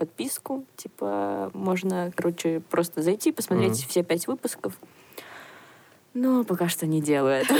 подписку. 0.00 0.64
Типа, 0.76 1.50
можно, 1.52 2.10
короче, 2.16 2.60
просто 2.70 3.02
зайти, 3.02 3.32
посмотреть 3.32 3.78
Мгм. 3.78 3.88
все 3.88 4.02
пять 4.02 4.26
выпусков. 4.26 4.78
Но 6.14 6.42
пока 6.44 6.68
что 6.68 6.86
не 6.86 7.00
делаю 7.02 7.42
это. 7.42 7.54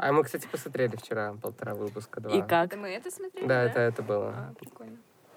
А 0.00 0.12
мы, 0.12 0.24
кстати, 0.24 0.46
посмотрели 0.50 0.96
вчера 0.96 1.34
полтора 1.40 1.74
выпуска, 1.74 2.20
два. 2.20 2.34
И 2.36 2.42
как? 2.42 2.66
Это 2.72 2.76
мы 2.76 2.88
это 2.88 3.10
смотрели, 3.10 3.46
Да, 3.46 3.62
это, 3.62 3.80
это 3.80 4.02
было. 4.02 4.34
А, 4.36 4.52
прикольно. 4.58 4.96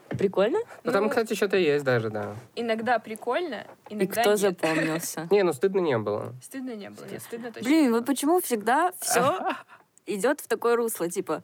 Прикольно? 0.09 0.59
Ну, 0.83 0.91
там, 0.91 1.03
Ну, 1.03 1.09
кстати, 1.09 1.33
что-то 1.35 1.57
есть 1.57 1.85
даже, 1.85 2.09
да. 2.09 2.35
Иногда 2.55 2.99
прикольно, 2.99 3.65
И 3.89 3.93
иногда 3.93 4.21
кто 4.21 4.31
нет. 4.31 4.39
запомнился? 4.39 5.27
Не, 5.31 5.43
ну 5.43 5.53
стыдно 5.53 5.79
не 5.79 5.97
было. 5.97 6.33
Стыдно 6.41 6.75
не 6.75 6.89
было, 6.89 7.05
нет, 7.05 7.21
стыдно 7.21 7.51
точно. 7.51 7.69
Блин, 7.69 7.91
вот 7.93 8.05
почему 8.05 8.39
всегда 8.41 8.91
все 8.99 9.39
идет 10.05 10.39
в 10.41 10.47
такое 10.47 10.75
русло, 10.75 11.09
типа, 11.09 11.43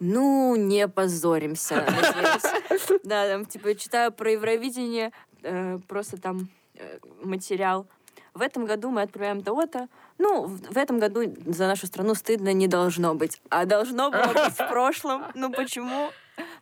ну, 0.00 0.56
не 0.56 0.88
позоримся, 0.88 1.84
надеюсь. 1.86 3.00
Да, 3.04 3.28
там, 3.28 3.44
типа, 3.46 3.74
читаю 3.74 4.12
про 4.12 4.30
Евровидение, 4.32 5.12
э, 5.42 5.78
просто 5.88 6.20
там 6.20 6.48
э, 6.74 6.98
материал. 7.22 7.86
В 8.34 8.42
этом 8.42 8.66
году 8.66 8.90
мы 8.90 9.02
отправляем 9.02 9.42
того-то. 9.42 9.88
Ну, 10.18 10.46
в 10.46 10.76
этом 10.76 10.98
году 10.98 11.22
за 11.46 11.66
нашу 11.66 11.86
страну 11.86 12.14
стыдно 12.14 12.52
не 12.52 12.68
должно 12.68 13.14
быть. 13.14 13.40
А 13.50 13.64
должно 13.64 14.10
было 14.10 14.32
быть 14.32 14.54
в 14.54 14.68
прошлом. 14.68 15.24
Ну, 15.34 15.50
почему? 15.50 16.10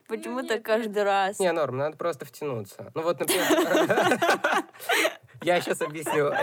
Почему 0.07 0.39
нет, 0.39 0.47
так 0.47 0.63
каждый 0.63 1.03
раз? 1.03 1.39
Не, 1.39 1.51
норм, 1.51 1.77
надо 1.77 1.97
просто 1.97 2.25
втянуться. 2.25 2.91
Ну 2.95 3.03
вот, 3.03 3.19
например... 3.19 3.45
Я 5.43 5.61
сейчас 5.61 5.81
объясню. 5.81 6.25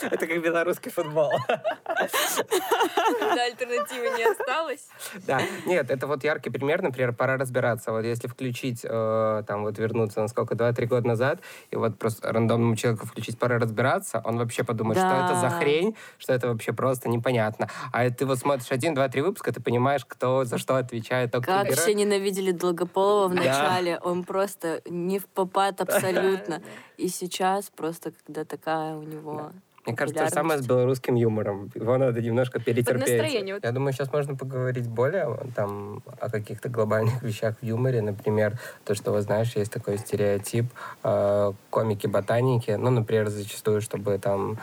Это 0.00 0.26
как 0.26 0.42
белорусский 0.42 0.90
футбол. 0.90 1.32
Да, 1.48 3.42
альтернативы 3.44 4.10
не 4.16 4.24
осталось. 4.24 4.88
Да, 5.26 5.40
нет, 5.66 5.90
это 5.90 6.06
вот 6.06 6.24
яркий 6.24 6.50
пример, 6.50 6.82
например, 6.82 7.12
пора 7.12 7.36
разбираться. 7.36 7.92
Вот 7.92 8.04
если 8.04 8.28
включить, 8.28 8.80
э, 8.84 9.42
там 9.46 9.62
вот 9.64 9.78
вернуться, 9.78 10.20
на 10.20 10.28
сколько, 10.28 10.54
2-3 10.54 10.86
года 10.86 11.08
назад, 11.08 11.40
и 11.70 11.76
вот 11.76 11.98
просто 11.98 12.32
рандомному 12.32 12.76
человеку 12.76 13.06
включить 13.06 13.38
пора 13.38 13.58
разбираться, 13.58 14.22
он 14.24 14.38
вообще 14.38 14.64
подумает, 14.64 14.98
что 14.98 15.08
это 15.14 15.34
за 15.34 15.48
Да. 15.48 15.50
хрень, 15.50 15.96
что 16.18 16.32
это 16.32 16.48
вообще 16.48 16.72
просто 16.72 17.08
непонятно. 17.08 17.68
А 17.92 18.08
ты 18.10 18.24
вот 18.24 18.38
смотришь 18.38 18.70
один, 18.70 18.94
два, 18.94 19.08
три 19.08 19.20
выпуска, 19.20 19.52
ты 19.52 19.60
понимаешь, 19.60 20.04
кто 20.06 20.44
за 20.44 20.58
что 20.58 20.76
отвечает. 20.76 21.32
только 21.32 21.46
Как 21.46 21.70
все 21.72 21.94
ненавидели 21.94 22.52
Долгополова 22.52 23.28
в 23.28 23.34
Да. 23.34 23.42
начале. 23.42 23.98
Он 23.98 24.24
просто 24.24 24.80
не 24.86 25.18
в 25.18 25.26
попад 25.26 25.80
абсолютно. 25.80 26.62
Да, 27.02 27.06
И 27.06 27.08
сейчас 27.08 27.70
просто, 27.70 28.12
когда 28.24 28.44
такая 28.44 28.94
у 28.94 29.02
него... 29.02 29.52
Мне 29.84 29.96
кажется, 29.96 30.28
самое 30.28 30.60
с 30.60 30.66
белорусским 30.66 31.16
юмором. 31.16 31.72
Его 31.74 31.98
надо 31.98 32.20
немножко 32.22 32.60
перетерпеть. 32.60 33.00
настроение 33.00 33.54
вот. 33.54 33.64
Я 33.64 33.72
думаю, 33.72 33.92
сейчас 33.92 34.12
можно 34.12 34.36
поговорить 34.36 34.86
более 34.86 35.36
там, 35.56 36.04
о 36.20 36.30
каких-то 36.30 36.68
глобальных 36.68 37.20
вещах 37.24 37.56
в 37.60 37.64
юморе. 37.64 38.00
Например, 38.00 38.58
то, 38.84 38.94
что, 38.94 39.10
вы 39.10 39.22
знаешь, 39.22 39.56
есть 39.56 39.72
такой 39.72 39.98
стереотип 39.98 40.66
э, 41.02 41.52
комики-ботаники. 41.70 42.70
Ну, 42.72 42.90
например, 42.90 43.28
зачастую, 43.28 43.80
чтобы 43.80 44.18
там 44.18 44.58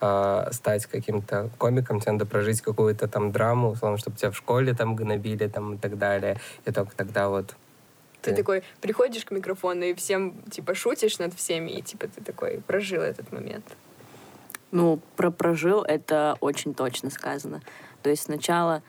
э, 0.00 0.48
стать 0.50 0.86
каким-то 0.86 1.48
комиком, 1.58 2.00
тебе 2.00 2.12
надо 2.12 2.26
прожить 2.26 2.60
какую-то 2.60 3.06
там 3.06 3.30
драму, 3.30 3.70
условно, 3.70 3.98
чтобы 3.98 4.16
тебя 4.16 4.32
в 4.32 4.36
школе 4.36 4.74
там 4.74 4.96
гнобили 4.96 5.46
там, 5.46 5.74
и 5.74 5.78
так 5.78 5.96
далее. 5.96 6.40
И 6.64 6.72
только 6.72 6.96
тогда 6.96 7.28
вот 7.28 7.54
Ты 8.26 8.30
ты- 8.32 8.36
такой 8.36 8.62
приходишь 8.80 9.24
к 9.24 9.30
микрофону 9.30 9.84
и 9.84 9.94
всем, 9.94 10.34
типа, 10.50 10.74
шутишь 10.74 11.18
над 11.18 11.34
всеми, 11.34 11.70
и, 11.70 11.82
типа, 11.82 12.08
ты 12.08 12.22
такой 12.22 12.60
прожил 12.66 13.02
этот 13.02 13.32
момент. 13.32 13.64
Ну, 14.72 15.00
про 15.16 15.30
прожил 15.30 15.82
это 15.82 16.36
очень 16.40 16.74
точно 16.74 17.10
сказано. 17.10 17.62
То 18.02 18.10
есть 18.10 18.24
сначала 18.24 18.82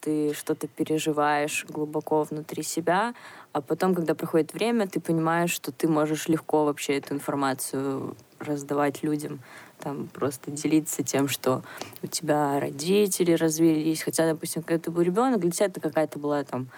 ты 0.00 0.32
что-то 0.32 0.66
переживаешь 0.66 1.66
глубоко 1.68 2.22
внутри 2.22 2.62
себя, 2.62 3.14
а 3.52 3.60
потом, 3.60 3.94
когда 3.94 4.14
проходит 4.14 4.54
время, 4.54 4.88
ты 4.88 4.98
понимаешь, 4.98 5.50
что 5.50 5.72
ты 5.72 5.88
можешь 5.88 6.28
легко 6.28 6.64
вообще 6.64 6.96
эту 6.96 7.14
информацию 7.14 8.16
раздавать 8.38 9.02
людям, 9.02 9.40
там 9.78 10.08
просто 10.08 10.50
делиться 10.50 11.02
тем, 11.02 11.28
что 11.28 11.62
у 12.02 12.06
тебя 12.06 12.58
родители 12.58 13.32
развелись, 13.32 14.02
хотя, 14.02 14.26
допустим, 14.26 14.62
когда 14.62 14.82
ты 14.82 14.90
был 14.90 15.02
ребенок, 15.02 15.40
для 15.40 15.50
тебя 15.50 15.66
это 15.66 15.80
какая-то 15.80 16.18
была 16.18 16.44
там 16.44 16.68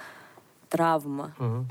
травма. 0.68 1.32
Мгм. 1.38 1.68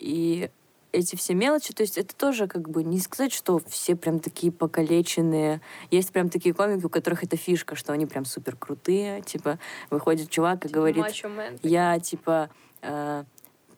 И 0.00 0.50
эти 0.92 1.14
все 1.14 1.34
мелочи, 1.34 1.72
то 1.72 1.82
есть 1.82 1.98
это 1.98 2.16
тоже 2.16 2.48
как 2.48 2.68
бы 2.68 2.82
не 2.82 2.98
сказать, 2.98 3.32
что 3.32 3.60
все 3.68 3.94
прям 3.94 4.18
такие 4.18 4.50
покалеченные. 4.50 5.60
Есть 5.90 6.10
прям 6.10 6.28
такие 6.30 6.54
комики, 6.54 6.84
у 6.84 6.88
которых 6.88 7.22
это 7.22 7.36
фишка, 7.36 7.76
что 7.76 7.92
они 7.92 8.06
прям 8.06 8.24
супер 8.24 8.56
крутые. 8.56 9.22
Типа 9.22 9.58
выходит 9.90 10.30
чувак 10.30 10.66
и 10.66 10.68
говорит, 10.68 11.02
Мачо-мен. 11.02 11.58
я 11.62 11.98
типа 12.00 12.50
э, 12.82 13.24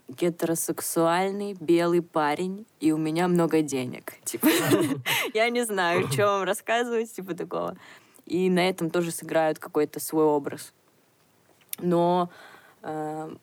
гетеросексуальный 0.08 1.54
белый 1.54 2.02
парень, 2.02 2.66
и 2.80 2.92
у 2.92 2.96
меня 2.96 3.28
много 3.28 3.62
денег. 3.62 4.14
Типа, 4.24 4.48
я 5.34 5.48
не 5.50 5.64
знаю, 5.64 6.08
что 6.08 6.26
вам 6.26 6.44
рассказывать, 6.44 7.12
типа 7.12 7.34
такого. 7.34 7.76
И 8.26 8.48
на 8.50 8.68
этом 8.68 8.90
тоже 8.90 9.10
сыграют 9.10 9.58
какой-то 9.58 10.00
свой 10.00 10.24
образ. 10.24 10.72
Но 11.78 12.30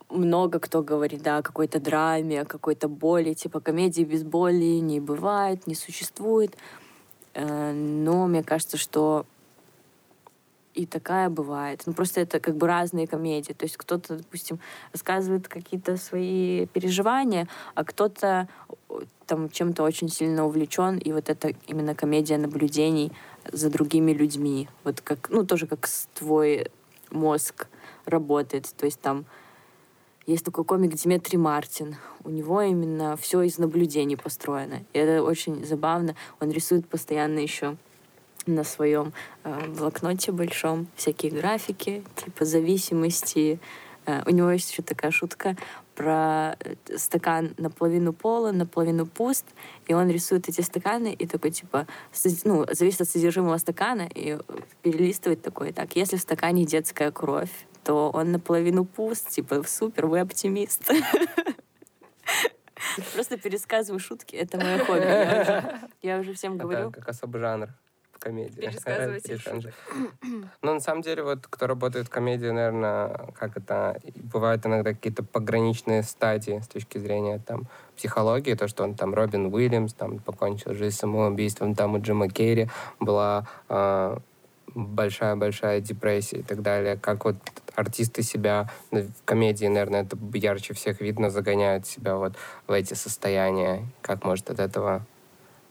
много 0.10 0.60
кто 0.60 0.84
говорит, 0.84 1.22
да, 1.22 1.38
о 1.38 1.42
какой-то 1.42 1.80
драме, 1.80 2.42
о 2.42 2.46
какой-то 2.46 2.88
боли, 2.90 3.34
типа 3.34 3.62
комедии 3.62 4.04
без 4.04 4.24
боли 4.24 4.80
не 4.80 5.00
бывает, 5.00 5.66
не 5.68 5.76
существует. 5.76 6.58
Э, 7.34 7.72
но 7.72 8.28
мне 8.28 8.44
кажется, 8.44 8.78
что 8.78 9.26
и 10.74 10.86
такая 10.86 11.30
бывает. 11.30 11.84
Ну, 11.86 11.94
просто 11.94 12.22
это 12.22 12.40
как 12.40 12.56
бы 12.56 12.68
разные 12.68 13.08
комедии. 13.08 13.54
То 13.54 13.66
есть 13.66 13.76
кто-то, 13.78 14.18
допустим, 14.18 14.60
рассказывает 14.94 15.48
какие-то 15.48 15.98
свои 15.98 16.68
переживания, 16.68 17.48
а 17.76 17.84
кто-то 17.84 18.48
там 19.26 19.50
чем-то 19.50 19.84
очень 19.84 20.10
сильно 20.10 20.46
увлечен, 20.46 20.98
и 20.98 21.12
вот 21.12 21.30
это 21.30 21.54
именно 21.68 21.96
комедия 21.96 22.38
наблюдений 22.38 23.12
за 23.52 23.70
другими 23.70 24.12
людьми. 24.12 24.68
Вот 24.84 25.02
как, 25.02 25.30
ну, 25.30 25.46
тоже 25.46 25.68
как 25.68 25.86
с- 25.88 26.08
твой 26.16 26.68
мозг 27.12 27.68
работает. 28.06 28.74
То 28.78 28.86
есть 28.86 29.00
там 29.00 29.26
есть 30.26 30.46
такой 30.46 30.64
комик 30.64 30.96
Дмитрий 30.96 31.38
Мартин. 31.38 31.96
У 32.24 32.30
него 32.30 32.62
именно 32.62 33.18
все 33.18 33.42
из 33.42 33.58
наблюдений 33.58 34.16
построено. 34.16 34.84
И 34.94 35.00
это 35.00 35.24
очень 35.24 35.66
забавно. 35.66 36.16
Он 36.40 36.52
рисует 36.52 36.88
постоянно 36.88 37.40
еще 37.40 37.78
на 38.46 38.64
своем 38.64 39.14
э, 39.44 39.68
блокноте 39.68 40.32
большом 40.32 40.88
всякие 40.96 41.32
графики, 41.32 42.04
типа 42.16 42.46
зависимости. 42.46 43.60
Э, 44.06 44.22
у 44.26 44.32
него 44.32 44.52
есть 44.52 44.72
еще 44.72 44.82
такая 44.82 45.12
шутка 45.12 45.56
про 46.00 46.56
э, 46.62 46.76
стакан 46.98 47.54
наполовину 47.58 48.14
пола, 48.14 48.54
наполовину 48.54 49.06
пуст, 49.06 49.46
и 49.86 49.94
он 49.94 50.10
рисует 50.10 50.48
эти 50.48 50.62
стаканы 50.62 51.12
и 51.12 51.28
такой 51.28 51.52
типа, 51.52 51.88
ну, 52.46 52.66
зависит 52.72 53.02
от 53.02 53.10
содержимого 53.10 53.58
стакана, 53.58 54.08
и 54.16 54.38
э, 54.38 54.40
перелистывает 54.82 55.42
такой, 55.42 55.74
так, 55.74 55.98
если 55.98 56.16
в 56.16 56.22
стакане 56.22 56.64
детская 56.64 57.12
кровь, 57.12 57.52
то 57.84 58.12
он 58.12 58.32
наполовину 58.32 58.86
пуст, 58.86 59.30
типа, 59.30 59.64
супер, 59.68 60.06
вы 60.06 60.22
оптимист. 60.22 60.90
Просто 63.14 63.38
пересказываю 63.38 64.00
шутки, 64.00 64.38
это 64.38 64.58
мое 64.58 64.86
хобби. 64.86 65.04
Я 66.02 66.20
уже, 66.20 66.34
всем 66.34 66.58
говорю. 66.58 66.88
Это 66.88 67.02
как 67.02 67.10
особый 67.10 67.42
жанр 67.42 67.68
комедии. 68.20 68.56
Пересказывать. 68.62 69.24
Ну, 70.62 70.74
на 70.74 70.80
самом 70.80 71.02
деле, 71.02 71.24
вот 71.24 71.48
кто 71.48 71.68
работает 71.68 72.08
в 72.08 72.10
комедии, 72.10 72.48
наверное, 72.48 73.32
как 73.38 73.58
это... 73.58 74.00
Бывают 74.16 74.66
иногда 74.66 74.94
какие-то 74.94 75.24
пограничные 75.24 76.04
стадии 76.04 76.60
с 76.64 76.68
точки 76.68 76.98
зрения 76.98 77.40
там 77.40 77.68
психологии, 77.96 78.54
то, 78.54 78.68
что 78.68 78.84
он 78.84 78.96
там 78.96 79.14
Робин 79.14 79.54
Уильямс 79.54 79.94
там 79.94 80.20
покончил 80.20 80.74
жизнь 80.74 80.96
самоубийством, 80.96 81.76
там 81.76 81.96
у 81.96 82.02
Джима 82.02 82.30
Керри 82.30 82.70
была 83.00 83.48
а, 83.68 84.20
большая-большая 84.74 85.82
депрессия 85.82 86.38
и 86.38 86.44
так 86.44 86.62
далее. 86.62 86.98
Как 86.98 87.26
вот 87.26 87.36
артисты 87.76 88.24
себя 88.24 88.70
в 88.92 89.08
комедии, 89.26 89.66
наверное, 89.66 90.04
это 90.04 90.18
ярче 90.34 90.74
всех 90.74 91.02
видно, 91.02 91.30
загоняют 91.30 91.86
себя 91.86 92.16
вот 92.16 92.34
в 92.68 92.72
эти 92.72 92.94
состояния. 92.94 93.86
Как 94.02 94.24
может 94.24 94.50
от 94.50 94.60
этого 94.60 95.06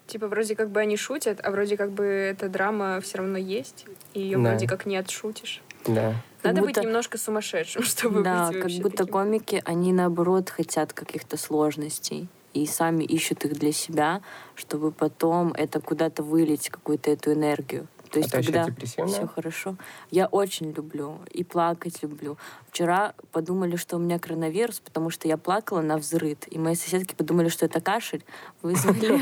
Типа 0.09 0.27
вроде 0.27 0.57
как 0.57 0.71
бы 0.71 0.81
они 0.81 0.97
шутят, 0.97 1.39
а 1.45 1.51
вроде 1.51 1.77
как 1.77 1.91
бы 1.93 2.03
эта 2.05 2.49
драма 2.49 2.99
все 3.03 3.19
равно 3.19 3.37
есть, 3.37 3.85
и 4.15 4.21
ее 4.21 4.39
Да. 4.39 4.51
вроде 4.51 4.67
как 4.67 4.87
не 4.87 4.97
отшутишь. 4.97 5.63
Да. 5.87 6.15
Как 6.41 6.45
Надо 6.55 6.61
будто- 6.63 6.81
быть 6.81 6.85
немножко 6.85 7.19
сумасшедшим, 7.19 7.83
чтобы 7.85 8.23
Да, 8.23 8.49
быть 8.51 8.61
как 8.63 8.71
будто 8.83 8.97
таким. 9.05 9.13
комики, 9.13 9.63
они 9.67 9.93
наоборот 9.93 10.49
хотят 10.49 10.95
каких-то 10.95 11.37
сложностей 11.37 12.27
и 12.55 12.67
сами 12.67 13.05
ищут 13.05 13.45
их 13.45 13.53
для 13.53 13.73
себя, 13.73 14.23
чтобы 14.55 14.93
потом 14.93 15.53
это 15.53 15.79
куда-то 15.81 16.23
вылить, 16.23 16.71
какую-то 16.71 17.11
эту 17.11 17.33
энергию. 17.35 17.87
То 18.23 18.39
есть, 18.39 18.51
это 18.51 18.65
когда 18.65 19.07
все 19.07 19.27
хорошо. 19.27 19.77
Я 20.11 20.27
очень 20.27 20.73
люблю 20.73 21.21
и 21.31 21.45
плакать 21.45 22.03
люблю. 22.03 22.37
Вчера 22.69 23.15
подумали, 23.33 23.77
что 23.77 23.97
у 23.97 23.99
меня 23.99 24.19
коронавирус, 24.19 24.81
потому 24.81 25.11
что 25.11 25.29
я 25.29 25.37
плакала 25.37 25.81
на 25.81 25.97
взрыд. 25.97 26.47
И 26.51 26.59
мои 26.59 26.75
соседки 26.75 27.15
подумали, 27.15 27.49
что 27.49 27.67
это 27.67 27.81
кашель. 27.81 28.25
Вызвали 28.63 29.21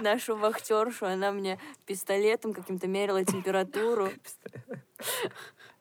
нашу 0.02 0.36
вахтершу. 0.36 1.06
Она 1.06 1.32
мне 1.32 1.58
пистолетом 1.86 2.52
каким-то 2.52 2.86
мерила 2.86 3.24
температуру. 3.24 4.10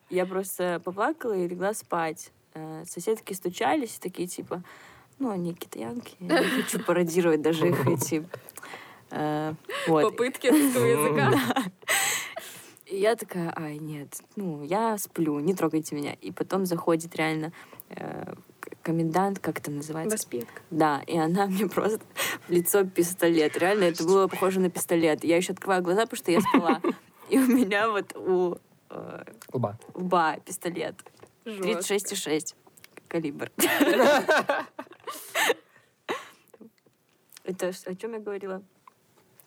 Я 0.09 0.25
просто 0.25 0.82
поплакала 0.84 1.34
и 1.34 1.47
легла 1.47 1.73
спать. 1.73 2.32
Э, 2.53 2.84
Соседки 2.86 3.34
стучались, 3.34 3.97
такие 3.99 4.27
типа, 4.27 4.61
ну, 5.19 5.29
они 5.29 5.53
китаянки. 5.53 6.15
Я 6.19 6.39
не 6.39 6.63
хочу 6.63 6.84
пародировать 6.84 7.41
даже 7.41 7.69
их 7.69 7.88
эти... 7.88 8.27
э, 9.12 9.53
Вот. 9.88 10.03
Попытки 10.03 10.47
русского 10.47 10.86
языка. 10.86 11.32
И 12.86 12.97
я 12.97 13.16
такая, 13.16 13.53
ай, 13.57 13.78
нет, 13.78 14.20
ну, 14.36 14.64
я 14.64 14.97
сплю, 14.97 15.39
не 15.39 15.53
трогайте 15.53 15.95
меня. 15.95 16.14
И 16.14 16.32
потом 16.32 16.66
заходит 16.66 17.16
реально 17.16 17.53
э, 17.89 18.34
комендант, 18.82 19.39
как 19.39 19.59
это 19.59 19.72
называется? 19.72 20.18
Воспитка. 20.18 20.62
Да, 20.72 21.01
и 21.07 21.18
она 21.18 21.45
мне 21.45 21.68
просто 21.70 22.01
в 22.47 22.51
лицо 22.51 22.84
пистолет. 22.84 23.57
Реально, 23.57 23.86
это 23.86 24.03
было 24.03 24.28
похоже 24.28 24.59
на 24.59 24.70
пистолет. 24.70 25.24
Я 25.24 25.38
еще 25.38 25.53
открываю 25.53 25.82
глаза, 25.82 26.01
потому 26.01 26.18
что 26.18 26.32
я 26.32 26.41
спала. 26.41 26.82
И 27.30 27.38
у 27.38 27.47
меня 27.47 27.89
вот 27.89 28.14
у 28.16 28.57
э, 28.89 29.24
Лба. 29.53 29.80
лба 29.93 30.38
пистолет. 30.45 30.95
Жестко. 31.45 31.95
36,6 31.95 32.55
калибр. 33.07 33.51
Это 37.43 37.72
о 37.86 37.95
чем 37.95 38.14
я 38.14 38.20
говорила? 38.20 38.62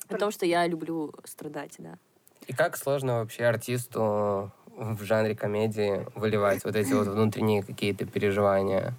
О 0.09 0.17
том, 0.17 0.31
что 0.31 0.47
я 0.47 0.67
люблю 0.67 1.13
страдать, 1.25 1.75
да. 1.79 1.99
И 2.47 2.53
как 2.53 2.77
сложно 2.77 3.21
вообще 3.21 3.45
артисту 3.45 4.53
в 4.77 5.03
жанре 5.05 5.35
комедии 5.35 6.07
выливать 6.15 6.65
вот 6.65 6.77
эти 6.77 6.93
вот 6.93 7.07
внутренние 7.07 7.63
какие-то 7.63 8.07
переживания? 8.07 8.95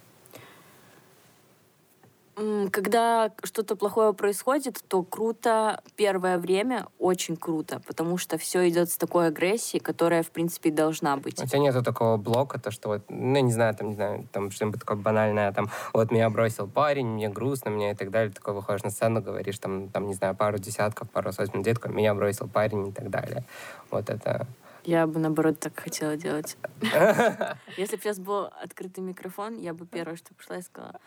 Когда 2.70 3.32
что-то 3.44 3.76
плохое 3.76 4.12
происходит, 4.12 4.84
то 4.88 5.02
круто 5.02 5.82
первое 5.96 6.36
время, 6.36 6.86
очень 6.98 7.34
круто, 7.34 7.80
потому 7.86 8.18
что 8.18 8.36
все 8.36 8.68
идет 8.68 8.90
с 8.90 8.98
такой 8.98 9.28
агрессией, 9.28 9.80
которая, 9.80 10.22
в 10.22 10.30
принципе, 10.30 10.70
должна 10.70 11.16
быть. 11.16 11.42
У 11.42 11.46
тебя 11.46 11.58
нету 11.60 11.82
такого 11.82 12.18
блока, 12.18 12.60
то 12.60 12.70
что 12.70 12.90
вот, 12.90 13.04
ну, 13.08 13.40
не 13.40 13.52
знаю, 13.52 13.74
там, 13.74 13.88
не 13.88 13.94
знаю, 13.94 14.28
там 14.32 14.50
что-нибудь 14.50 14.80
такое 14.80 14.98
банальное, 14.98 15.50
там, 15.52 15.70
вот 15.94 16.10
меня 16.10 16.28
бросил 16.28 16.68
парень, 16.68 17.06
мне 17.06 17.30
грустно, 17.30 17.70
мне 17.70 17.92
и 17.92 17.94
так 17.94 18.10
далее, 18.10 18.30
такой 18.30 18.52
выходишь 18.52 18.82
на 18.82 18.90
сцену, 18.90 19.22
говоришь, 19.22 19.58
там, 19.58 19.88
там, 19.88 20.06
не 20.06 20.12
знаю, 20.12 20.36
пару 20.36 20.58
десятков, 20.58 21.08
пару 21.10 21.32
сотен 21.32 21.64
такой, 21.64 21.90
меня 21.90 22.14
бросил 22.14 22.48
парень 22.48 22.88
и 22.88 22.92
так 22.92 23.08
далее. 23.08 23.44
Вот 23.90 24.10
это... 24.10 24.46
Я 24.84 25.06
бы, 25.06 25.18
наоборот, 25.18 25.58
так 25.58 25.80
хотела 25.80 26.16
делать. 26.16 26.58
Если 27.78 27.96
бы 27.96 28.02
сейчас 28.02 28.18
был 28.18 28.50
открытый 28.62 29.02
микрофон, 29.02 29.56
я 29.56 29.72
бы 29.72 29.86
первое, 29.86 30.16
что 30.16 30.34
пошла 30.34 30.58
и 30.58 30.62
сказала, 30.62 31.00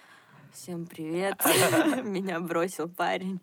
всем 0.54 0.86
привет, 0.86 1.36
меня 2.04 2.40
бросил 2.40 2.90
парень. 2.90 3.40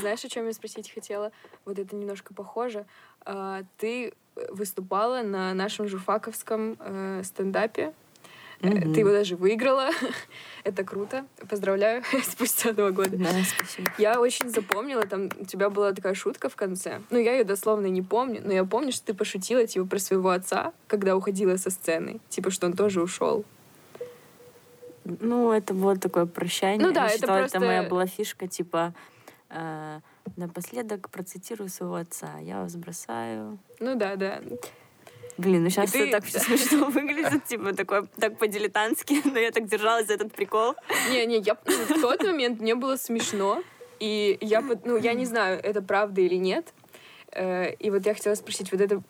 Знаешь, 0.00 0.24
о 0.24 0.28
чем 0.28 0.46
я 0.46 0.52
спросить 0.52 0.92
хотела? 0.92 1.32
Вот 1.64 1.78
это 1.78 1.96
немножко 1.96 2.34
похоже. 2.34 2.86
А, 3.24 3.62
Ты 3.78 4.12
выступала 4.50 5.22
на 5.22 5.52
нашем 5.54 5.88
журфаковском 5.88 6.76
э, 6.78 7.22
стендапе. 7.24 7.92
Э. 8.60 8.70
Ты 8.70 9.00
его 9.00 9.10
даже 9.10 9.36
выиграла. 9.36 9.90
Это 10.64 10.84
круто. 10.84 11.26
Поздравляю 11.48 12.02
спустя 12.24 12.72
два 12.72 12.90
года. 12.90 13.16
Да, 13.16 13.30
спасибо. 13.44 13.90
Я 13.98 14.20
очень 14.20 14.50
запомнила, 14.50 15.06
там 15.06 15.30
у 15.38 15.44
тебя 15.44 15.68
была 15.68 15.92
такая 15.92 16.14
шутка 16.14 16.48
в 16.48 16.56
конце. 16.56 17.02
Ну, 17.10 17.18
я 17.18 17.32
ее 17.32 17.44
дословно 17.44 17.86
не 17.86 18.02
помню, 18.02 18.40
но 18.44 18.52
я 18.52 18.64
помню, 18.64 18.92
что 18.92 19.06
ты 19.06 19.14
пошутила, 19.14 19.66
типа, 19.66 19.86
про 19.86 19.98
своего 19.98 20.30
отца, 20.30 20.72
когда 20.86 21.16
уходила 21.16 21.56
со 21.56 21.70
сцены. 21.70 22.20
Типа, 22.28 22.50
что 22.50 22.66
он 22.66 22.74
тоже 22.74 23.02
ушел. 23.02 23.44
Ну, 25.20 25.52
это 25.52 25.72
было 25.74 25.96
такое 25.96 26.26
прощание. 26.26 26.84
Ну 26.86 26.92
да, 26.92 27.02
Я 27.02 27.06
это 27.08 27.14
считала, 27.18 27.38
просто- 27.38 27.60
моя 27.60 27.82
была 27.84 28.06
фишка, 28.06 28.48
типа, 28.48 28.92
э, 29.50 30.00
напоследок 30.36 31.08
процитирую 31.10 31.68
своего 31.68 31.94
отца. 31.94 32.38
Я 32.40 32.62
вас 32.62 32.74
бросаю. 32.76 33.58
Ну 33.80 33.94
да, 33.94 34.16
да. 34.16 34.40
Блин, 35.38 35.64
ну 35.64 35.70
сейчас 35.70 35.90
И 35.94 35.98
ты- 35.98 36.08
это 36.08 36.12
так 36.20 36.24
все 36.24 36.38
смешно 36.58 36.86
выглядит, 36.90 37.44
типа, 37.44 37.72
такое, 37.74 38.06
так 38.18 38.38
по-дилетантски, 38.38 39.22
но 39.32 39.38
я 39.38 39.50
так 39.50 39.66
держалась 39.66 40.06
за 40.06 40.14
этот 40.14 40.32
прикол. 40.32 40.74
Не-не, 41.10 41.38
я 41.38 41.54
в 41.54 42.00
тот 42.00 42.22
момент 42.22 42.60
мне 42.60 42.74
было 42.74 42.96
смешно, 42.96 43.62
И 44.00 44.36
я, 44.40 44.60
ну, 44.84 44.96
я 44.98 45.14
не 45.14 45.24
знаю, 45.24 45.58
это 45.62 45.80
правда 45.82 46.20
или 46.20 46.34
нет. 46.36 46.74
Э, 47.32 47.72
И 47.78 47.90
вот 47.90 48.04
я 48.06 48.14
хотела 48.14 48.34
спросить, 48.34 48.72
вот 48.72 48.80
это 48.80 49.02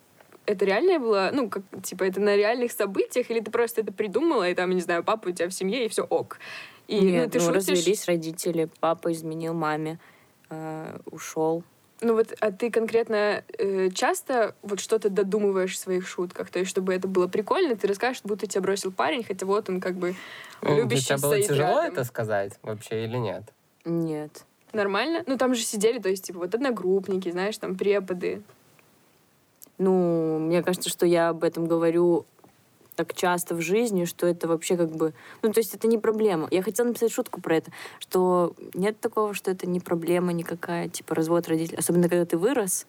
это 0.47 0.65
реальное 0.65 0.97
было, 0.97 1.29
ну, 1.33 1.49
как, 1.49 1.63
типа, 1.83 2.03
это 2.05 2.19
на 2.19 2.35
реальных 2.35 2.71
событиях, 2.71 3.29
или 3.29 3.41
ты 3.41 3.51
просто 3.51 3.81
это 3.81 3.93
придумала, 3.93 4.49
и 4.49 4.55
там, 4.55 4.71
не 4.71 4.81
знаю, 4.81 5.03
папа 5.03 5.27
у 5.27 5.31
тебя 5.31 5.49
в 5.49 5.53
семье, 5.53 5.85
и 5.85 5.89
все 5.89 6.03
ок. 6.03 6.39
И, 6.87 6.99
Нет, 6.99 7.25
ну, 7.25 7.31
ты 7.31 7.39
ну, 7.39 7.45
шутишь, 7.53 7.67
развелись 7.69 8.05
родители, 8.05 8.69
папа 8.79 9.11
изменил 9.11 9.53
маме, 9.53 9.99
э, 10.49 10.97
ушел. 11.11 11.63
Ну 11.99 12.13
вот, 12.13 12.33
а 12.39 12.51
ты 12.51 12.69
конкретно 12.71 13.43
э, 13.57 13.89
часто 13.89 14.55
вот 14.61 14.79
что-то 14.79 15.09
додумываешь 15.09 15.73
в 15.73 15.77
своих 15.79 16.07
шутках? 16.07 16.49
То 16.49 16.59
есть, 16.59 16.71
чтобы 16.71 16.93
это 16.93 17.07
было 17.07 17.27
прикольно, 17.27 17.75
ты 17.75 17.87
расскажешь, 17.87 18.21
будто 18.23 18.47
тебя 18.47 18.61
бросил 18.61 18.91
парень, 18.91 19.23
хотя 19.23 19.45
вот 19.45 19.69
он 19.69 19.81
как 19.81 19.95
бы 19.95 20.15
Ну, 20.61 20.69
Для 20.69 20.83
любящий 20.83 21.05
тебя 21.05 21.17
было 21.17 21.41
тяжело 21.41 21.81
рядом. 21.81 21.93
это 21.93 22.03
сказать 22.03 22.53
вообще 22.61 23.03
или 23.03 23.17
нет? 23.17 23.43
Нет. 23.83 24.45
Нормально? 24.73 25.23
Ну, 25.25 25.37
там 25.37 25.55
же 25.55 25.63
сидели, 25.63 25.97
то 25.99 26.09
есть, 26.09 26.25
типа, 26.25 26.39
вот 26.39 26.53
одногруппники, 26.53 27.31
знаешь, 27.31 27.57
там 27.57 27.75
преподы. 27.75 28.43
Ну, 29.77 30.39
мне 30.39 30.63
кажется, 30.63 30.89
что 30.89 31.05
я 31.05 31.29
об 31.29 31.43
этом 31.43 31.67
говорю 31.67 32.25
так 32.95 33.13
часто 33.13 33.53
в 33.53 33.61
жизни, 33.61 34.05
что 34.05 34.25
это 34.25 34.47
вообще 34.47 34.75
как 34.75 34.89
бы... 34.89 35.13
Ну, 35.43 35.53
то 35.53 35.59
есть 35.59 35.75
это 35.75 35.87
не 35.87 35.99
проблема. 35.99 36.47
Я 36.49 36.63
хотела 36.63 36.87
написать 36.87 37.11
шутку 37.11 37.41
про 37.41 37.57
это, 37.57 37.71
что 37.99 38.55
нет 38.73 38.99
такого, 38.99 39.35
что 39.35 39.51
это 39.51 39.67
не 39.67 39.79
проблема 39.79 40.33
никакая, 40.33 40.89
типа 40.89 41.13
развод 41.13 41.47
родителей. 41.47 41.77
Особенно, 41.77 42.09
когда 42.09 42.25
ты 42.25 42.37
вырос, 42.37 42.87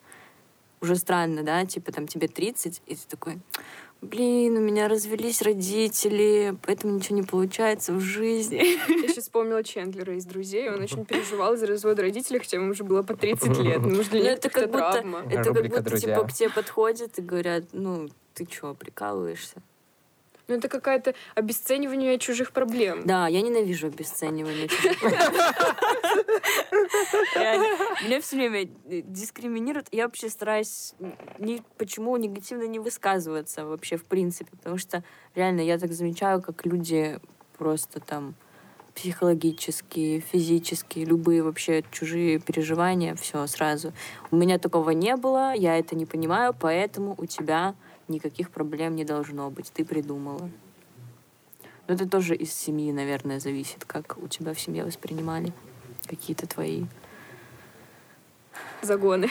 уже 0.80 0.96
странно, 0.96 1.42
да, 1.42 1.64
типа 1.66 1.92
там 1.92 2.06
тебе 2.06 2.28
30, 2.28 2.82
и 2.86 2.94
ты 2.94 3.00
такой, 3.08 3.38
блин, 4.00 4.56
у 4.56 4.60
меня 4.60 4.88
развелись 4.88 5.42
родители, 5.42 6.56
поэтому 6.62 6.94
ничего 6.96 7.16
не 7.16 7.22
получается 7.22 7.92
в 7.92 8.00
жизни. 8.00 8.78
Я 9.02 9.08
сейчас 9.08 9.24
вспомнила 9.24 9.62
Чендлера 9.64 10.14
из 10.16 10.24
«Друзей», 10.24 10.70
он 10.70 10.80
очень 10.82 11.04
переживал 11.04 11.56
за 11.56 11.66
развод 11.66 11.98
родителей, 11.98 12.38
хотя 12.38 12.56
ему 12.58 12.70
уже 12.70 12.84
было 12.84 13.02
по 13.02 13.14
30 13.16 13.58
лет. 13.58 13.80
Ну, 13.82 13.96
может, 13.96 14.10
для 14.10 14.20
Ну, 14.20 14.24
них 14.28 14.38
это 14.38 14.50
как 14.50 14.66
будто, 14.70 14.92
травма. 14.92 15.22
это 15.30 15.52
как 15.52 15.62
будто 15.66 15.80
«Друзья». 15.82 16.14
типа 16.14 16.28
к 16.28 16.32
тебе 16.32 16.50
подходят 16.50 17.18
и 17.18 17.22
говорят, 17.22 17.64
ну, 17.72 18.08
ты 18.34 18.46
чё, 18.46 18.74
прикалываешься? 18.74 19.56
Ну, 20.48 20.54
это 20.54 20.68
какое-то 20.68 21.14
обесценивание 21.34 22.18
чужих 22.18 22.52
проблем. 22.52 23.02
Да, 23.04 23.28
я 23.28 23.42
ненавижу 23.42 23.88
обесценивание. 23.88 24.68
чужих. 24.68 25.02
Меня 28.04 28.20
все 28.22 28.36
время 28.36 28.62
э, 28.62 29.02
дискриминируют. 29.02 29.88
Я 29.92 30.04
вообще 30.04 30.30
стараюсь 30.30 30.94
ни, 31.38 31.62
почему 31.76 32.16
негативно 32.16 32.66
не 32.66 32.78
высказываться 32.78 33.66
вообще 33.66 33.98
в 33.98 34.04
принципе. 34.04 34.50
Потому 34.56 34.78
что 34.78 35.04
реально 35.34 35.60
я 35.60 35.78
так 35.78 35.92
замечаю, 35.92 36.40
как 36.40 36.64
люди 36.64 37.20
просто 37.58 38.00
там 38.00 38.34
психологические, 38.94 40.20
физические, 40.20 41.04
любые 41.04 41.42
вообще 41.42 41.84
чужие 41.92 42.40
переживания, 42.40 43.14
все 43.14 43.46
сразу. 43.46 43.92
У 44.30 44.36
меня 44.36 44.58
такого 44.58 44.90
не 44.90 45.14
было, 45.16 45.54
я 45.54 45.78
это 45.78 45.94
не 45.94 46.06
понимаю, 46.06 46.54
поэтому 46.58 47.14
у 47.18 47.26
тебя 47.26 47.74
никаких 48.08 48.50
проблем 48.50 48.96
не 48.96 49.04
должно 49.04 49.50
быть. 49.50 49.70
Ты 49.72 49.84
придумала. 49.84 50.50
Но 51.86 51.94
это 51.94 52.08
тоже 52.08 52.34
из 52.34 52.52
семьи, 52.52 52.92
наверное, 52.92 53.40
зависит, 53.40 53.84
как 53.86 54.18
у 54.18 54.28
тебя 54.28 54.52
в 54.52 54.60
семье 54.60 54.84
воспринимали 54.84 55.52
какие-то 56.06 56.46
твои, 56.46 56.84
Загоны. 58.82 59.28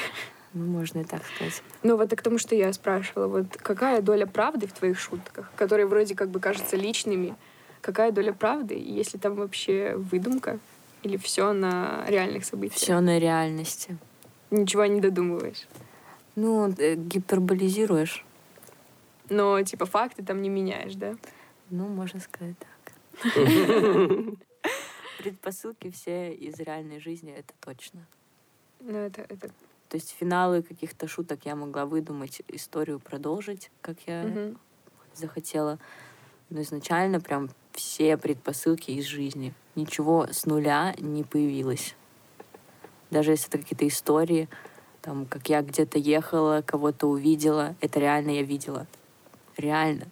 ну, 0.54 0.66
можно 0.66 1.00
и 1.00 1.04
так 1.04 1.22
сказать. 1.26 1.62
Ну, 1.84 1.98
вот 1.98 2.12
и 2.12 2.16
к 2.16 2.22
тому, 2.22 2.38
что 2.38 2.56
я 2.56 2.74
спрашивала, 2.74 3.28
вот 3.28 3.58
какая 3.58 4.02
доля 4.02 4.26
правды 4.26 4.68
в 4.68 4.74
твоих 4.74 5.00
шутках, 5.00 5.52
которые 5.56 5.86
вроде 5.86 6.16
как 6.16 6.30
бы 6.30 6.40
кажутся 6.40 6.76
личными, 6.76 7.36
какая 7.82 8.12
доля 8.12 8.34
правды, 8.34 8.76
и 8.76 8.92
если 8.92 9.18
там 9.18 9.36
вообще 9.36 9.94
выдумка, 9.96 10.60
или 11.04 11.18
все 11.18 11.54
на 11.54 12.04
реальных 12.08 12.44
событиях? 12.44 12.80
Все 12.80 13.00
на 13.00 13.20
реальности. 13.20 13.98
Ничего 14.50 14.86
не 14.86 15.00
додумываешь. 15.00 15.68
Ну, 16.36 16.74
э, 16.78 16.96
гиперболизируешь. 16.96 18.26
Но, 19.30 19.62
типа, 19.62 19.86
факты 19.86 20.24
там 20.24 20.42
не 20.42 20.50
меняешь, 20.50 20.96
да? 20.96 21.16
Ну, 21.70 21.88
можно 21.88 22.20
сказать 22.20 22.56
так. 22.60 22.94
Предпосылки 25.18 25.90
все 25.92 26.34
из 26.34 26.60
реальной 26.60 27.00
жизни, 27.00 27.34
это 27.34 27.54
точно. 27.60 28.06
Ну, 28.80 28.98
это, 28.98 29.22
это... 29.22 29.50
То 29.90 29.96
есть 29.96 30.16
финалы 30.18 30.62
каких-то 30.62 31.08
шуток 31.08 31.40
я 31.46 31.56
могла 31.56 31.86
выдумать, 31.86 32.42
историю 32.48 33.00
продолжить, 33.00 33.72
как 33.82 33.98
я 34.06 34.24
мгм. 34.24 34.60
захотела. 35.14 35.80
Но 36.50 36.62
изначально 36.62 37.20
прям 37.20 37.50
все 37.74 38.18
предпосылки 38.18 38.92
из 38.92 39.06
жизни. 39.06 39.54
Ничего 39.76 40.28
с 40.32 40.46
нуля 40.46 40.96
не 41.00 41.24
появилось. 41.24 41.96
Даже 43.10 43.32
если 43.32 43.50
это 43.50 43.58
какие-то 43.60 43.88
истории, 43.88 44.48
там, 45.02 45.26
как 45.26 45.50
я 45.50 45.62
где-то 45.62 45.98
ехала, 45.98 46.62
кого-то 46.66 47.08
увидела, 47.08 47.76
это 47.80 48.00
реально 48.00 48.32
я 48.32 48.44
видела. 48.44 48.88
Реально. 49.58 50.06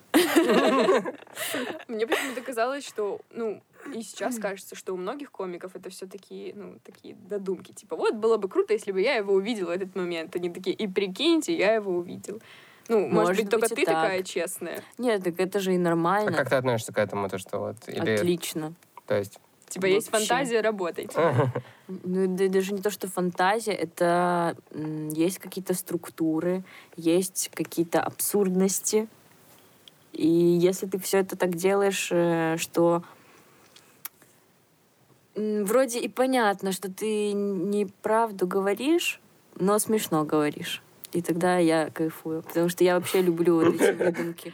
Мне 1.87 2.07
почему-то 2.07 2.41
казалось, 2.41 2.85
что, 2.85 3.19
ну, 3.31 3.61
и 3.93 4.01
сейчас 4.01 4.39
кажется, 4.39 4.75
что 4.75 4.93
у 4.93 4.97
многих 4.97 5.31
комиков 5.31 5.75
это 5.75 5.89
все 5.89 6.07
такие, 6.07 6.53
ну, 6.55 6.77
такие 6.83 7.15
додумки. 7.15 7.71
Типа, 7.71 7.95
вот 7.95 8.15
было 8.15 8.37
бы 8.37 8.49
круто, 8.49 8.73
если 8.73 8.91
бы 8.91 9.01
я 9.01 9.15
его 9.15 9.33
увидела 9.33 9.67
в 9.67 9.71
этот 9.71 9.95
момент. 9.95 10.35
Они 10.35 10.49
такие, 10.49 10.75
и 10.75 10.87
прикиньте, 10.87 11.55
я 11.55 11.73
его 11.75 11.91
увидел. 11.95 12.41
Ну, 12.87 13.01
может, 13.07 13.13
Может 13.13 13.37
быть, 13.43 13.49
только 13.51 13.69
ты 13.69 13.75
так. 13.85 13.95
такая 13.95 14.23
честная. 14.23 14.81
Нет, 14.97 15.23
так 15.23 15.39
это 15.39 15.59
же 15.59 15.73
и 15.73 15.77
А 15.77 15.79
нормально. 15.79 16.31
как 16.31 16.49
ты 16.49 16.55
относишься 16.55 16.93
к 16.93 16.97
этому, 16.97 17.29
то 17.29 17.37
что 17.37 17.59
вот 17.59 17.75
или 17.87 18.11
Отлично. 18.11 18.73
то 19.07 19.15
есть 19.17 19.39
Типа, 19.67 19.87
есть 19.87 20.11
Вообще. 20.11 20.27
фантазия, 20.27 20.61
работать. 20.61 21.11
Ну, 21.87 22.35
да- 22.35 22.47
даже 22.47 22.73
не 22.73 22.81
то, 22.81 22.89
что 22.89 23.07
фантазия, 23.07 23.71
это 23.73 24.55
м, 24.71 25.09
есть 25.09 25.37
какие-то 25.37 25.75
структуры, 25.75 26.63
есть 26.95 27.51
какие-то 27.53 28.01
абсурдности. 28.01 29.07
И 30.15 30.27
если 30.27 30.85
ты 30.85 30.97
все 30.97 31.19
это 31.19 31.35
так 31.35 31.55
делаешь, 31.55 32.09
э, 32.11 32.55
что 32.57 33.03
вроде 35.35 35.99
и 35.99 36.07
понятно, 36.07 36.71
что 36.71 36.89
ты 36.89 37.33
неправду 37.33 38.47
говоришь, 38.47 39.19
но 39.59 39.77
смешно 39.77 40.23
говоришь. 40.23 40.81
И 41.11 41.21
тогда 41.21 41.57
я 41.57 41.89
кайфую. 41.89 42.43
Потому 42.43 42.69
что 42.69 42.83
я 42.83 42.95
вообще 42.95 43.21
люблю 43.21 43.55
вот 43.59 43.75
эти 43.81 43.91
выдумки, 43.91 44.53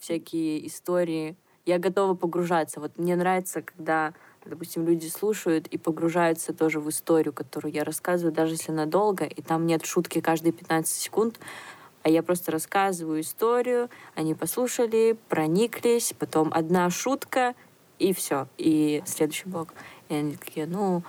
всякие 0.00 0.66
истории. 0.66 1.36
Я 1.66 1.78
готова 1.78 2.14
погружаться. 2.14 2.80
Вот 2.80 2.98
мне 2.98 3.14
нравится, 3.14 3.62
когда, 3.62 4.12
допустим, 4.44 4.84
люди 4.86 5.06
слушают 5.06 5.68
и 5.68 5.78
погружаются 5.78 6.52
тоже 6.52 6.80
в 6.80 6.88
историю, 6.88 7.32
которую 7.32 7.72
я 7.72 7.84
рассказываю, 7.84 8.32
даже 8.32 8.54
если 8.54 8.72
она 8.72 8.86
долго, 8.86 9.24
и 9.24 9.40
там 9.40 9.66
нет 9.66 9.84
шутки 9.84 10.20
каждые 10.20 10.52
15 10.52 10.92
секунд, 10.92 11.38
а 12.02 12.08
я 12.08 12.22
просто 12.22 12.50
рассказываю 12.52 13.20
историю, 13.20 13.90
они 14.14 14.34
послушали, 14.34 15.16
прониклись, 15.28 16.14
потом 16.18 16.50
одна 16.52 16.88
шутка, 16.90 17.54
и 17.98 18.12
все. 18.14 18.48
И 18.56 19.02
следующий 19.04 19.48
блок. 19.48 19.74
И 20.08 20.14
они 20.14 20.36
такие, 20.36 20.66
ну, 20.66 21.02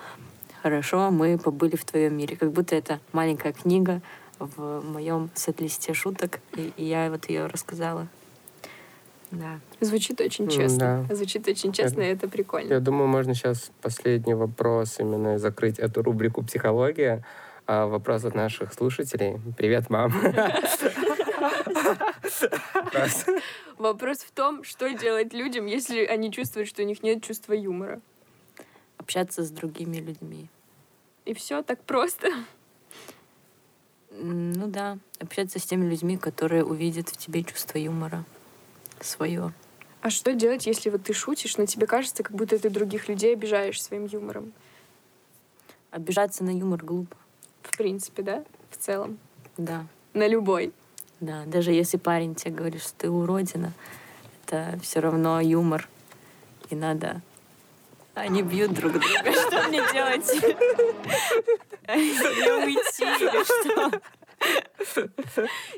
хорошо, 0.62 1.10
мы 1.12 1.38
побыли 1.38 1.76
в 1.76 1.86
твоем 1.86 2.18
мире. 2.18 2.36
Как 2.36 2.52
будто 2.52 2.76
это 2.76 3.00
маленькая 3.14 3.54
книга 3.54 4.02
в 4.40 4.82
моем 4.82 5.30
сет-листе 5.34 5.94
шуток, 5.94 6.40
и, 6.56 6.74
и 6.76 6.86
я 6.86 7.10
вот 7.10 7.30
ее 7.30 7.46
рассказала. 7.46 8.08
Да. 9.32 9.60
Звучит 9.80 10.20
очень 10.20 10.50
честно. 10.50 11.06
да. 11.08 11.16
Звучит 11.16 11.48
очень 11.48 11.72
честно, 11.72 12.02
и 12.02 12.08
это 12.08 12.28
прикольно. 12.28 12.74
Я 12.74 12.80
думаю, 12.82 13.08
можно 13.08 13.34
сейчас 13.34 13.72
последний 13.82 14.34
вопрос 14.34 15.00
именно 15.00 15.40
закрыть 15.40 15.80
эту 15.80 16.04
рубрику 16.04 16.44
«Психология». 16.44 17.24
А, 17.74 17.88
Вопрос 17.88 18.26
от 18.26 18.36
наших 18.36 18.74
слушателей. 18.74 19.40
Привет, 19.56 19.90
мам. 19.90 20.12
Вопрос 23.78 24.18
в 24.18 24.32
том, 24.32 24.66
что 24.66 24.90
делать 24.90 25.32
людям, 25.32 25.68
если 25.68 26.04
они 26.04 26.34
чувствуют, 26.34 26.68
что 26.68 26.82
у 26.82 26.86
них 26.86 27.02
нет 27.02 27.24
чувства 27.24 27.54
юмора. 27.54 28.02
Общаться 28.98 29.46
с 29.46 29.52
другими 29.52 30.00
людьми. 30.00 30.50
И 31.24 31.34
все 31.34 31.64
так 31.64 31.82
просто. 31.84 32.28
Ну 34.10 34.68
да, 34.68 34.98
общаться 35.22 35.58
с 35.58 35.64
теми 35.64 35.90
людьми, 35.90 36.18
которые 36.18 36.66
увидят 36.66 37.08
в 37.08 37.16
тебе 37.16 37.42
чувство 37.42 37.78
юмора 37.78 38.26
свое. 39.00 39.54
А 40.02 40.10
что 40.10 40.34
делать, 40.34 40.68
если 40.68 40.90
вот 40.90 41.04
ты 41.04 41.14
шутишь, 41.14 41.56
но 41.56 41.66
тебе 41.66 41.88
кажется, 41.88 42.22
как 42.22 42.36
будто 42.36 42.60
ты 42.60 42.70
других 42.70 43.08
людей 43.08 43.32
обижаешь 43.32 43.82
своим 43.82 44.08
юмором? 44.08 44.52
Обижаться 45.90 46.44
на 46.44 46.50
юмор 46.50 46.84
глупо. 46.84 47.16
В 47.64 47.78
принципе, 47.78 48.22
да? 48.24 48.44
В 48.70 48.78
целом. 48.78 49.18
Да, 49.58 49.86
На 50.14 50.28
любой. 50.28 50.72
да. 51.20 51.44
Даже 51.46 51.72
если 51.72 51.98
парень 51.98 52.36
тебе 52.36 52.54
говорит, 52.56 52.82
что 52.82 52.94
ты 52.98 53.10
уродина, 53.10 53.74
это 54.46 54.80
все 54.82 55.00
равно 55.00 55.40
юмор. 55.42 55.88
И 56.70 56.76
надо... 56.76 57.22
Они 58.14 58.42
бьют 58.42 58.74
друг 58.74 58.92
друга. 58.94 59.08
Что 59.32 59.68
мне 59.70 59.82
делать? 59.94 60.28
Не 61.88 62.66
уйти 62.66 63.04
или 63.04 63.44
что? 63.44 64.02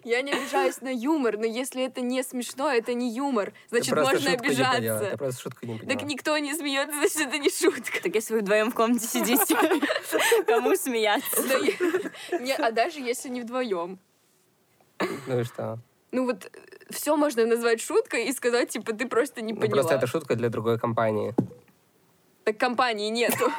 Я 0.03 0.21
не 0.21 0.31
обижаюсь 0.31 0.81
на 0.81 0.89
юмор, 0.89 1.37
но 1.37 1.45
если 1.45 1.83
это 1.85 2.01
не 2.01 2.23
смешно, 2.23 2.71
это 2.71 2.93
не 2.93 3.13
юмор. 3.13 3.53
Значит, 3.69 3.95
можно 3.95 4.31
обижаться. 4.31 5.15
просто 5.17 5.41
шутку 5.41 5.65
не 5.65 5.77
поняла. 5.77 5.95
Так 5.99 6.07
никто 6.09 6.37
не 6.37 6.53
смеется, 6.55 6.95
значит, 6.95 7.19
это 7.27 7.37
не 7.37 7.49
шутка. 7.49 8.01
Так 8.01 8.15
если 8.15 8.33
вы 8.35 8.39
вдвоем 8.41 8.71
в 8.71 8.75
комнате 8.75 9.05
сидите, 9.07 9.55
кому 10.47 10.75
смеяться? 10.75 11.41
Я- 12.39 12.55
а 12.57 12.71
даже 12.71 12.99
если 12.99 13.29
не 13.29 13.41
вдвоем. 13.41 13.99
Ну 15.27 15.39
и 15.39 15.43
что? 15.43 15.79
Ну 16.11 16.25
вот 16.25 16.51
все 16.89 17.17
можно 17.17 17.45
назвать 17.45 17.81
шуткой 17.81 18.27
и 18.27 18.31
сказать, 18.33 18.69
типа, 18.69 18.93
ты 18.93 19.07
просто 19.07 19.41
не 19.41 19.53
Ну, 19.53 19.59
поняла. 19.59 19.77
просто 19.81 19.95
это 19.95 20.07
шутка 20.07 20.35
для 20.35 20.49
другой 20.49 20.79
компании. 20.79 21.33
Так 22.45 22.57
компании 22.57 23.09
нету. 23.09 23.51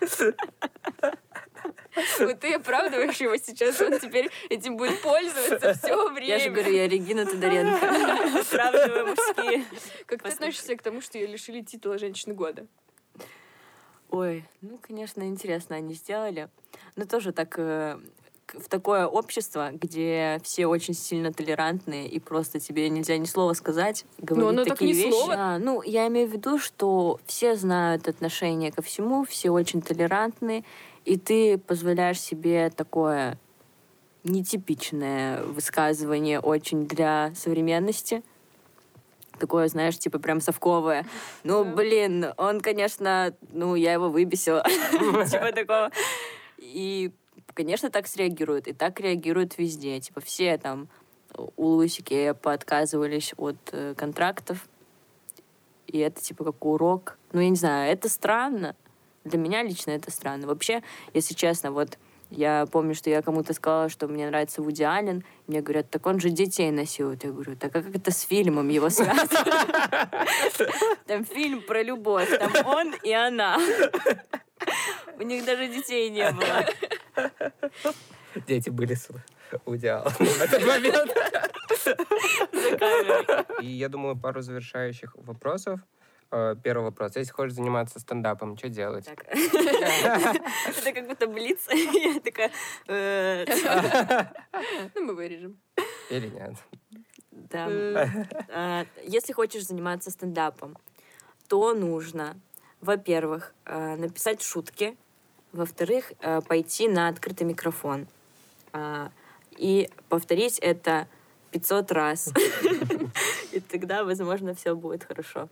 Вот 2.18 2.40
ты 2.40 2.54
оправдываешь 2.54 3.20
его 3.20 3.36
сейчас, 3.36 3.80
он 3.80 3.98
теперь 4.00 4.30
этим 4.50 4.76
будет 4.76 5.00
пользоваться 5.00 5.74
все 5.74 6.08
время. 6.10 6.28
Я 6.28 6.38
же 6.38 6.50
говорю, 6.50 6.72
я 6.72 6.88
Регина 6.88 7.24
Тодоренко. 7.24 8.40
Оправдываю 8.40 9.06
мужские. 9.08 9.64
Как 10.06 10.22
ты 10.22 10.28
относишься 10.28 10.76
к 10.76 10.82
тому, 10.82 11.00
что 11.00 11.18
ее 11.18 11.26
лишили 11.26 11.60
титула 11.62 11.98
женщины 11.98 12.34
года? 12.34 12.66
Ой, 14.10 14.44
ну, 14.60 14.78
конечно, 14.80 15.22
интересно 15.22 15.76
они 15.76 15.94
сделали. 15.94 16.48
Но 16.94 17.04
тоже 17.04 17.32
так 17.32 17.54
э, 17.58 17.98
в 18.52 18.68
такое 18.68 19.06
общество, 19.06 19.70
где 19.72 20.40
все 20.44 20.66
очень 20.66 20.94
сильно 20.94 21.32
толерантные, 21.32 22.08
и 22.08 22.20
просто 22.20 22.60
тебе 22.60 22.88
нельзя 22.88 23.16
ни 23.18 23.24
слова 23.24 23.52
сказать, 23.54 24.04
говорить 24.18 24.48
оно 24.50 24.64
так 24.64 24.78
такие 24.78 24.92
ни 24.92 24.96
вещи. 24.96 25.10
слова. 25.10 25.34
А, 25.36 25.58
ну, 25.58 25.82
я 25.82 26.06
имею 26.08 26.28
в 26.28 26.32
виду, 26.32 26.58
что 26.58 27.20
все 27.26 27.56
знают 27.56 28.08
отношение 28.08 28.70
ко 28.70 28.82
всему, 28.82 29.24
все 29.24 29.50
очень 29.50 29.82
толерантные, 29.82 30.64
и 31.04 31.16
ты 31.16 31.58
позволяешь 31.58 32.20
себе 32.20 32.70
такое 32.70 33.38
нетипичное 34.24 35.42
высказывание 35.42 36.40
очень 36.40 36.86
для 36.86 37.32
современности. 37.34 38.22
Такое, 39.38 39.68
знаешь, 39.68 39.98
типа 39.98 40.18
прям 40.18 40.40
совковое. 40.40 41.06
Ну, 41.42 41.64
блин, 41.64 42.26
он, 42.36 42.60
конечно, 42.60 43.34
ну, 43.52 43.74
я 43.74 43.92
его 43.92 44.08
выбесила. 44.08 44.64
Типа 44.92 45.52
такого. 45.52 45.90
И, 46.58 47.10
конечно, 47.52 47.90
так 47.90 48.06
среагируют. 48.06 48.68
И 48.68 48.72
так 48.72 49.00
реагируют 49.00 49.58
везде. 49.58 49.98
Типа 49.98 50.20
все 50.20 50.56
там 50.56 50.88
у 51.36 51.66
Лусики 51.66 52.32
поотказывались 52.40 53.34
от 53.36 53.56
э, 53.72 53.94
контрактов. 53.96 54.68
И 55.88 55.98
это 55.98 56.22
типа 56.22 56.44
как 56.44 56.64
урок. 56.64 57.18
Ну, 57.32 57.40
я 57.40 57.48
не 57.50 57.56
знаю, 57.56 57.92
это 57.92 58.08
странно. 58.08 58.76
Для 59.24 59.38
меня 59.38 59.62
лично 59.62 59.92
это 59.92 60.10
странно. 60.10 60.46
Вообще, 60.46 60.82
если 61.12 61.34
честно, 61.34 61.70
вот 61.70 61.98
я 62.30 62.66
помню, 62.70 62.94
что 62.94 63.10
я 63.10 63.22
кому-то 63.22 63.54
сказала, 63.54 63.88
что 63.88 64.08
мне 64.08 64.26
нравится 64.26 64.62
Вуди 64.62 64.82
Аллен. 64.82 65.24
Мне 65.46 65.60
говорят, 65.60 65.90
так 65.90 66.04
он 66.06 66.20
же 66.20 66.30
детей 66.30 66.70
насилует. 66.70 67.24
Я 67.24 67.30
говорю, 67.30 67.56
так 67.56 67.74
а 67.76 67.82
как 67.82 67.94
это 67.94 68.10
с 68.10 68.22
фильмом 68.22 68.68
его 68.68 68.90
связано? 68.90 69.28
Там 71.06 71.24
фильм 71.24 71.62
про 71.62 71.82
любовь. 71.82 72.28
Там 72.38 72.66
он 72.66 72.94
и 73.02 73.12
она. 73.12 73.58
У 75.18 75.22
них 75.22 75.44
даже 75.44 75.68
детей 75.68 76.10
не 76.10 76.30
было. 76.30 76.66
Дети 78.46 78.70
были 78.70 78.94
с 78.94 79.08
Удиалом 79.64 80.12
в 80.12 80.40
этот 80.40 80.66
момент. 80.66 81.12
И 83.60 83.66
я 83.66 83.88
думаю, 83.88 84.16
пару 84.16 84.40
завершающих 84.40 85.14
вопросов. 85.16 85.80
Э, 86.34 86.56
Первый 86.60 86.86
вопрос. 86.86 87.14
Если 87.14 87.30
хочешь 87.30 87.54
заниматься 87.54 88.00
стендапом, 88.00 88.58
что 88.58 88.68
делать? 88.68 89.06
Это 89.08 90.92
как 90.92 91.06
будто 91.06 91.28
блиц. 91.28 91.60
Я 91.70 92.18
такая... 92.20 92.50
э, 92.88 93.44
Ну, 94.96 95.04
мы 95.04 95.14
вырежем. 95.14 95.56
Или 96.10 96.26
нет? 96.26 96.54
Да. 97.30 97.68
Э, 97.70 98.08
А, 98.52 98.84
Если 99.04 99.32
хочешь 99.32 99.64
заниматься 99.64 100.10
стендапом, 100.10 100.76
то 101.46 101.72
нужно, 101.72 102.36
во-первых, 102.80 103.54
написать 103.66 104.42
шутки, 104.42 104.96
во-вторых, 105.52 106.12
пойти 106.48 106.88
на 106.88 107.06
открытый 107.08 107.46
микрофон 107.46 108.08
а, 108.72 109.12
и 109.56 109.88
повторить 110.08 110.58
это 110.58 111.06
500 111.52 111.92
раз. 111.92 112.32
И 113.52 113.60
тогда, 113.60 114.02
возможно, 114.02 114.54
все 114.54 114.74
будет 114.74 115.04
хорошо. 115.04 115.48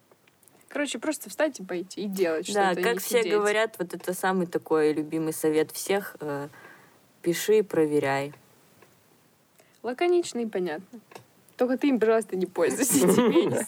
Короче, 0.72 0.98
просто 0.98 1.28
встать 1.28 1.60
и 1.60 1.62
пойти, 1.62 2.04
и 2.04 2.06
делать 2.06 2.46
Да, 2.54 2.72
что-то. 2.72 2.80
и 2.80 2.84
как 2.84 3.00
все 3.02 3.18
сидеть. 3.20 3.34
говорят, 3.34 3.74
вот 3.78 3.92
это 3.92 4.14
самый 4.14 4.46
такой 4.46 4.94
любимый 4.94 5.34
совет 5.34 5.70
всех. 5.70 6.16
э, 6.20 6.48
Пиши 7.20 7.58
и 7.58 7.62
проверяй. 7.62 8.32
Лаконично 9.82 10.38
и 10.40 10.46
понятно. 10.46 11.00
Только 11.58 11.76
ты 11.76 11.88
им, 11.88 12.00
пожалуйста, 12.00 12.36
не 12.36 12.46
пользуйся. 12.46 13.06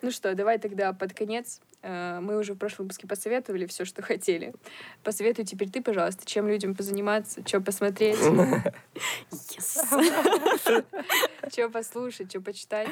Ну 0.00 0.12
что, 0.12 0.32
давай 0.36 0.58
тогда 0.58 0.92
под 0.92 1.12
конец. 1.12 1.60
Э, 1.82 2.20
Мы 2.20 2.38
уже 2.38 2.54
в 2.54 2.56
прошлом 2.56 2.84
выпуске 2.86 3.08
посоветовали 3.08 3.66
все, 3.66 3.84
что 3.84 4.00
хотели. 4.00 4.54
Посоветуй 5.02 5.44
теперь 5.44 5.70
ты, 5.70 5.82
пожалуйста, 5.82 6.24
чем 6.24 6.46
людям 6.46 6.76
позаниматься, 6.76 7.42
что 7.44 7.60
посмотреть, 7.60 8.16
что 11.50 11.68
послушать, 11.68 12.30
что 12.30 12.40
почитать. 12.40 12.90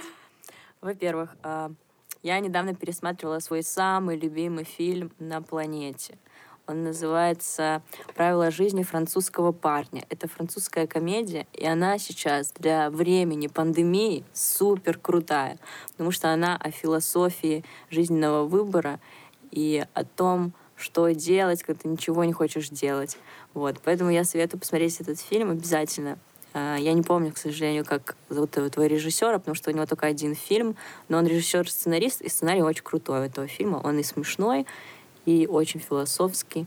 Во-первых, 0.81 1.37
а, 1.45 1.71
я 2.23 2.41
недавно 2.41 2.75
пересматривала 2.75 3.39
свой 3.39 3.63
самый 3.63 4.17
любимый 4.17 4.65
фильм 4.65 5.13
на 5.19 5.43
планете. 5.43 6.19
Он 6.67 6.83
называется 6.83 7.83
«Правила 8.17 8.51
жизни 8.51 8.83
французского 8.83 9.53
парня». 9.53 10.05
Это 10.09 10.27
французская 10.27 10.89
комедия, 10.89 11.47
и 11.53 11.65
она 11.65 11.97
сейчас 11.99 12.53
для 12.53 12.91
времени 12.91 13.47
пандемии 13.47 14.25
супер 14.33 14.99
крутая, 14.99 15.59
потому 15.93 16.11
что 16.11 16.33
она 16.33 16.57
о 16.57 16.73
философии 16.73 17.65
жизненного 17.89 18.47
выбора 18.47 18.99
и 19.53 19.87
о 19.95 20.05
том, 20.05 20.55
что 20.75 21.09
делать, 21.11 21.63
когда 21.63 21.83
ты 21.83 21.89
ничего 21.89 22.25
не 22.25 22.33
хочешь 22.33 22.69
делать. 22.69 23.17
Вот. 23.55 23.77
Поэтому 23.85 24.11
я 24.11 24.25
советую 24.25 24.61
посмотреть 24.61 25.01
этот 25.01 25.21
фильм 25.21 25.51
обязательно. 25.51 26.19
А, 26.59 26.77
Я 26.77 26.95
не 26.95 27.03
помню, 27.03 27.33
к 27.33 27.37
сожалению, 27.37 27.85
как 27.85 28.17
зовут 28.31 28.57
этого 28.57 28.87
режиссера, 28.87 29.39
потому 29.39 29.55
что 29.55 29.71
у 29.71 29.75
него 29.75 29.85
только 29.85 30.07
один 30.07 30.35
фильм, 30.35 30.75
но 31.11 31.19
он 31.19 31.27
режиссер-сценарист, 31.27 32.23
и 32.23 32.31
сценарий 32.31 32.63
очень 32.63 32.83
крутой 32.83 33.21
у 33.21 33.23
этого 33.25 33.47
фильма. 33.47 33.77
Он 33.85 33.99
и 33.99 34.03
смешной, 34.03 34.67
и 35.27 35.47
очень 35.47 35.81
философский. 35.81 36.67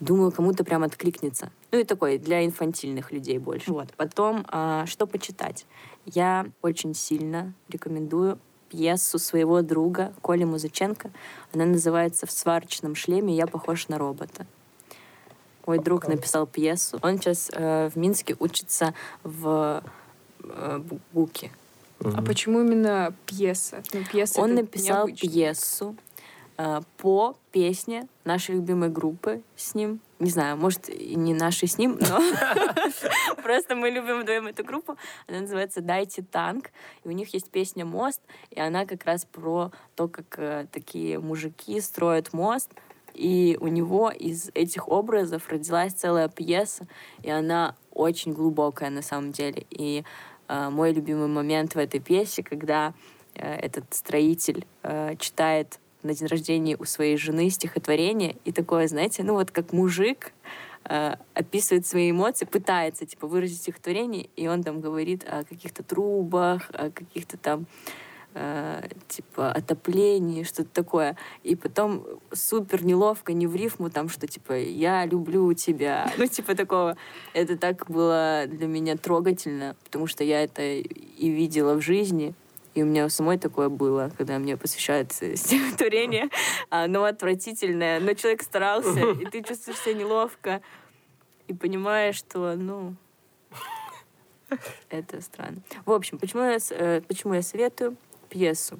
Думаю, 0.00 0.30
кому-то 0.30 0.62
прям 0.62 0.82
откликнется. 0.82 1.50
Ну 1.72 1.78
и 1.78 1.84
такой 1.84 2.18
для 2.18 2.44
инфантильных 2.44 3.12
людей 3.12 3.38
больше. 3.38 3.72
Вот. 3.72 3.88
Потом, 3.96 4.44
а, 4.48 4.84
что 4.84 5.06
почитать? 5.06 5.64
Я 6.04 6.46
очень 6.60 6.92
сильно 6.92 7.54
рекомендую 7.70 8.38
пьесу 8.68 9.18
своего 9.18 9.62
друга 9.62 10.12
Коли 10.20 10.44
Музыченко. 10.44 11.12
Она 11.54 11.64
называется 11.64 12.26
«В 12.26 12.30
сварочном 12.30 12.94
шлеме 12.94 13.34
я 13.34 13.46
похож 13.46 13.88
на 13.88 13.96
робота». 13.96 14.46
Мой 15.66 15.78
друг 15.78 16.06
написал 16.08 16.46
пьесу. 16.46 16.98
Он 17.02 17.18
сейчас 17.18 17.50
э, 17.52 17.90
в 17.92 17.96
Минске 17.96 18.36
учится 18.38 18.94
в 19.24 19.82
э, 20.44 20.78
Бу- 20.78 21.00
БУКе. 21.12 21.50
А 22.00 22.22
почему 22.22 22.60
именно 22.60 23.14
пьеса? 23.26 23.82
Ну, 23.92 24.04
пьеса 24.04 24.40
Он 24.40 24.54
написал 24.54 25.06
необычно. 25.08 25.28
пьесу 25.28 25.96
э, 26.58 26.80
по 26.98 27.36
песне 27.52 28.06
нашей 28.24 28.54
любимой 28.56 28.90
группы 28.90 29.42
с 29.56 29.74
ним. 29.74 30.00
Не 30.18 30.30
знаю, 30.30 30.56
может, 30.56 30.88
и 30.88 31.14
не 31.14 31.34
нашей 31.34 31.68
с 31.68 31.76
ним, 31.78 31.98
но 32.00 32.20
просто 33.42 33.74
мы 33.74 33.90
любим 33.90 34.20
вдвоем 34.22 34.46
эту 34.46 34.64
группу. 34.64 34.96
Она 35.26 35.40
называется 35.40 35.80
«Дайте 35.82 36.22
танк». 36.22 36.70
И 37.04 37.08
у 37.08 37.10
них 37.10 37.34
есть 37.34 37.50
песня 37.50 37.84
«Мост», 37.84 38.22
и 38.50 38.60
она 38.60 38.86
как 38.86 39.04
раз 39.04 39.24
про 39.26 39.72
то, 39.94 40.08
как 40.08 40.38
э, 40.38 40.66
такие 40.72 41.18
мужики 41.18 41.80
строят 41.80 42.32
мост. 42.32 42.70
И 43.16 43.56
у 43.60 43.68
него 43.68 44.10
из 44.10 44.50
этих 44.54 44.88
образов 44.88 45.48
родилась 45.48 45.94
целая 45.94 46.28
пьеса, 46.28 46.86
и 47.22 47.30
она 47.30 47.74
очень 47.92 48.34
глубокая 48.34 48.90
на 48.90 49.00
самом 49.00 49.32
деле. 49.32 49.64
И 49.70 50.04
э, 50.48 50.68
мой 50.70 50.92
любимый 50.92 51.28
момент 51.28 51.74
в 51.74 51.78
этой 51.78 51.98
пьесе, 51.98 52.42
когда 52.42 52.92
э, 53.34 53.54
этот 53.54 53.84
строитель 53.94 54.66
э, 54.82 55.16
читает 55.18 55.80
на 56.02 56.14
день 56.14 56.28
рождения 56.28 56.76
у 56.76 56.84
своей 56.84 57.16
жены 57.16 57.48
стихотворение, 57.48 58.36
и 58.44 58.52
такое, 58.52 58.86
знаете, 58.86 59.22
ну 59.22 59.32
вот 59.32 59.50
как 59.50 59.72
мужик 59.72 60.32
э, 60.84 61.14
описывает 61.32 61.86
свои 61.86 62.10
эмоции, 62.10 62.44
пытается, 62.44 63.06
типа, 63.06 63.26
выразить 63.26 63.62
стихотворение, 63.62 64.28
и 64.36 64.46
он 64.46 64.62
там 64.62 64.82
говорит 64.82 65.24
о 65.26 65.42
каких-то 65.44 65.82
трубах, 65.82 66.70
о 66.74 66.90
каких-то 66.90 67.38
там 67.38 67.66
э, 68.36 68.82
типа 69.08 69.50
отоплении, 69.50 70.42
что-то 70.42 70.68
такое. 70.72 71.16
И 71.42 71.56
потом 71.56 72.06
супер 72.32 72.84
неловко, 72.84 73.32
не 73.32 73.46
в 73.46 73.56
рифму, 73.56 73.90
там, 73.90 74.08
что 74.08 74.26
типа 74.26 74.52
«я 74.52 75.06
люблю 75.06 75.52
тебя». 75.54 76.12
Ну, 76.18 76.26
типа 76.26 76.54
такого. 76.54 76.96
Это 77.34 77.56
так 77.56 77.88
было 77.88 78.44
для 78.46 78.66
меня 78.66 78.96
трогательно, 78.96 79.76
потому 79.84 80.06
что 80.06 80.24
я 80.24 80.42
это 80.42 80.62
и 80.62 81.28
видела 81.28 81.74
в 81.74 81.80
жизни, 81.80 82.34
и 82.74 82.82
у 82.82 82.86
меня 82.86 83.06
у 83.06 83.08
самой 83.08 83.38
такое 83.38 83.68
было, 83.68 84.10
когда 84.18 84.38
мне 84.38 84.56
посвящают 84.56 85.12
э, 85.20 85.36
стихотворение. 85.36 86.28
Оно 86.70 87.04
отвратительное, 87.04 88.00
но 88.00 88.12
человек 88.12 88.42
старался, 88.42 89.12
и 89.12 89.24
ты 89.26 89.42
чувствуешь 89.42 89.78
себя 89.78 89.94
неловко. 89.94 90.60
и 91.48 91.54
понимаешь, 91.54 92.16
что, 92.16 92.54
ну, 92.54 92.94
это 94.90 95.20
странно. 95.22 95.62
В 95.86 95.92
общем, 95.92 96.18
почему 96.18 96.42
я, 96.42 96.58
э, 96.70 97.00
почему 97.08 97.34
я 97.34 97.42
советую 97.42 97.96
пьесу? 98.28 98.78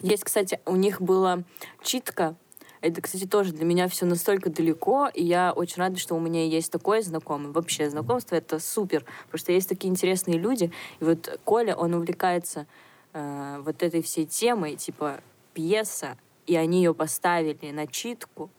Есть, 0.00 0.24
кстати, 0.24 0.60
у 0.66 0.76
них 0.76 1.00
была 1.00 1.44
читка. 1.82 2.36
Это, 2.80 3.02
кстати, 3.02 3.26
тоже 3.26 3.52
для 3.52 3.66
меня 3.66 3.88
все 3.88 4.06
настолько 4.06 4.48
далеко, 4.48 5.10
и 5.12 5.22
я 5.22 5.52
очень 5.52 5.76
рада, 5.76 5.98
что 5.98 6.14
у 6.14 6.20
меня 6.20 6.46
есть 6.46 6.72
такой 6.72 7.02
знакомый. 7.02 7.52
Вообще, 7.52 7.90
знакомство— 7.90 8.34
это 8.36 8.58
супер, 8.58 9.04
потому 9.26 9.38
что 9.38 9.52
есть 9.52 9.68
такие 9.68 9.90
интересные 9.90 10.38
люди. 10.38 10.72
И 11.00 11.04
вот 11.04 11.38
Коля, 11.44 11.76
он 11.76 11.92
увлекается 11.92 12.66
э, 13.12 13.60
вот 13.62 13.82
этой 13.82 14.00
всей 14.02 14.24
темой, 14.24 14.76
типа 14.76 15.20
пьеса, 15.52 16.16
и 16.46 16.56
они 16.56 16.78
ее 16.78 16.94
поставили 16.94 17.70
на 17.70 17.86
читку, 17.86 18.50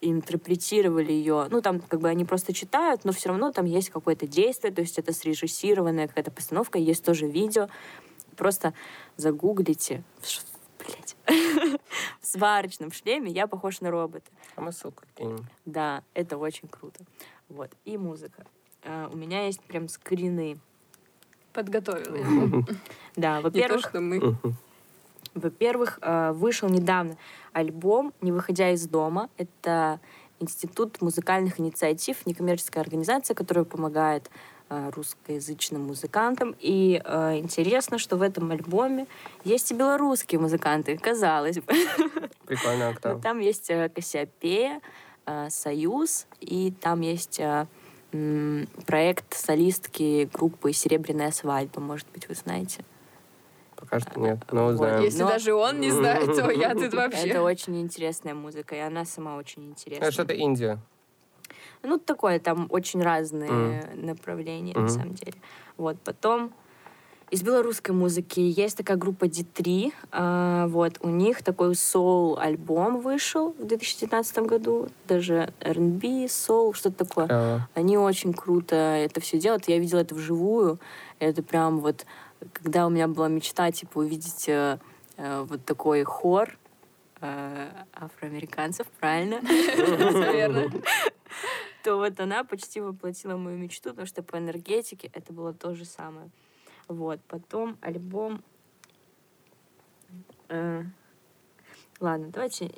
интерпретировали 0.00 1.12
ее. 1.12 1.46
Ну, 1.50 1.60
там 1.60 1.80
как 1.80 2.00
бы 2.00 2.08
они 2.08 2.24
просто 2.24 2.54
читают, 2.54 3.04
но 3.04 3.12
все 3.12 3.28
равно 3.28 3.52
там 3.52 3.66
есть 3.66 3.90
какое-то 3.90 4.26
действие, 4.26 4.72
то 4.72 4.80
есть 4.80 4.98
это 4.98 5.12
срежиссированная 5.12 6.08
какая-то 6.08 6.30
постановка, 6.30 6.78
есть 6.78 7.04
тоже 7.04 7.26
видео. 7.26 7.68
Просто 8.40 8.72
загуглите, 9.18 10.02
в 10.22 10.26
ш- 10.26 10.40
блядь, 10.78 11.14
в 12.22 12.26
сварочном 12.26 12.90
шлеме 12.90 13.30
я 13.30 13.46
похож 13.46 13.82
на 13.82 13.90
робота. 13.90 14.30
А 14.56 14.62
мы 14.62 14.72
ссылку 14.72 15.02
кинем. 15.14 15.46
Да, 15.66 16.02
это 16.14 16.38
очень 16.38 16.66
круто. 16.68 17.04
Вот. 17.50 17.70
И 17.84 17.98
музыка. 17.98 18.46
А, 18.82 19.10
у 19.12 19.16
меня 19.16 19.44
есть 19.44 19.60
прям 19.60 19.88
скрины. 19.88 20.58
Подготовила. 21.52 22.64
Да, 23.14 23.36
Не 23.36 23.42
то, 23.42 23.48
во-первых, 23.48 23.86
что 23.86 24.00
мы. 24.00 24.36
Во-первых, 25.34 25.98
э, 26.00 26.32
вышел 26.32 26.70
недавно 26.70 27.18
альбом 27.52 28.14
«Не 28.22 28.32
выходя 28.32 28.70
из 28.70 28.88
дома». 28.88 29.28
Это 29.36 30.00
Институт 30.40 31.02
музыкальных 31.02 31.60
инициатив, 31.60 32.24
некоммерческая 32.24 32.82
организация, 32.82 33.34
которая 33.34 33.66
помогает 33.66 34.28
э, 34.28 34.30
русскоязычным 34.70 35.86
музыкантам. 35.86 36.54
И 36.60 37.02
э, 37.04 37.38
интересно, 37.38 37.98
что 37.98 38.16
в 38.16 38.22
этом 38.22 38.50
альбоме 38.52 39.06
есть 39.44 39.70
и 39.72 39.74
белорусские 39.74 40.40
музыканты, 40.40 40.96
казалось 40.96 41.56
бы. 41.56 41.72
Прикольно, 42.46 42.88
а 42.88 42.90
Но 42.90 42.94
кто? 42.96 43.18
там 43.22 43.40
есть 43.40 43.68
э, 43.70 43.88
Кассиопея, 43.88 44.80
э, 45.26 45.50
Союз, 45.50 46.26
и 46.40 46.72
там 46.80 47.00
есть 47.00 47.40
э, 47.40 47.66
м, 48.12 48.68
проект 48.86 49.34
солистки 49.34 50.30
группы 50.32 50.72
«Серебряная 50.72 51.32
свадьба». 51.32 51.80
Может 51.80 52.06
быть, 52.12 52.28
вы 52.28 52.34
знаете? 52.34 52.84
Пока 53.76 53.98
что 53.98 54.20
нет, 54.20 54.38
но 54.52 54.66
Вот. 54.66 54.74
узнаем. 54.74 55.02
Если 55.02 55.22
Но- 55.22 55.28
даже 55.30 55.54
он 55.54 55.80
не 55.80 55.90
знает, 55.90 56.26
то 56.36 56.50
я 56.50 56.74
тут 56.74 56.92
вообще. 56.94 57.28
Это 57.28 57.42
очень 57.42 57.80
интересная 57.80 58.34
музыка, 58.34 58.74
и 58.76 58.78
она 58.78 59.04
сама 59.04 59.36
очень 59.36 59.70
интересная. 59.70 60.06
Это 60.08 60.12
что-то 60.12 60.34
Индия. 60.34 60.78
Ну, 61.82 61.98
такое, 61.98 62.38
там 62.38 62.66
очень 62.70 63.02
разные 63.02 63.88
направления, 63.94 64.74
на 64.74 64.80
Мгм. 64.82 64.88
самом 64.88 65.14
деле. 65.14 65.34
Вот, 65.76 65.96
потом 66.04 66.52
из 67.30 67.42
белорусской 67.42 67.94
музыки 67.94 68.40
есть 68.40 68.76
такая 68.76 68.96
группа 68.96 69.24
D3. 69.24 69.92
а, 70.12 70.66
вот, 70.66 70.98
у 71.00 71.08
них 71.08 71.42
такой 71.42 71.74
соул-альбом 71.76 73.00
вышел 73.00 73.52
в 73.58 73.64
2019 73.64 74.38
году. 74.46 74.88
Даже 75.06 75.52
R&B, 75.60 76.28
соул, 76.28 76.74
что-то 76.74 77.04
такое. 77.04 77.26
Клево. 77.28 77.68
Они 77.74 77.96
очень 77.96 78.32
круто 78.34 78.74
это 78.74 79.20
все 79.20 79.38
делают. 79.38 79.68
Я 79.68 79.78
видела 79.78 80.00
это 80.00 80.14
вживую. 80.14 80.80
Это 81.20 81.42
прям 81.42 81.78
вот, 81.78 82.04
когда 82.52 82.86
у 82.86 82.90
меня 82.90 83.06
была 83.06 83.28
мечта, 83.28 83.70
типа, 83.70 83.98
увидеть 83.98 84.48
э, 84.48 84.78
э, 85.16 85.46
вот 85.48 85.64
такой 85.64 86.02
хор 86.02 86.58
э, 87.20 87.68
афроамериканцев, 87.94 88.86
правильно? 88.98 89.40
Всё 89.74 90.32
верно. 90.32 90.70
То 91.82 91.96
вот 91.96 92.20
она 92.20 92.44
почти 92.44 92.80
воплотила 92.80 93.36
мою 93.36 93.56
мечту, 93.56 93.90
потому 93.90 94.06
что 94.06 94.22
по 94.22 94.36
энергетике 94.36 95.10
это 95.12 95.32
было 95.32 95.54
то 95.54 95.74
же 95.74 95.84
самое. 95.84 96.30
Вот, 96.88 97.20
потом 97.28 97.78
альбом... 97.80 98.42
э, 100.48 100.82
Ладно, 102.00 102.28
давайте... 102.32 102.70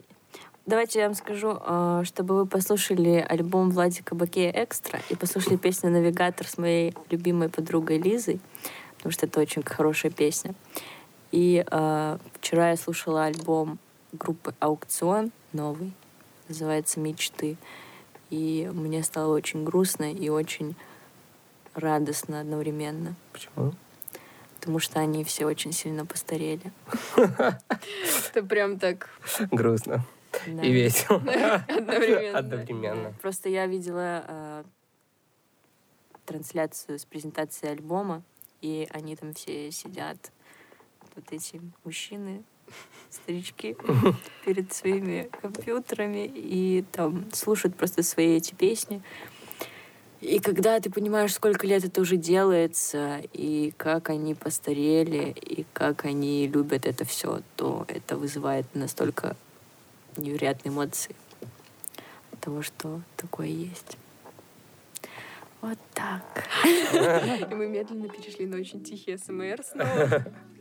Давайте 0.64 1.00
я 1.00 1.06
вам 1.06 1.14
скажу, 1.14 1.58
э, 1.60 2.02
чтобы 2.04 2.36
вы 2.36 2.46
послушали 2.46 3.26
альбом 3.28 3.70
Владика 3.70 4.14
Бакея 4.14 4.52
«Экстра» 4.54 5.00
и 5.08 5.16
послушали 5.16 5.56
песню 5.56 5.90
«Навигатор» 5.90 6.46
с 6.46 6.56
моей 6.56 6.94
любимой 7.10 7.48
подругой 7.48 7.98
Лизой, 7.98 8.40
потому 8.96 9.10
что 9.10 9.26
это 9.26 9.40
очень 9.40 9.64
хорошая 9.64 10.12
песня. 10.12 10.54
И 11.32 11.64
э, 11.68 12.18
вчера 12.34 12.70
я 12.70 12.76
слушала 12.76 13.24
альбом 13.24 13.80
группы 14.12 14.54
«Аукцион» 14.60 15.32
новый, 15.52 15.92
называется 16.46 17.00
«Мечты». 17.00 17.56
И 18.32 18.66
мне 18.72 19.02
стало 19.02 19.34
очень 19.34 19.62
грустно 19.62 20.10
и 20.10 20.30
очень 20.30 20.74
радостно 21.74 22.40
одновременно, 22.40 23.14
Почему? 23.30 23.74
потому 24.58 24.78
что 24.78 25.00
они 25.00 25.22
все 25.22 25.44
очень 25.44 25.72
сильно 25.72 26.06
постарели. 26.06 26.72
Это 27.16 28.42
прям 28.42 28.78
так 28.78 29.10
Грустно. 29.50 30.06
И 30.46 30.72
весело. 30.72 31.16
одновременно. 31.68 32.38
Одновременно. 32.38 33.14
Просто 33.20 33.50
я 33.50 33.66
видела 33.66 34.24
э, 34.26 34.64
трансляцию 36.24 36.98
с 36.98 37.04
презентацией 37.04 37.72
альбома, 37.72 38.22
и 38.62 38.88
они 38.92 39.14
там 39.14 39.34
все 39.34 39.70
сидят, 39.70 40.32
вот 41.14 41.30
эти 41.32 41.60
мужчины, 41.84 42.44
старички, 43.10 43.76
перед 44.44 44.72
своими 44.72 45.30
компьютерами, 45.40 46.30
и 46.34 46.84
там 46.92 47.26
слушают 47.32 47.76
просто 47.76 48.02
свои 48.02 48.36
эти 48.36 48.54
песни. 48.54 49.02
И 50.20 50.38
когда 50.38 50.78
ты 50.78 50.88
понимаешь, 50.88 51.34
сколько 51.34 51.66
лет 51.66 51.84
это 51.84 52.00
уже 52.00 52.16
делается, 52.16 53.20
и 53.32 53.74
как 53.76 54.08
они 54.08 54.34
постарели, 54.34 55.30
и 55.30 55.66
как 55.72 56.04
они 56.04 56.46
любят 56.46 56.86
это 56.86 57.04
все, 57.04 57.40
то 57.56 57.84
это 57.88 58.16
вызывает 58.16 58.66
настолько 58.74 59.36
невероятные 60.16 60.72
эмоции 60.72 61.16
от 62.32 62.40
того, 62.40 62.62
что 62.62 63.02
такое 63.16 63.48
есть. 63.48 63.98
Вот 65.60 65.78
так. 65.94 66.22
И 66.64 67.54
мы 67.54 67.66
медленно 67.68 68.08
перешли 68.08 68.46
на 68.46 68.56
очень 68.56 68.82
тихий 68.82 69.16
СМР 69.16 69.62
снова. 69.62 70.24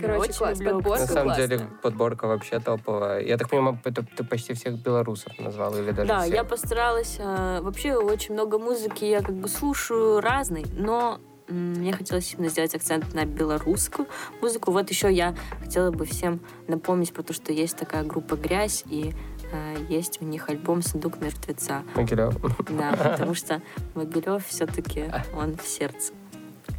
Короче, 0.00 0.20
очень 0.20 0.38
класс, 0.38 0.58
люблю 0.58 0.74
подборка 0.76 1.00
На 1.00 1.06
самом 1.06 1.36
деле 1.36 1.58
классная. 1.58 1.78
подборка 1.82 2.26
вообще 2.26 2.60
топовая. 2.60 3.20
Я 3.20 3.36
так 3.36 3.48
понимаю, 3.48 3.78
это 3.84 4.04
ты 4.16 4.24
почти 4.24 4.54
всех 4.54 4.74
белорусов 4.82 5.38
назвал 5.38 5.76
или 5.76 5.90
даже 5.90 6.08
Да, 6.08 6.20
всех? 6.22 6.34
я 6.34 6.44
постаралась. 6.44 7.16
э, 7.18 7.60
Вообще 7.62 7.94
очень 7.96 8.34
много 8.34 8.58
музыки 8.58 9.04
я 9.04 9.20
как 9.22 9.34
бы 9.34 9.48
слушаю 9.48 10.20
разной, 10.20 10.64
но 10.72 11.18
мне 11.48 11.92
хотелось 11.94 12.34
именно 12.34 12.50
сделать 12.50 12.74
акцент 12.74 13.14
на 13.14 13.24
белорусскую 13.24 14.06
музыку. 14.42 14.70
Вот 14.70 14.90
еще 14.90 15.10
я 15.10 15.34
хотела 15.60 15.90
бы 15.90 16.04
всем 16.04 16.40
напомнить 16.66 17.12
про 17.12 17.22
то, 17.22 17.32
что 17.32 17.52
есть 17.52 17.76
такая 17.76 18.04
группа 18.04 18.36
«Грязь», 18.36 18.84
и 18.86 19.14
э, 19.50 19.76
есть 19.88 20.20
у 20.20 20.26
них 20.26 20.50
альбом 20.50 20.82
«Сундук 20.82 21.18
мертвеца». 21.22 21.84
Могилев. 21.94 22.36
Да, 22.68 22.92
потому 23.16 23.32
что 23.34 23.62
Могилев 23.94 24.46
все-таки 24.46 25.06
он 25.34 25.56
в 25.56 25.66
сердце. 25.66 26.12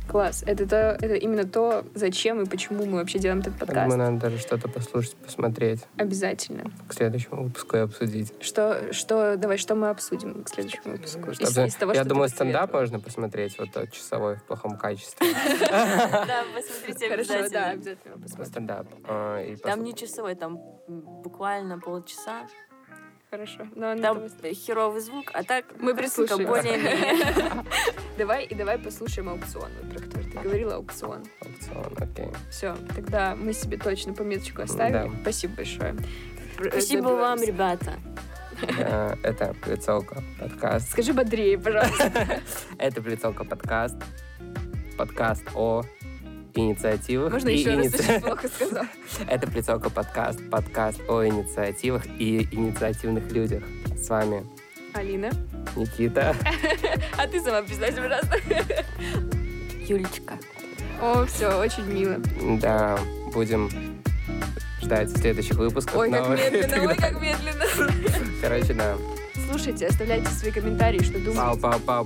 Класс. 0.10 0.44
Это, 0.48 0.68
то, 0.68 0.98
это 1.00 1.14
именно 1.16 1.46
то, 1.46 1.86
зачем 1.94 2.42
и 2.42 2.46
почему 2.48 2.86
мы 2.86 2.98
вообще 2.98 3.20
делаем 3.20 3.42
этот 3.42 3.54
Я 3.54 3.60
подкаст. 3.60 3.92
думаю, 3.92 4.12
надо 4.12 4.22
даже 4.22 4.40
что-то 4.40 4.68
послушать, 4.68 5.16
посмотреть. 5.18 5.86
Обязательно. 5.98 6.72
К 6.88 6.94
следующему 6.94 7.44
выпуску 7.44 7.78
и 7.78 7.80
обсудить. 7.82 8.34
Что, 8.42 8.92
что, 8.92 9.38
давай, 9.38 9.58
что 9.58 9.76
мы 9.76 9.90
обсудим 9.90 10.44
к 10.44 10.50
следующему 10.50 10.94
выпуску? 10.94 11.30
Из, 11.32 11.36
Чтобы- 11.50 11.68
из 11.68 11.76
того, 11.76 11.94
я 11.94 12.00
что 12.02 12.10
думаю, 12.10 12.30
стендап 12.30 12.74
можно 12.74 13.00
посмотреть, 13.00 13.60
вот 13.60 13.72
тот 13.72 13.92
часовой 13.92 14.38
в 14.38 14.44
плохом 14.44 14.78
качестве. 14.78 15.28
Да, 15.70 16.44
посмотрите 16.56 17.50
да, 17.50 17.70
обязательно 17.70 18.18
посмотрим. 18.18 18.46
Стендап. 18.46 18.88
А, 19.08 19.56
Там 19.64 19.84
не 19.84 19.94
часовой, 19.94 20.36
там 20.36 20.58
буквально 20.88 21.80
полчаса. 21.80 22.48
Хорошо. 23.32 23.68
Но 23.76 23.96
Там 23.98 24.28
херовый 24.54 25.02
звук, 25.02 25.30
а 25.34 25.44
так 25.44 25.66
Мы 25.78 25.94
музыка 25.94 26.02
прислушаемся. 26.02 26.48
более-менее. 26.48 27.64
Давай 28.18 28.46
и 28.46 28.56
давай 28.56 28.78
послушаем 28.80 29.30
аукцион, 29.30 29.70
вот 29.82 29.92
про 29.92 30.00
который 30.02 30.24
ты 30.32 30.40
говорила, 30.40 30.76
аукцион. 30.76 31.24
аукцион, 31.42 31.94
окей. 31.98 32.28
Все, 32.50 32.76
тогда 32.96 33.36
мы 33.36 33.54
себе 33.54 33.78
точно 33.78 34.14
пометочку 34.14 34.64
оставили. 34.64 35.10
Да. 35.10 35.22
Спасибо 35.22 35.56
большое. 35.58 35.96
Спасибо 36.70 37.10
вам, 37.10 37.42
ребята. 37.42 38.00
Э, 38.78 39.16
Это 39.24 39.56
Плецовка 39.64 40.22
подкаст. 40.40 40.90
Скажи 40.92 41.14
бодрее, 41.14 41.58
пожалуйста. 41.58 42.42
Это 42.78 43.02
Плецовка 43.02 43.46
подкаст. 43.46 43.96
Подкаст 44.98 45.44
о 45.56 45.84
инициативах. 46.56 47.34
Можно 47.34 47.50
и 47.50 47.58
еще 47.58 47.76
раз, 47.76 47.86
иници- 47.88 48.12
очень 48.12 48.22
плохо 48.22 48.48
сказал. 48.48 48.86
Это 49.28 49.48
Плецовка 49.48 49.90
подкаст. 49.90 50.50
Подкаст 50.50 51.00
о 51.08 51.26
инициативах 51.26 52.06
и 52.18 52.48
инициативных 52.52 53.32
людях. 53.32 53.64
С 53.96 54.10
вами 54.10 54.46
Алина. 54.94 55.30
Никита. 55.76 56.36
А 57.18 57.28
ты 57.28 57.42
сама 57.42 57.62
признайся, 57.62 58.02
пожалуйста. 58.02 58.38
Юлечка. 59.88 60.38
О, 61.02 61.26
все, 61.26 61.60
очень 61.60 61.86
мило. 61.86 62.18
Да, 62.60 62.98
будем 63.34 63.70
ждать 64.82 65.10
следующих 65.12 65.56
выпусков. 65.58 65.96
Ой, 65.96 66.12
как 66.12 66.30
медленно, 66.30 66.88
ой, 66.88 66.96
как 66.96 67.22
медленно. 67.22 67.66
Короче, 68.42 68.74
да. 68.74 68.96
слушайте, 69.50 69.88
оставляйте 69.88 70.28
свои 70.28 70.52
комментарии, 70.52 71.00
что 71.00 71.20
думаете. 71.20 71.62
Пау, 71.62 72.06